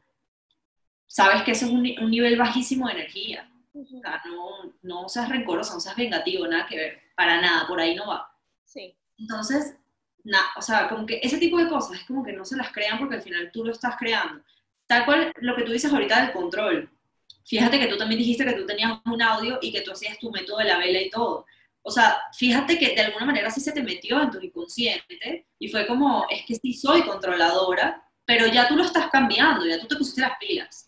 sabes 1.15 1.45
que 1.45 1.53
ese 1.53 1.67
es 1.67 1.71
un, 1.71 1.83
nivel 2.11 2.37
bajísimo 2.37 2.89
de 2.89 2.95
energía. 2.95 3.49
O 3.73 3.85
sea, 4.01 4.21
no, 4.27 4.75
no 4.83 5.09
seas 5.09 5.29
rencoroso, 5.29 5.75
no 5.75 5.81
seas 5.81 5.95
vengativo, 5.95 6.45
nada 6.49 6.67
que 6.67 6.77
ver, 6.77 7.01
para 7.15 7.41
nada, 7.41 7.69
por 7.69 7.81
ahí 7.81 7.95
no 7.95 8.09
va. 8.09 8.29
Sí. 8.65 8.97
Entonces, 9.17 9.77
nada, 10.25 10.47
o 10.57 10.63
sea, 10.63 10.89
como 10.89 11.07
que 11.07 11.21
ese 11.23 11.39
tipo 11.39 11.57
de 11.59 11.69
cosas 11.69 12.01
es 12.01 12.05
como 12.07 12.25
que 12.25 12.33
no 12.33 12.45
se 12.45 12.57
las 12.57 12.73
crean 12.73 12.99
porque 12.99 13.15
al 13.15 13.23
final 13.23 13.51
tú 13.53 13.65
lo 13.65 13.71
estás 13.71 13.95
creando. 13.97 14.43
Tal 14.89 15.05
cual 15.05 15.33
lo 15.37 15.55
que 15.55 15.63
tú 15.63 15.71
dices 15.71 15.93
ahorita 15.93 16.21
del 16.21 16.33
control. 16.33 16.91
Fíjate 17.45 17.79
que 17.79 17.87
tú 17.87 17.97
también 17.97 18.19
dijiste 18.19 18.45
que 18.45 18.55
tú 18.55 18.67
tenías 18.67 18.99
un 19.05 19.23
audio 19.23 19.61
y 19.63 19.71
que 19.71 19.83
tú 19.83 19.93
hacías 19.93 20.19
tu 20.19 20.33
método 20.33 20.59
de 20.59 20.65
la 20.65 20.79
vela 20.79 21.01
y 21.01 21.11
todo. 21.11 21.47
O 21.83 21.93
sea, 21.93 22.19
fíjate 22.37 22.77
que 22.77 22.97
de 22.97 23.03
alguna 23.03 23.27
manera 23.27 23.51
sí 23.53 23.61
se 23.61 23.71
te 23.71 23.85
metió 23.85 24.21
en 24.21 24.33
tu 24.33 24.41
inconsciente 24.41 25.47
y 25.61 25.69
fue 25.69 25.87
como, 25.87 26.27
es 26.29 26.45
que 26.45 26.57
sí 26.57 26.73
soy 26.73 27.03
controladora, 27.03 28.03
pero 28.25 28.49
ya 28.49 28.67
tú 28.67 28.75
lo 28.75 28.83
estás 28.83 29.11
cambiando, 29.11 29.65
ya 29.65 29.79
tú 29.79 29.87
te 29.87 29.95
pusiste 29.95 30.23
las 30.23 30.37
pilas. 30.41 30.84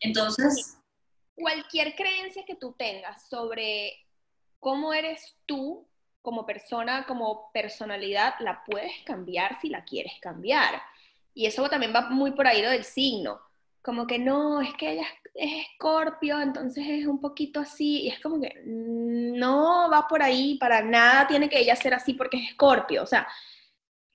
Entonces... 0.00 0.74
Cualquier 1.34 1.94
creencia 1.94 2.44
que 2.44 2.56
tú 2.56 2.74
tengas 2.76 3.28
sobre 3.28 3.92
cómo 4.58 4.92
eres 4.92 5.36
tú 5.46 5.86
como 6.20 6.44
persona, 6.44 7.06
como 7.06 7.50
personalidad, 7.52 8.34
la 8.40 8.64
puedes 8.64 8.92
cambiar 9.04 9.60
si 9.60 9.68
la 9.68 9.84
quieres 9.84 10.14
cambiar. 10.20 10.82
Y 11.34 11.46
eso 11.46 11.68
también 11.68 11.94
va 11.94 12.10
muy 12.10 12.32
por 12.32 12.46
ahí 12.46 12.60
lo 12.60 12.70
del 12.70 12.84
signo. 12.84 13.40
Como 13.82 14.06
que 14.06 14.18
no, 14.18 14.60
es 14.60 14.74
que 14.74 14.90
ella 14.90 15.06
es 15.34 15.66
escorpio, 15.70 16.40
entonces 16.40 16.84
es 16.86 17.06
un 17.06 17.20
poquito 17.20 17.60
así. 17.60 18.02
Y 18.02 18.08
es 18.08 18.20
como 18.20 18.40
que 18.40 18.62
no 18.66 19.88
va 19.90 20.08
por 20.08 20.22
ahí, 20.22 20.58
para 20.58 20.82
nada 20.82 21.28
tiene 21.28 21.48
que 21.48 21.60
ella 21.60 21.76
ser 21.76 21.94
así 21.94 22.14
porque 22.14 22.38
es 22.38 22.50
escorpio. 22.50 23.04
O 23.04 23.06
sea, 23.06 23.26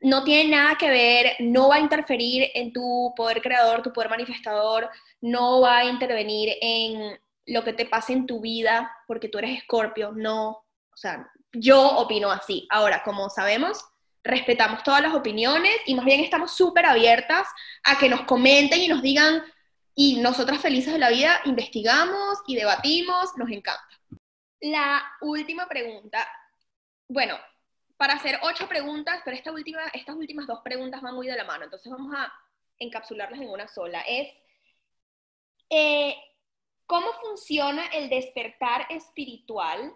no 0.04 0.24
tiene 0.24 0.52
nada 0.52 0.76
que 0.78 0.90
ver, 0.90 1.36
no 1.40 1.70
va 1.70 1.76
a 1.76 1.80
interferir 1.80 2.52
en 2.54 2.74
tu 2.74 3.14
poder 3.16 3.42
creador, 3.42 3.82
tu 3.82 3.94
poder 3.94 4.10
manifestador, 4.10 4.90
no 5.22 5.62
va 5.62 5.80
a 5.80 5.86
intervenir 5.86 6.56
en 6.62 7.20
lo 7.46 7.64
que 7.64 7.74
te 7.74 7.86
pase 7.86 8.14
en 8.14 8.28
tu 8.28 8.42
vida 8.42 8.92
porque 9.08 9.30
tú 9.30 9.38
eres 9.38 9.58
escorpio, 9.58 10.12
no, 10.14 10.50
o 10.50 10.98
sea, 10.98 11.30
yo 11.54 11.98
opino 11.98 12.30
así. 12.32 12.68
Ahora, 12.70 13.02
como 13.04 13.30
sabemos, 13.30 13.86
respetamos 14.24 14.84
todas 14.84 15.02
las 15.02 15.14
opiniones 15.14 15.76
y 15.86 15.96
más 15.96 16.06
bien 16.06 16.20
estamos 16.20 16.52
súper 16.52 16.86
abiertas 16.86 17.48
a 17.84 17.98
que 17.98 18.10
nos 18.10 18.22
comenten 18.22 18.82
y 18.82 18.88
nos 18.88 19.02
digan, 19.02 19.42
y 19.96 20.18
nosotras 20.18 20.62
felices 20.62 20.92
de 20.94 21.00
la 21.00 21.10
vida, 21.10 21.40
investigamos 21.46 22.40
y 22.48 22.56
debatimos, 22.56 23.38
nos 23.38 23.50
encanta. 23.50 23.88
La 24.60 25.04
última 25.22 25.68
pregunta, 25.68 26.28
bueno, 27.08 27.38
para 28.04 28.16
hacer 28.16 28.38
ocho 28.42 28.68
preguntas, 28.68 29.22
pero 29.24 29.38
esta 29.38 29.54
última, 29.54 29.82
estas 29.94 30.18
últimas 30.18 30.46
dos 30.46 30.60
preguntas 30.60 31.02
van 31.02 31.16
muy 31.16 31.26
de 31.26 31.38
la 31.38 31.46
mano, 31.46 31.64
entonces 31.64 31.90
vamos 31.90 32.14
a 32.14 32.34
encapsularlas 32.78 33.40
en 33.40 33.48
una 33.48 33.66
sola. 33.70 34.02
Es, 34.02 34.28
eh, 35.70 36.14
¿cómo 36.86 37.14
funciona 37.14 37.86
el 37.94 38.10
despertar 38.10 38.88
espiritual 38.90 39.96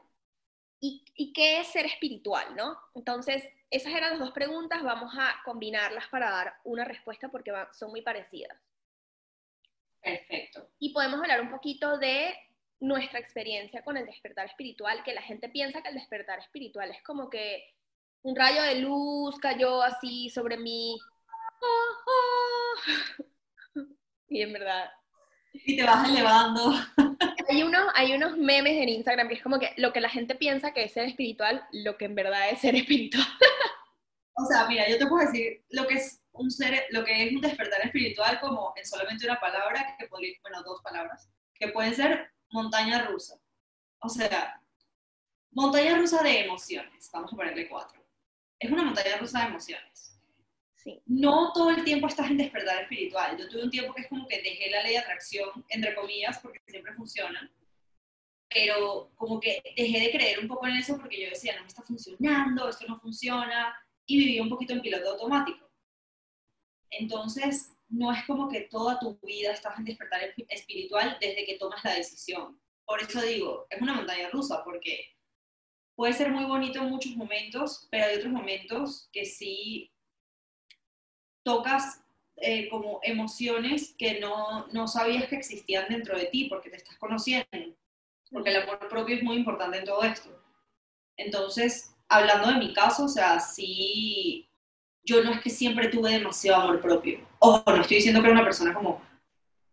y, 0.80 1.04
y, 1.16 1.34
qué 1.34 1.60
es 1.60 1.68
ser 1.68 1.86
espiritual, 1.86 2.56
no? 2.56 2.80
Entonces, 2.96 3.44
esas 3.70 3.94
eran 3.94 4.12
las 4.12 4.20
dos 4.20 4.32
preguntas, 4.32 4.82
vamos 4.84 5.14
a 5.20 5.42
combinarlas 5.44 6.08
para 6.08 6.30
dar 6.30 6.54
una 6.64 6.86
respuesta 6.86 7.28
porque 7.28 7.52
son 7.74 7.90
muy 7.90 8.04
parecidas. 8.04 8.58
Perfecto. 10.00 10.70
Y 10.80 10.94
podemos 10.94 11.20
hablar 11.20 11.42
un 11.42 11.52
poquito 11.52 11.98
de 11.98 12.34
nuestra 12.80 13.20
experiencia 13.20 13.84
con 13.84 13.98
el 13.98 14.06
despertar 14.06 14.46
espiritual, 14.46 15.04
que 15.04 15.14
la 15.14 15.24
gente 15.24 15.50
piensa 15.50 15.82
que 15.82 15.90
el 15.90 15.96
despertar 15.96 16.40
espiritual 16.40 16.90
es 16.92 17.04
como 17.04 17.30
que 17.30 17.76
un 18.28 18.36
rayo 18.36 18.62
de 18.62 18.82
luz 18.82 19.40
cayó 19.40 19.82
así 19.82 20.30
sobre 20.30 20.58
mí. 20.58 21.00
Y 24.30 24.42
en 24.42 24.52
verdad. 24.52 24.92
Y 25.54 25.78
te 25.78 25.86
vas 25.86 26.10
elevando. 26.10 26.74
Hay, 27.48 27.64
unos, 27.64 27.88
hay 27.96 28.14
unos 28.14 28.36
memes 28.36 28.74
en 28.74 28.90
Instagram 28.90 29.30
que 29.30 29.36
es 29.36 29.42
como 29.42 29.58
que 29.58 29.72
lo 29.78 29.94
que 29.94 30.02
la 30.02 30.10
gente 30.10 30.36
piensa 30.36 30.74
que 30.74 30.84
es 30.84 30.92
ser 30.92 31.06
espiritual, 31.06 31.66
lo 31.72 31.96
que 31.98 32.04
en 32.04 32.16
verdad 32.16 32.50
es 32.50 32.60
ser 32.60 32.76
espiritual. 32.76 33.26
O 34.40 34.46
sea, 34.46 34.68
mira, 34.68 34.88
yo 34.88 35.00
te 35.00 35.08
puedo 35.08 35.26
decir 35.26 35.66
lo 35.70 35.88
que 35.88 35.96
es 35.96 36.22
un 36.34 36.52
ser, 36.52 36.86
lo 36.92 37.04
que 37.04 37.24
es 37.24 37.34
un 37.34 37.42
despertar 37.42 37.84
espiritual 37.84 38.40
como 38.40 38.72
en 38.76 38.86
solamente 38.86 39.26
una 39.26 39.40
palabra, 39.40 39.96
que 39.98 40.06
podría, 40.08 40.38
bueno, 40.44 40.62
dos 40.62 40.80
palabras, 40.84 41.28
que 41.56 41.70
pueden 41.70 41.96
ser 41.96 42.32
montaña 42.52 43.08
rusa. 43.08 43.40
O 44.00 44.10
sea, 44.10 44.62
montaña 45.50 45.98
rusa 45.98 46.22
de 46.22 46.42
emociones, 46.42 47.10
vamos 47.12 47.34
a 47.34 47.36
ponerle 47.36 47.68
cuatro. 47.68 48.07
Es 48.60 48.72
una 48.72 48.84
montaña 48.84 49.18
rusa 49.18 49.42
de 49.42 49.48
emociones. 49.48 50.20
Sí. 50.76 51.02
No 51.06 51.52
todo 51.54 51.72
el 51.72 51.84
tiempo 51.84 52.08
estás 52.08 52.30
en 52.30 52.38
despertar 52.38 52.82
espiritual. 52.84 53.38
Yo 53.38 53.48
tuve 53.50 53.64
un 53.64 53.72
tiempo 53.72 53.94
que 53.94 54.02
es 54.04 54.08
como 54.08 54.28
que 54.28 54.42
dejé 54.42 54.70
la 54.70 54.84
ley 54.84 54.94
de 54.94 55.00
atracción, 55.00 55.66
entre 55.70 55.94
comillas, 55.96 56.40
porque 56.40 56.62
siempre 56.66 56.94
funciona. 56.94 57.52
Pero 58.50 59.12
como 59.16 59.40
que 59.40 59.62
dejé 59.76 60.00
de 60.00 60.12
creer 60.12 60.40
un 60.40 60.48
poco 60.48 60.66
en 60.68 60.78
eso 60.78 60.98
porque 60.98 61.22
yo 61.22 61.30
decía, 61.30 61.56
no 61.56 61.62
me 61.62 61.68
está 61.68 61.82
funcionando, 61.84 62.70
esto 62.70 62.86
no 62.88 63.00
funciona, 63.00 63.76
y 64.06 64.18
viví 64.18 64.40
un 64.40 64.50
poquito 64.50 64.74
en 64.74 64.82
piloto 64.82 65.12
automático. 65.12 65.70
Entonces, 66.90 67.74
no 67.90 68.12
es 68.12 68.24
como 68.26 68.50
que 68.50 68.62
toda 68.62 69.00
tu 69.00 69.20
vida 69.20 69.52
estás 69.52 69.78
en 69.78 69.86
despertar 69.86 70.34
espiritual 70.50 71.18
desde 71.20 71.46
que 71.46 71.58
tomas 71.58 71.84
la 71.84 71.94
decisión. 71.94 72.60
Por 72.86 73.02
eso 73.02 73.22
digo, 73.22 73.68
es 73.70 73.82
una 73.82 73.94
montaña 73.94 74.30
rusa, 74.30 74.64
porque 74.64 75.17
puede 75.98 76.14
ser 76.14 76.32
muy 76.32 76.46
bonito 76.46 76.80
en 76.80 76.92
muchos 76.92 77.16
momentos, 77.16 77.88
pero 77.90 78.06
hay 78.06 78.18
otros 78.18 78.32
momentos 78.32 79.10
que 79.12 79.26
sí 79.26 79.92
tocas 81.44 82.04
eh, 82.36 82.70
como 82.70 83.00
emociones 83.02 83.96
que 83.98 84.20
no, 84.20 84.68
no 84.68 84.88
sabías 84.88 85.28
que 85.28 85.36
existían 85.36 85.88
dentro 85.90 86.16
de 86.16 86.26
ti 86.26 86.46
porque 86.46 86.70
te 86.70 86.78
estás 86.78 86.98
conociendo, 86.98 87.48
porque 88.32 88.52
el 88.52 88.62
amor 88.62 88.88
propio 88.88 89.16
es 89.16 89.24
muy 89.24 89.38
importante 89.38 89.80
en 89.80 89.86
todo 89.86 90.04
esto. 90.04 90.30
Entonces, 91.18 91.96
hablando 92.08 92.50
de 92.50 92.60
mi 92.60 92.74
caso, 92.76 93.06
o 93.06 93.10
sea, 93.10 93.40
sí, 93.40 94.48
yo 95.04 95.24
no 95.24 95.32
es 95.32 95.42
que 95.42 95.50
siempre 95.50 95.88
tuve 95.88 96.12
demasiado 96.12 96.62
amor 96.62 96.80
propio. 96.80 97.28
Ojo, 97.40 97.64
no 97.66 97.82
estoy 97.82 97.98
diciendo 97.98 98.22
que 98.22 98.28
era 98.28 98.36
una 98.36 98.46
persona 98.46 98.72
como 98.72 99.02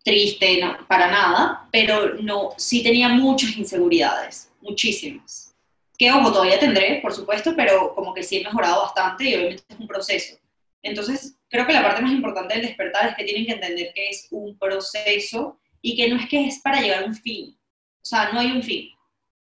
triste, 0.02 0.58
no, 0.58 0.86
para 0.86 1.10
nada, 1.10 1.68
pero 1.70 2.14
no, 2.14 2.52
sí 2.56 2.82
tenía 2.82 3.10
muchas 3.10 3.54
inseguridades, 3.58 4.50
muchísimas. 4.62 5.53
Que, 5.98 6.10
ojo, 6.10 6.32
todavía 6.32 6.58
tendré, 6.58 7.00
por 7.00 7.12
supuesto, 7.12 7.54
pero 7.56 7.94
como 7.94 8.12
que 8.12 8.22
sí 8.22 8.38
he 8.38 8.44
mejorado 8.44 8.82
bastante 8.82 9.24
y 9.24 9.34
obviamente 9.34 9.64
es 9.68 9.78
un 9.78 9.86
proceso. 9.86 10.36
Entonces, 10.82 11.36
creo 11.48 11.66
que 11.66 11.72
la 11.72 11.82
parte 11.82 12.02
más 12.02 12.12
importante 12.12 12.54
del 12.54 12.66
despertar 12.66 13.08
es 13.08 13.16
que 13.16 13.24
tienen 13.24 13.46
que 13.46 13.52
entender 13.52 13.92
que 13.94 14.08
es 14.08 14.28
un 14.30 14.58
proceso 14.58 15.58
y 15.80 15.96
que 15.96 16.08
no 16.08 16.16
es 16.16 16.28
que 16.28 16.46
es 16.46 16.60
para 16.60 16.80
llegar 16.80 17.04
a 17.04 17.06
un 17.06 17.14
fin. 17.14 17.56
O 18.02 18.06
sea, 18.06 18.32
no 18.32 18.40
hay 18.40 18.50
un 18.50 18.62
fin 18.62 18.94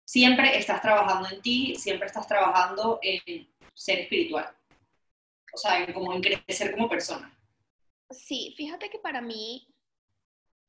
siempre 0.07 0.57
estás 0.57 0.81
trabajando 0.81 1.27
en 1.29 1.41
ti, 1.41 1.75
siempre 1.75 2.07
estás 2.07 2.25
trabajando 2.27 2.99
en 3.01 3.47
ser 3.73 3.99
espiritual. 3.99 4.55
O 5.53 5.57
sea, 5.57 5.83
en, 5.83 5.93
como 5.93 6.13
en 6.13 6.21
crecer 6.21 6.71
como 6.71 6.89
persona. 6.89 7.37
Sí, 8.09 8.53
fíjate 8.55 8.89
que 8.89 8.99
para 8.99 9.21
mí 9.21 9.67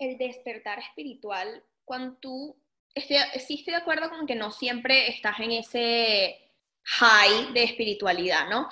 el 0.00 0.18
despertar 0.18 0.80
espiritual, 0.80 1.64
cuando 1.84 2.16
tú, 2.16 2.60
estoy, 2.98 3.16
sí 3.40 3.54
estoy 3.54 3.72
de 3.72 3.80
acuerdo 3.80 4.10
con 4.10 4.26
que 4.26 4.34
no 4.34 4.50
siempre 4.50 5.08
estás 5.08 5.38
en 5.40 5.52
ese 5.52 6.50
high 6.84 7.52
de 7.52 7.64
espiritualidad, 7.64 8.48
¿no? 8.48 8.68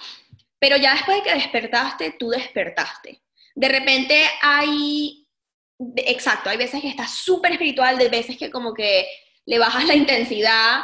Pero 0.59 0.77
ya 0.77 0.93
después 0.93 1.19
de 1.19 1.23
que 1.23 1.35
despertaste, 1.35 2.17
tú 2.19 2.31
despertaste. 2.31 3.23
De 3.55 3.69
repente 3.69 4.27
hay, 4.43 5.29
exacto, 5.97 6.51
hay 6.51 6.57
veces 6.57 6.81
que 6.81 6.89
estás 6.89 7.11
súper 7.11 7.53
espiritual, 7.53 7.99
de 7.99 8.09
veces 8.09 8.37
que 8.37 8.51
como 8.51 8.73
que 8.73 9.07
le 9.45 9.59
bajas 9.59 9.87
la 9.87 9.95
intensidad, 9.95 10.81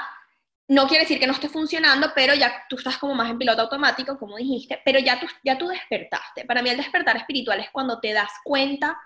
no 0.69 0.87
quiere 0.87 1.05
decir 1.05 1.19
que 1.19 1.27
no 1.27 1.33
esté 1.33 1.49
funcionando, 1.49 2.13
pero 2.15 2.35
ya 2.35 2.65
tú 2.69 2.77
estás 2.77 2.97
como 2.99 3.15
más 3.15 3.31
en 3.31 3.39
piloto 3.39 3.63
automático, 3.63 4.19
como 4.19 4.37
dijiste, 4.37 4.81
pero 4.85 4.99
ya 4.99 5.21
tú, 5.21 5.27
ya 5.45 5.59
tú 5.59 5.69
despertaste. 5.69 6.45
Para 6.45 6.63
mí 6.63 6.71
el 6.71 6.77
despertar 6.77 7.17
espiritual 7.17 7.61
es 7.61 7.71
cuando 7.71 8.01
te 8.01 8.13
das 8.13 8.31
cuenta 8.45 8.99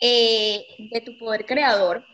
eh, 0.00 0.66
de 0.90 1.00
tu 1.00 1.16
poder 1.16 1.46
creador 1.46 2.04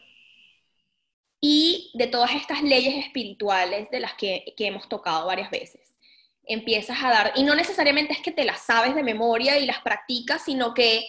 y 1.43 1.91
de 1.93 2.07
todas 2.07 2.35
estas 2.35 2.63
leyes 2.63 3.05
espirituales 3.05 3.91
de 3.91 4.01
las 4.01 4.15
que, 4.15 4.55
hemos 4.57 4.89
tocado 4.89 5.27
varias 5.27 5.51
veces. 5.51 5.95
Empiezas 6.45 7.03
a 7.03 7.11
dar, 7.11 7.33
y 7.37 7.43
no 7.43 7.55
necesariamente 7.55 8.15
es 8.15 8.21
que 8.21 8.33
te 8.33 8.45
las 8.45 8.63
sabes 8.65 8.95
de 8.95 9.03
memoria 9.03 9.59
y 9.59 9.67
las 9.67 9.83
practicas, 9.83 10.45
sino 10.45 10.73
que 10.73 11.05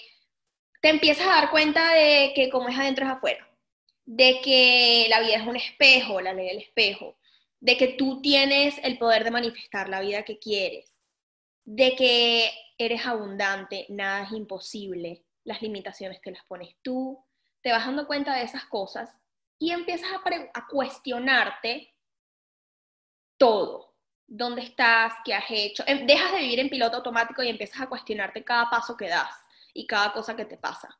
te 0.81 0.89
empiezas 0.89 1.27
a 1.27 1.35
dar 1.35 1.51
cuenta 1.51 1.93
de 1.93 2.33
que 2.35 2.49
como 2.49 2.67
es 2.67 2.77
adentro 2.77 3.05
es 3.05 3.11
afuera 3.11 3.47
de 4.05 4.41
que 4.41 5.07
la 5.09 5.21
vida 5.21 5.35
es 5.35 5.47
un 5.47 5.55
espejo, 5.55 6.21
la 6.21 6.33
ley 6.33 6.47
del 6.47 6.59
espejo, 6.59 7.17
de 7.59 7.77
que 7.77 7.87
tú 7.87 8.21
tienes 8.21 8.75
el 8.83 8.97
poder 8.97 9.23
de 9.23 9.31
manifestar 9.31 9.89
la 9.89 10.01
vida 10.01 10.23
que 10.23 10.39
quieres, 10.39 10.99
de 11.63 11.95
que 11.95 12.51
eres 12.77 13.05
abundante, 13.05 13.85
nada 13.89 14.25
es 14.25 14.33
imposible, 14.33 15.23
las 15.45 15.61
limitaciones 15.61 16.21
te 16.21 16.31
las 16.31 16.43
pones 16.45 16.75
tú, 16.81 17.23
te 17.61 17.71
vas 17.71 17.85
dando 17.85 18.07
cuenta 18.07 18.35
de 18.35 18.43
esas 18.43 18.65
cosas 18.65 19.09
y 19.59 19.71
empiezas 19.71 20.09
a, 20.11 20.67
cuestionarte 20.67 21.93
todo, 23.37 23.95
dónde 24.27 24.63
estás, 24.63 25.13
qué 25.23 25.33
has 25.33 25.45
hecho, 25.49 25.83
em, 25.87 26.05
dejas 26.05 26.31
de 26.31 26.39
vivir 26.39 26.59
en 26.59 26.69
piloto 26.69 26.97
automático 26.97 27.43
y 27.43 27.49
empiezas 27.49 27.81
a 27.81 27.89
cuestionarte 27.89 28.43
cada 28.43 28.69
paso 28.69 28.97
que 28.97 29.07
das 29.07 29.35
y 29.73 29.87
cada 29.87 30.11
cosa 30.13 30.35
que 30.35 30.45
te 30.45 30.57
pasa. 30.57 30.99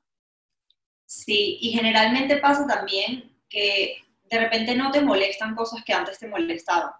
Sí, 1.05 1.59
y 1.61 1.71
generalmente 1.71 2.37
pasa 2.37 2.65
también 2.65 3.37
que 3.49 3.97
de 4.23 4.39
repente 4.39 4.75
no 4.75 4.91
te 4.91 5.01
molestan 5.01 5.55
cosas 5.55 5.83
que 5.83 5.93
antes 5.93 6.17
te 6.17 6.27
molestaban. 6.27 6.91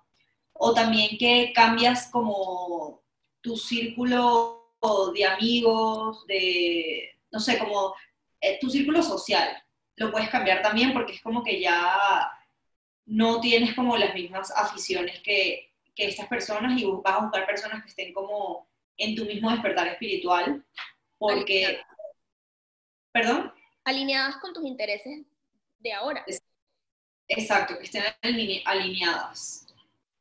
O 0.54 0.74
también 0.74 1.18
que 1.18 1.52
cambias 1.54 2.10
como 2.12 3.04
tu 3.42 3.58
círculo 3.58 4.76
de 5.14 5.26
amigos, 5.26 6.26
de, 6.28 7.10
no 7.32 7.40
sé, 7.40 7.58
como 7.58 7.96
eh, 8.42 8.60
tu 8.60 8.70
círculo 8.70 9.02
social. 9.02 9.63
Lo 9.96 10.12
puedes 10.12 10.30
cambiar 10.30 10.62
también 10.62 10.94
porque 10.94 11.14
es 11.14 11.22
como 11.22 11.44
que 11.44 11.60
ya 11.60 12.32
no 13.06 13.40
tienes 13.40 13.76
como 13.76 13.98
las 13.98 14.14
mismas 14.14 14.52
aficiones 14.52 15.20
que, 15.22 15.72
que 15.96 16.08
estas 16.08 16.28
personas 16.28 16.80
y 16.80 16.86
vas 16.86 17.16
a 17.16 17.22
buscar 17.22 17.46
personas 17.46 17.84
que 17.84 17.90
estén 17.90 18.14
como 18.14 18.68
en 18.98 19.16
tu 19.16 19.26
mismo 19.26 19.52
despertar 19.52 19.88
espiritual. 19.88 20.64
Porque, 21.18 21.82
¿perdón? 23.12 23.54
alineadas 23.84 24.38
con 24.38 24.54
tus 24.54 24.66
intereses 24.66 25.26
de 25.80 25.94
ahora. 25.94 26.26
Exacto, 27.28 27.78
que 27.78 27.84
estén 27.84 28.04
alineadas. 28.66 29.68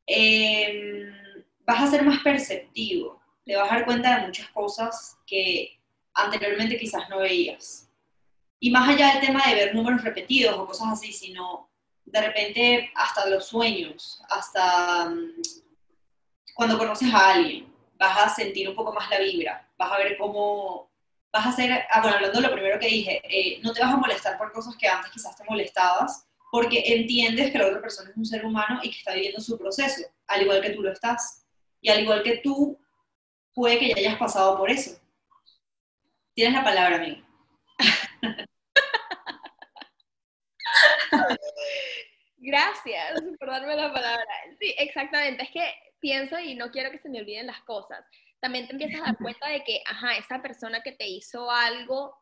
Em, 0.06 1.12
vas 1.60 1.82
a 1.82 1.86
ser 1.86 2.04
más 2.04 2.22
perceptivo, 2.22 3.20
te 3.44 3.56
vas 3.56 3.70
a 3.70 3.76
dar 3.76 3.84
cuenta 3.84 4.18
de 4.18 4.26
muchas 4.26 4.48
cosas 4.50 5.18
que 5.26 5.78
anteriormente 6.14 6.76
quizás 6.76 7.08
no 7.08 7.18
veías. 7.18 7.88
Y 8.64 8.70
más 8.70 8.88
allá 8.88 9.14
del 9.14 9.26
tema 9.26 9.42
de 9.44 9.56
ver 9.56 9.74
números 9.74 10.04
repetidos 10.04 10.56
o 10.56 10.66
cosas 10.66 10.90
así, 10.92 11.12
sino 11.12 11.68
de 12.04 12.20
repente 12.20 12.92
hasta 12.94 13.28
los 13.28 13.44
sueños, 13.44 14.22
hasta 14.30 15.06
mm, 15.10 15.42
cuando 16.54 16.78
conoces 16.78 17.12
a 17.12 17.30
alguien, 17.30 17.74
vas 17.98 18.18
a 18.18 18.28
sentir 18.32 18.68
un 18.68 18.76
poco 18.76 18.92
más 18.92 19.10
la 19.10 19.18
vibra, 19.18 19.68
vas 19.76 19.90
a 19.90 19.98
ver 19.98 20.16
cómo 20.16 20.92
vas 21.32 21.46
a 21.46 21.48
hacer, 21.48 21.72
ah, 21.90 22.02
bueno, 22.02 22.18
hablando 22.18 22.40
de 22.40 22.46
lo 22.46 22.52
primero 22.54 22.78
que 22.78 22.86
dije, 22.86 23.20
eh, 23.24 23.58
no 23.64 23.72
te 23.72 23.80
vas 23.80 23.94
a 23.94 23.96
molestar 23.96 24.38
por 24.38 24.52
cosas 24.52 24.76
que 24.76 24.86
antes 24.86 25.10
quizás 25.10 25.36
te 25.36 25.42
molestabas, 25.42 26.28
porque 26.52 26.84
entiendes 26.86 27.50
que 27.50 27.58
la 27.58 27.66
otra 27.66 27.80
persona 27.80 28.10
es 28.10 28.16
un 28.16 28.24
ser 28.24 28.46
humano 28.46 28.78
y 28.84 28.90
que 28.90 28.98
está 28.98 29.12
viviendo 29.12 29.40
su 29.40 29.58
proceso, 29.58 30.02
al 30.28 30.42
igual 30.42 30.62
que 30.62 30.70
tú 30.70 30.82
lo 30.82 30.92
estás. 30.92 31.44
Y 31.80 31.90
al 31.90 32.02
igual 32.02 32.22
que 32.22 32.36
tú, 32.36 32.78
puede 33.52 33.80
que 33.80 33.88
ya 33.88 33.96
hayas 33.96 34.18
pasado 34.18 34.56
por 34.56 34.70
eso. 34.70 35.00
Tienes 36.32 36.54
la 36.54 36.62
palabra, 36.62 36.94
amigo. 36.94 37.26
Gracias 42.38 43.22
por 43.38 43.50
darme 43.50 43.76
la 43.76 43.92
palabra. 43.92 44.26
Sí, 44.58 44.74
exactamente. 44.78 45.44
Es 45.44 45.50
que 45.50 45.74
pienso 46.00 46.38
y 46.38 46.54
no 46.54 46.70
quiero 46.70 46.90
que 46.90 46.98
se 46.98 47.08
me 47.08 47.20
olviden 47.20 47.46
las 47.46 47.62
cosas 47.62 48.04
también 48.42 48.66
te 48.66 48.72
empiezas 48.72 49.00
a 49.00 49.04
dar 49.04 49.16
cuenta 49.18 49.48
de 49.48 49.62
que, 49.62 49.80
ajá, 49.86 50.16
esa 50.16 50.42
persona 50.42 50.82
que 50.82 50.90
te 50.90 51.06
hizo 51.06 51.48
algo 51.48 52.18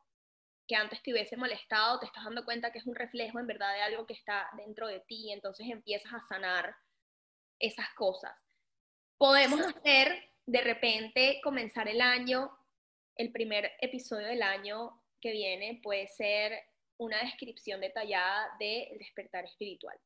que 0.69 0.77
antes 0.77 1.03
te 1.03 1.13
hubiese 1.13 1.39
molestado, 1.39 1.99
te 1.99 2.05
estás 2.05 2.25
dando 2.25 2.45
cuenta 2.45 2.71
que 2.71 2.79
es 2.79 2.87
un 2.87 2.95
reflejo 2.95 3.41
en 3.41 3.47
verdad 3.47 3.73
de 3.73 3.81
algo 3.81 4.07
que 4.07 4.13
está 4.13 4.51
dentro 4.59 4.87
de 4.87 5.01
ti, 5.01 5.33
entonces 5.33 5.67
empiezas 5.71 6.13
a 6.13 6.21
sanar 6.21 6.77
esas 7.59 7.89
cosas. 7.95 8.37
Podemos 9.17 9.63
hacer, 9.63 10.31
de 10.45 10.61
repente, 10.61 11.41
comenzar 11.43 11.89
el 11.89 12.03
año, 12.03 12.55
el 13.17 13.33
primer 13.33 13.73
episodio 13.81 14.27
del 14.27 14.43
año 14.43 15.03
que 15.23 15.33
viene 15.33 15.81
puede 15.83 16.07
ser 16.07 16.53
una 17.01 17.19
descripción 17.21 17.81
detallada 17.81 18.55
del 18.59 18.99
despertar 18.99 19.45
espiritual. 19.45 19.97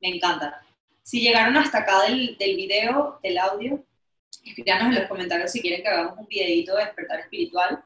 Me 0.00 0.16
encanta. 0.16 0.60
Si 1.02 1.20
llegaron 1.20 1.56
hasta 1.56 1.78
acá 1.78 2.02
del, 2.02 2.36
del 2.36 2.56
video, 2.56 3.20
del 3.22 3.38
audio, 3.38 3.84
escríbanos 4.44 4.88
en 4.88 5.00
los 5.00 5.08
comentarios 5.08 5.52
si 5.52 5.60
quieren 5.60 5.82
que 5.82 5.88
hagamos 5.88 6.18
un 6.18 6.26
videito 6.26 6.74
de 6.74 6.84
despertar 6.84 7.20
espiritual. 7.20 7.84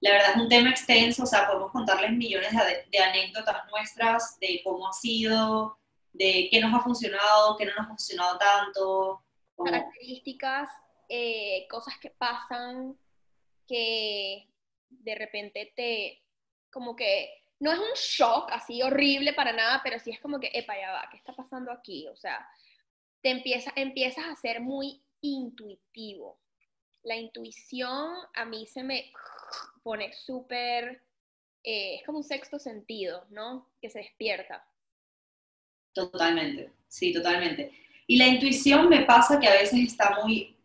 la 0.00 0.12
verdad 0.12 0.30
es 0.30 0.36
un 0.42 0.48
tema 0.48 0.70
extenso, 0.70 1.24
o 1.24 1.26
sea, 1.26 1.46
podemos 1.46 1.70
contarles 1.72 2.12
millones 2.12 2.50
de, 2.90 2.98
anécdotas 2.98 3.66
nuestras 3.70 4.38
de 4.40 4.62
cómo 4.64 4.88
ha 4.88 4.92
sido, 4.94 5.78
de 6.14 6.48
qué 6.50 6.58
nos 6.58 6.72
ha 6.74 6.82
funcionado, 6.82 7.56
qué 7.58 7.66
no 7.66 7.72
nos 7.72 7.84
ha 7.84 7.88
funcionado 7.88 8.38
tanto. 8.38 9.22
Características, 9.62 10.70
eh, 11.06 11.66
cosas 11.68 11.98
que 12.00 12.08
pasan, 12.08 12.96
que 13.68 14.48
de 14.88 15.14
repente 15.14 15.72
te, 15.76 16.22
como 16.70 16.96
que, 16.96 17.30
no 17.60 17.70
es 17.72 17.78
un 17.78 17.92
shock 17.94 18.50
así 18.52 18.82
horrible 18.82 19.34
para 19.34 19.52
nada, 19.52 19.80
pero 19.84 19.98
sí 19.98 20.10
es 20.10 20.20
como 20.20 20.40
que, 20.40 20.50
epa, 20.54 20.74
ya 20.78 20.92
va, 20.92 21.08
¿qué 21.10 21.18
está 21.18 21.34
pasando 21.34 21.70
aquí? 21.70 22.08
O 22.08 22.16
sea, 22.16 22.46
te 23.22 23.30
empieza, 23.30 23.70
empiezas 23.76 24.24
a 24.26 24.34
ser 24.34 24.60
muy 24.60 25.02
intuitivo. 25.20 26.40
La 27.02 27.16
intuición 27.16 28.14
a 28.34 28.44
mí 28.44 28.66
se 28.66 28.82
me 28.82 29.12
pone 29.82 30.12
súper, 30.12 31.02
eh, 31.62 31.96
es 31.96 32.06
como 32.06 32.18
un 32.18 32.24
sexto 32.24 32.58
sentido, 32.58 33.26
¿no? 33.30 33.68
Que 33.80 33.90
se 33.90 33.98
despierta. 33.98 34.64
Totalmente, 35.92 36.72
sí, 36.88 37.12
totalmente. 37.12 37.72
Y 38.06 38.16
la 38.16 38.26
intuición 38.26 38.88
me 38.88 39.02
pasa 39.02 39.38
que 39.38 39.48
a 39.48 39.52
veces 39.52 39.80
está 39.80 40.18
muy 40.22 40.56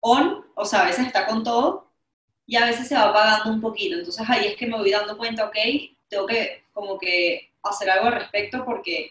on, 0.00 0.46
o 0.54 0.64
sea, 0.64 0.82
a 0.82 0.86
veces 0.86 1.06
está 1.06 1.26
con 1.26 1.44
todo, 1.44 1.89
y 2.50 2.56
a 2.56 2.66
veces 2.66 2.88
se 2.88 2.96
va 2.96 3.10
apagando 3.10 3.52
un 3.52 3.60
poquito. 3.60 3.96
Entonces 3.96 4.28
ahí 4.28 4.48
es 4.48 4.56
que 4.56 4.66
me 4.66 4.76
voy 4.76 4.90
dando 4.90 5.16
cuenta, 5.16 5.44
ok, 5.44 5.56
tengo 6.08 6.26
que 6.26 6.64
como 6.72 6.98
que 6.98 7.52
hacer 7.62 7.88
algo 7.88 8.08
al 8.08 8.14
respecto 8.14 8.64
porque 8.64 9.08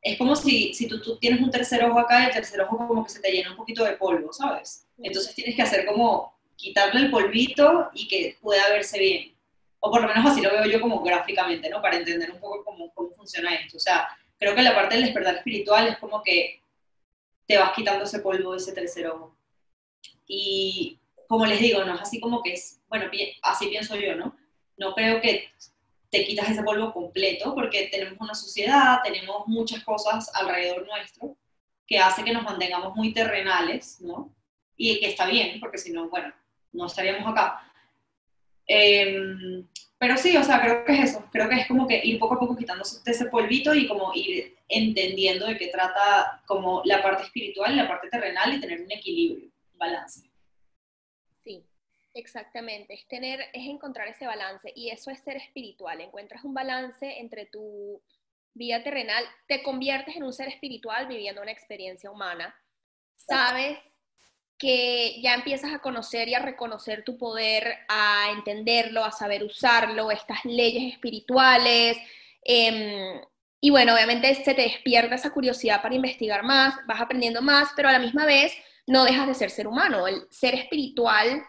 es 0.00 0.16
como 0.16 0.36
si, 0.36 0.72
si 0.72 0.86
tú, 0.86 1.02
tú, 1.02 1.18
tienes 1.18 1.40
un 1.40 1.50
tercer 1.50 1.82
ojo 1.82 1.98
acá 1.98 2.22
y 2.22 2.26
el 2.26 2.32
tercer 2.32 2.60
ojo 2.60 2.86
como 2.86 3.02
que 3.02 3.10
se 3.10 3.18
te 3.18 3.32
llena 3.32 3.50
un 3.50 3.56
poquito 3.56 3.82
de 3.82 3.96
polvo, 3.96 4.32
¿sabes? 4.32 4.86
Entonces 5.02 5.34
tienes 5.34 5.56
que 5.56 5.62
hacer 5.62 5.84
como 5.84 6.32
quitarle 6.54 7.00
el 7.00 7.10
polvito 7.10 7.90
y 7.92 8.06
que 8.06 8.38
pueda 8.40 8.68
verse 8.68 9.00
bien. 9.00 9.34
O 9.80 9.90
por 9.90 10.02
lo 10.02 10.06
menos 10.06 10.24
así 10.24 10.40
lo 10.40 10.52
veo 10.52 10.66
yo 10.66 10.80
como 10.80 11.02
gráficamente, 11.02 11.68
¿no? 11.70 11.82
Para 11.82 11.96
entender 11.96 12.30
un 12.30 12.38
poco 12.38 12.62
cómo, 12.64 12.94
cómo 12.94 13.10
funciona 13.10 13.52
esto. 13.52 13.78
O 13.78 13.80
sea, 13.80 14.06
creo 14.38 14.54
que 14.54 14.62
la 14.62 14.76
parte 14.76 14.94
del 14.94 15.06
despertar 15.06 15.34
espiritual 15.34 15.88
es 15.88 15.98
como 15.98 16.22
que 16.22 16.62
te 17.48 17.58
vas 17.58 17.72
quitando 17.72 18.04
ese 18.04 18.20
polvo 18.20 18.52
de 18.52 18.58
ese 18.58 18.72
tercer 18.72 19.08
ojo. 19.08 19.34
Y 20.28 20.99
como 21.30 21.46
les 21.46 21.60
digo, 21.60 21.84
no 21.84 21.94
es 21.94 22.00
así 22.00 22.18
como 22.18 22.42
que 22.42 22.54
es, 22.54 22.82
bueno, 22.88 23.08
así 23.42 23.68
pienso 23.68 23.94
yo, 23.94 24.16
¿no? 24.16 24.36
No 24.76 24.94
creo 24.96 25.20
que 25.20 25.48
te 26.10 26.24
quitas 26.24 26.50
ese 26.50 26.64
polvo 26.64 26.92
completo 26.92 27.54
porque 27.54 27.86
tenemos 27.86 28.18
una 28.18 28.34
sociedad, 28.34 28.98
tenemos 29.04 29.46
muchas 29.46 29.84
cosas 29.84 30.28
alrededor 30.34 30.84
nuestro 30.88 31.36
que 31.86 32.00
hace 32.00 32.24
que 32.24 32.32
nos 32.32 32.42
mantengamos 32.42 32.96
muy 32.96 33.12
terrenales, 33.12 34.00
¿no? 34.00 34.34
Y 34.76 34.98
que 34.98 35.06
está 35.06 35.26
bien, 35.26 35.60
porque 35.60 35.78
si 35.78 35.92
no, 35.92 36.08
bueno, 36.08 36.34
no 36.72 36.86
estaríamos 36.86 37.30
acá. 37.30 37.62
Em, 38.66 39.68
pero 39.98 40.16
sí, 40.16 40.36
o 40.36 40.42
sea, 40.42 40.60
creo 40.60 40.84
que 40.84 40.94
es 40.94 41.10
eso, 41.10 41.28
creo 41.30 41.48
que 41.48 41.60
es 41.60 41.68
como 41.68 41.86
que 41.86 42.00
ir 42.02 42.18
poco 42.18 42.34
a 42.34 42.40
poco 42.40 42.56
quitándose 42.56 43.08
ese 43.08 43.26
polvito 43.26 43.72
y 43.72 43.86
como 43.86 44.10
ir 44.16 44.56
entendiendo 44.68 45.46
de 45.46 45.56
qué 45.56 45.68
trata 45.68 46.42
como 46.44 46.82
la 46.84 47.00
parte 47.00 47.22
espiritual 47.22 47.72
y 47.72 47.76
la 47.76 47.86
parte 47.86 48.08
terrenal 48.08 48.52
y 48.52 48.60
tener 48.60 48.80
un 48.80 48.90
equilibrio, 48.90 49.48
un 49.72 49.78
balance. 49.78 50.29
Exactamente, 52.12 52.94
es 52.94 53.06
tener, 53.06 53.40
es 53.52 53.68
encontrar 53.68 54.08
ese 54.08 54.26
balance 54.26 54.72
y 54.74 54.90
eso 54.90 55.10
es 55.10 55.20
ser 55.20 55.36
espiritual, 55.36 56.00
encuentras 56.00 56.44
un 56.44 56.54
balance 56.54 57.20
entre 57.20 57.46
tu 57.46 58.02
vida 58.52 58.82
terrenal, 58.82 59.24
te 59.46 59.62
conviertes 59.62 60.16
en 60.16 60.24
un 60.24 60.32
ser 60.32 60.48
espiritual 60.48 61.06
viviendo 61.06 61.40
una 61.40 61.52
experiencia 61.52 62.10
humana, 62.10 62.54
sabes 63.14 63.78
que 64.60 65.20
ya 65.22 65.34
empiezas 65.34 65.72
a 65.72 65.78
conocer 65.78 66.28
y 66.28 66.34
a 66.34 66.38
reconocer 66.38 67.02
tu 67.02 67.16
poder, 67.16 67.78
a 67.88 68.30
entenderlo, 68.32 69.02
a 69.02 69.10
saber 69.10 69.42
usarlo, 69.42 70.10
estas 70.10 70.44
leyes 70.44 70.92
espirituales. 70.92 71.96
Em, 72.44 73.22
y 73.58 73.70
bueno, 73.70 73.94
obviamente 73.94 74.34
se 74.34 74.54
te 74.54 74.62
despierta 74.62 75.14
esa 75.14 75.30
curiosidad 75.30 75.80
para 75.80 75.94
investigar 75.94 76.42
más, 76.42 76.74
vas 76.86 77.00
aprendiendo 77.00 77.40
más, 77.40 77.70
pero 77.74 77.88
a 77.88 77.92
la 77.92 77.98
misma 77.98 78.26
vez 78.26 78.52
no 78.86 79.04
dejas 79.04 79.26
de 79.28 79.34
ser 79.34 79.50
ser 79.50 79.66
humano. 79.66 80.06
El 80.06 80.26
ser 80.30 80.54
espiritual 80.54 81.42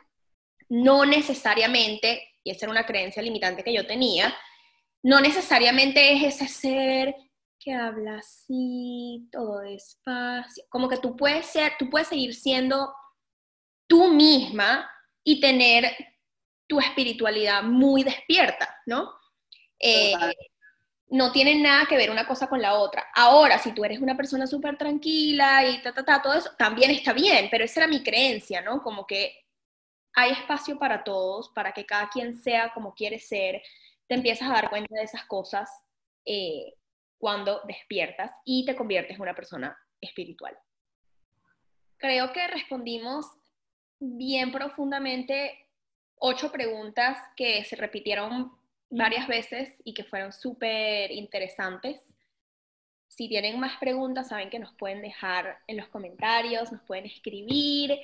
no 0.72 1.06
necesariamente, 1.06 2.30
y 2.46 2.52
esa 2.52 2.66
era 2.66 2.72
una 2.72 2.86
creencia 2.86 3.22
limitante 3.22 3.62
que 3.62 3.74
yo 3.74 3.86
tenía, 3.86 4.34
no 5.04 5.20
necesariamente 5.20 6.14
es 6.14 6.24
ese 6.24 6.48
ser 6.48 7.16
que 7.60 7.74
habla 7.74 8.20
así, 8.20 9.28
todo 9.34 9.60
despacio, 9.60 10.64
como 10.70 10.88
que 10.88 10.96
tú 10.96 11.18
puedes 11.18 11.46
ser, 11.48 11.74
tú 11.78 11.90
puedes 11.90 12.08
seguir 12.08 12.34
siendo 12.34 12.94
tú 13.86 14.14
misma 14.14 14.90
y 15.26 15.42
tener 15.42 15.94
tu 16.68 16.80
espiritualidad 16.80 17.64
muy 17.64 18.04
despierta, 18.04 18.82
¿no? 18.86 19.12
Eh, 19.78 20.14
no 21.10 21.34
tiene 21.34 21.56
nada 21.56 21.86
que 21.86 21.98
ver 21.98 22.12
una 22.12 22.26
cosa 22.26 22.48
con 22.48 22.62
la 22.62 22.76
otra. 22.76 23.08
Ahora, 23.14 23.60
si 23.60 23.74
tú 23.74 23.84
eres 23.84 24.00
una 24.00 24.16
persona 24.16 24.48
súper 24.48 24.78
tranquila 24.78 25.68
y 25.68 25.82
ta, 25.82 25.94
ta, 25.94 26.06
ta, 26.06 26.22
todo 26.22 26.36
eso, 26.36 26.52
también 26.58 26.92
está 26.92 27.12
bien, 27.12 27.50
pero 27.52 27.66
esa 27.66 27.82
era 27.82 27.88
mi 27.90 28.02
creencia, 28.02 28.62
¿no? 28.62 28.82
Como 28.82 29.06
que 29.06 29.41
hay 30.14 30.32
espacio 30.32 30.78
para 30.78 31.04
todos, 31.04 31.50
para 31.50 31.72
que 31.72 31.86
cada 31.86 32.10
quien 32.10 32.36
sea 32.36 32.74
como 32.74 32.94
quiere 32.94 33.20
ser, 33.20 33.62
te 34.08 34.16
empiezas 34.16 34.50
a 34.50 34.54
dar 34.54 34.70
cuenta 34.70 34.94
de 34.96 35.04
esas 35.04 35.26
cosas 35.26 35.70
eh, 36.26 36.74
cuando 37.18 37.62
despiertas 37.66 38.32
y 38.44 38.66
te 38.66 38.76
conviertes 38.76 39.16
en 39.16 39.22
una 39.22 39.36
persona 39.36 39.78
espiritual. 40.02 40.58
Creo 41.98 42.34
que 42.34 42.48
respondimos 42.48 43.26
bien 44.00 44.52
profundamente 44.52 45.68
ocho 46.16 46.52
preguntas 46.52 47.18
que 47.36 47.64
se 47.64 47.76
repitieron 47.76 48.52
varias 48.90 49.28
veces 49.28 49.82
y 49.84 49.94
que 49.94 50.04
fueron 50.04 50.34
súper 50.34 51.12
interesantes. 51.12 52.02
Si 53.08 53.30
tienen 53.30 53.60
más 53.60 53.78
preguntas, 53.80 54.30
saben 54.30 54.50
que 54.50 54.60
nos 54.60 54.74
pueden 54.74 55.02
dejar 55.02 55.60
en 55.68 55.78
los 55.78 55.88
comentarios, 55.90 56.72
nos 56.72 56.82
pueden 56.84 57.06
escribir 57.06 58.00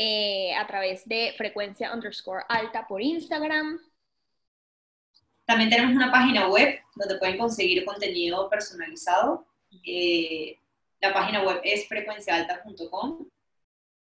eh, 0.00 0.54
a 0.54 0.64
través 0.68 1.08
de 1.08 1.34
frecuencia 1.36 1.92
underscore 1.92 2.44
alta 2.48 2.86
por 2.86 3.02
Instagram. 3.02 3.80
También 5.44 5.70
tenemos 5.70 5.96
una 5.96 6.12
página 6.12 6.46
web 6.46 6.80
donde 6.94 7.18
pueden 7.18 7.36
conseguir 7.36 7.84
contenido 7.84 8.48
personalizado. 8.48 9.44
Eh, 9.84 10.56
la 11.00 11.12
página 11.12 11.42
web 11.42 11.60
es 11.64 11.88
frecuenciaalta.com 11.88 13.26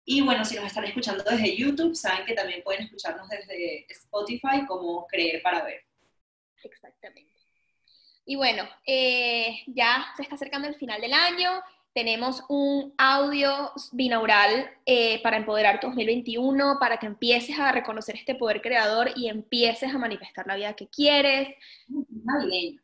y 0.04 0.22
bueno, 0.22 0.44
si 0.44 0.56
nos 0.56 0.66
están 0.66 0.84
escuchando 0.84 1.22
desde 1.22 1.56
YouTube, 1.56 1.94
saben 1.94 2.26
que 2.26 2.34
también 2.34 2.64
pueden 2.64 2.82
escucharnos 2.82 3.28
desde 3.28 3.86
Spotify 3.88 4.66
como 4.66 5.06
Creer 5.06 5.40
para 5.40 5.62
Ver. 5.62 5.84
Exactamente. 6.64 7.32
Y 8.24 8.34
bueno, 8.34 8.68
eh, 8.84 9.62
ya 9.68 10.04
se 10.16 10.22
está 10.22 10.34
acercando 10.34 10.66
el 10.66 10.74
final 10.74 11.00
del 11.00 11.12
año. 11.12 11.62
Tenemos 11.96 12.44
un 12.50 12.92
audio 12.98 13.72
binaural 13.92 14.70
eh, 14.84 15.18
para 15.22 15.38
empoderar 15.38 15.80
tu 15.80 15.86
2021, 15.86 16.76
para 16.78 16.98
que 16.98 17.06
empieces 17.06 17.58
a 17.58 17.72
reconocer 17.72 18.16
este 18.16 18.34
poder 18.34 18.60
creador 18.60 19.12
y 19.16 19.30
empieces 19.30 19.94
a 19.94 19.96
manifestar 19.96 20.46
la 20.46 20.56
vida 20.56 20.74
que 20.74 20.88
quieres. 20.88 21.48
Navideño. 21.88 22.82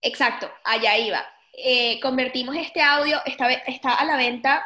Exacto, 0.00 0.48
allá 0.62 0.96
iba. 0.96 1.26
Eh, 1.52 1.98
convertimos 1.98 2.54
este 2.54 2.80
audio, 2.80 3.18
está, 3.26 3.50
está 3.50 3.94
a 3.94 4.04
la 4.04 4.16
venta 4.16 4.64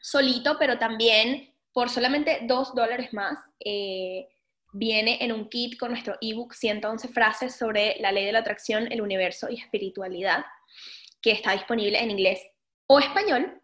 solito, 0.00 0.56
pero 0.58 0.76
también 0.76 1.54
por 1.72 1.90
solamente 1.90 2.40
dos 2.42 2.74
dólares 2.74 3.12
más. 3.12 3.38
Eh, 3.64 4.26
viene 4.72 5.18
en 5.20 5.30
un 5.30 5.48
kit 5.48 5.78
con 5.78 5.92
nuestro 5.92 6.16
ebook 6.20 6.54
111 6.54 7.06
frases 7.06 7.54
sobre 7.54 7.98
la 8.00 8.10
ley 8.10 8.24
de 8.24 8.32
la 8.32 8.40
atracción, 8.40 8.90
el 8.90 9.00
universo 9.00 9.48
y 9.48 9.60
espiritualidad, 9.60 10.44
que 11.22 11.30
está 11.30 11.52
disponible 11.52 12.02
en 12.02 12.10
inglés 12.10 12.40
o 12.86 12.98
español. 12.98 13.60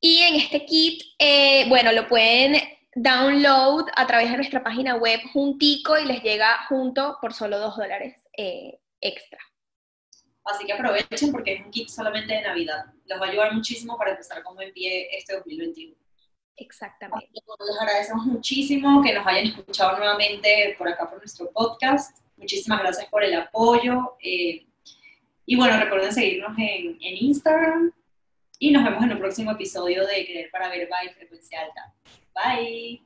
Y 0.00 0.18
en 0.22 0.34
este 0.34 0.64
kit, 0.64 1.02
eh, 1.18 1.68
bueno, 1.68 1.92
lo 1.92 2.08
pueden 2.08 2.56
download 2.94 3.86
a 3.96 4.06
través 4.06 4.30
de 4.30 4.36
nuestra 4.36 4.62
página 4.62 4.96
web 4.96 5.20
juntico 5.32 5.98
y 5.98 6.04
les 6.04 6.22
llega 6.22 6.66
junto 6.68 7.18
por 7.20 7.32
solo 7.32 7.58
dos 7.58 7.76
dólares 7.76 8.28
eh, 8.36 8.78
extra. 9.00 9.38
Así 10.44 10.66
que 10.66 10.72
aprovechen 10.72 11.30
porque 11.30 11.54
es 11.54 11.64
un 11.64 11.70
kit 11.70 11.88
solamente 11.88 12.34
de 12.34 12.42
Navidad. 12.42 12.86
Les 13.06 13.20
va 13.20 13.26
a 13.26 13.30
ayudar 13.30 13.52
muchísimo 13.54 13.96
para 13.96 14.10
empezar 14.10 14.42
con 14.42 14.56
buen 14.56 14.72
pie 14.72 15.08
este 15.16 15.34
2021. 15.36 15.94
Exactamente. 16.56 17.30
Les 17.32 17.80
agradecemos 17.80 18.26
muchísimo 18.26 19.02
que 19.02 19.14
nos 19.14 19.26
hayan 19.26 19.46
escuchado 19.46 19.96
nuevamente 19.98 20.74
por 20.78 20.88
acá 20.88 21.08
por 21.08 21.18
nuestro 21.18 21.50
podcast. 21.52 22.18
Muchísimas 22.36 22.80
gracias 22.80 23.06
por 23.06 23.22
el 23.22 23.34
apoyo. 23.34 24.16
Eh, 24.20 24.66
y 25.46 25.56
bueno, 25.56 25.78
recuerden 25.78 26.12
seguirnos 26.12 26.58
en, 26.58 26.98
en 27.00 27.24
Instagram. 27.24 27.92
Y 28.62 28.70
nos 28.70 28.84
vemos 28.84 29.02
en 29.02 29.10
un 29.10 29.18
próximo 29.18 29.50
episodio 29.50 30.06
de 30.06 30.24
Querer 30.24 30.48
para 30.52 30.68
Ver 30.68 30.88
by 30.88 31.12
Frecuencia 31.14 31.62
Alta. 31.62 31.92
Bye. 32.32 33.02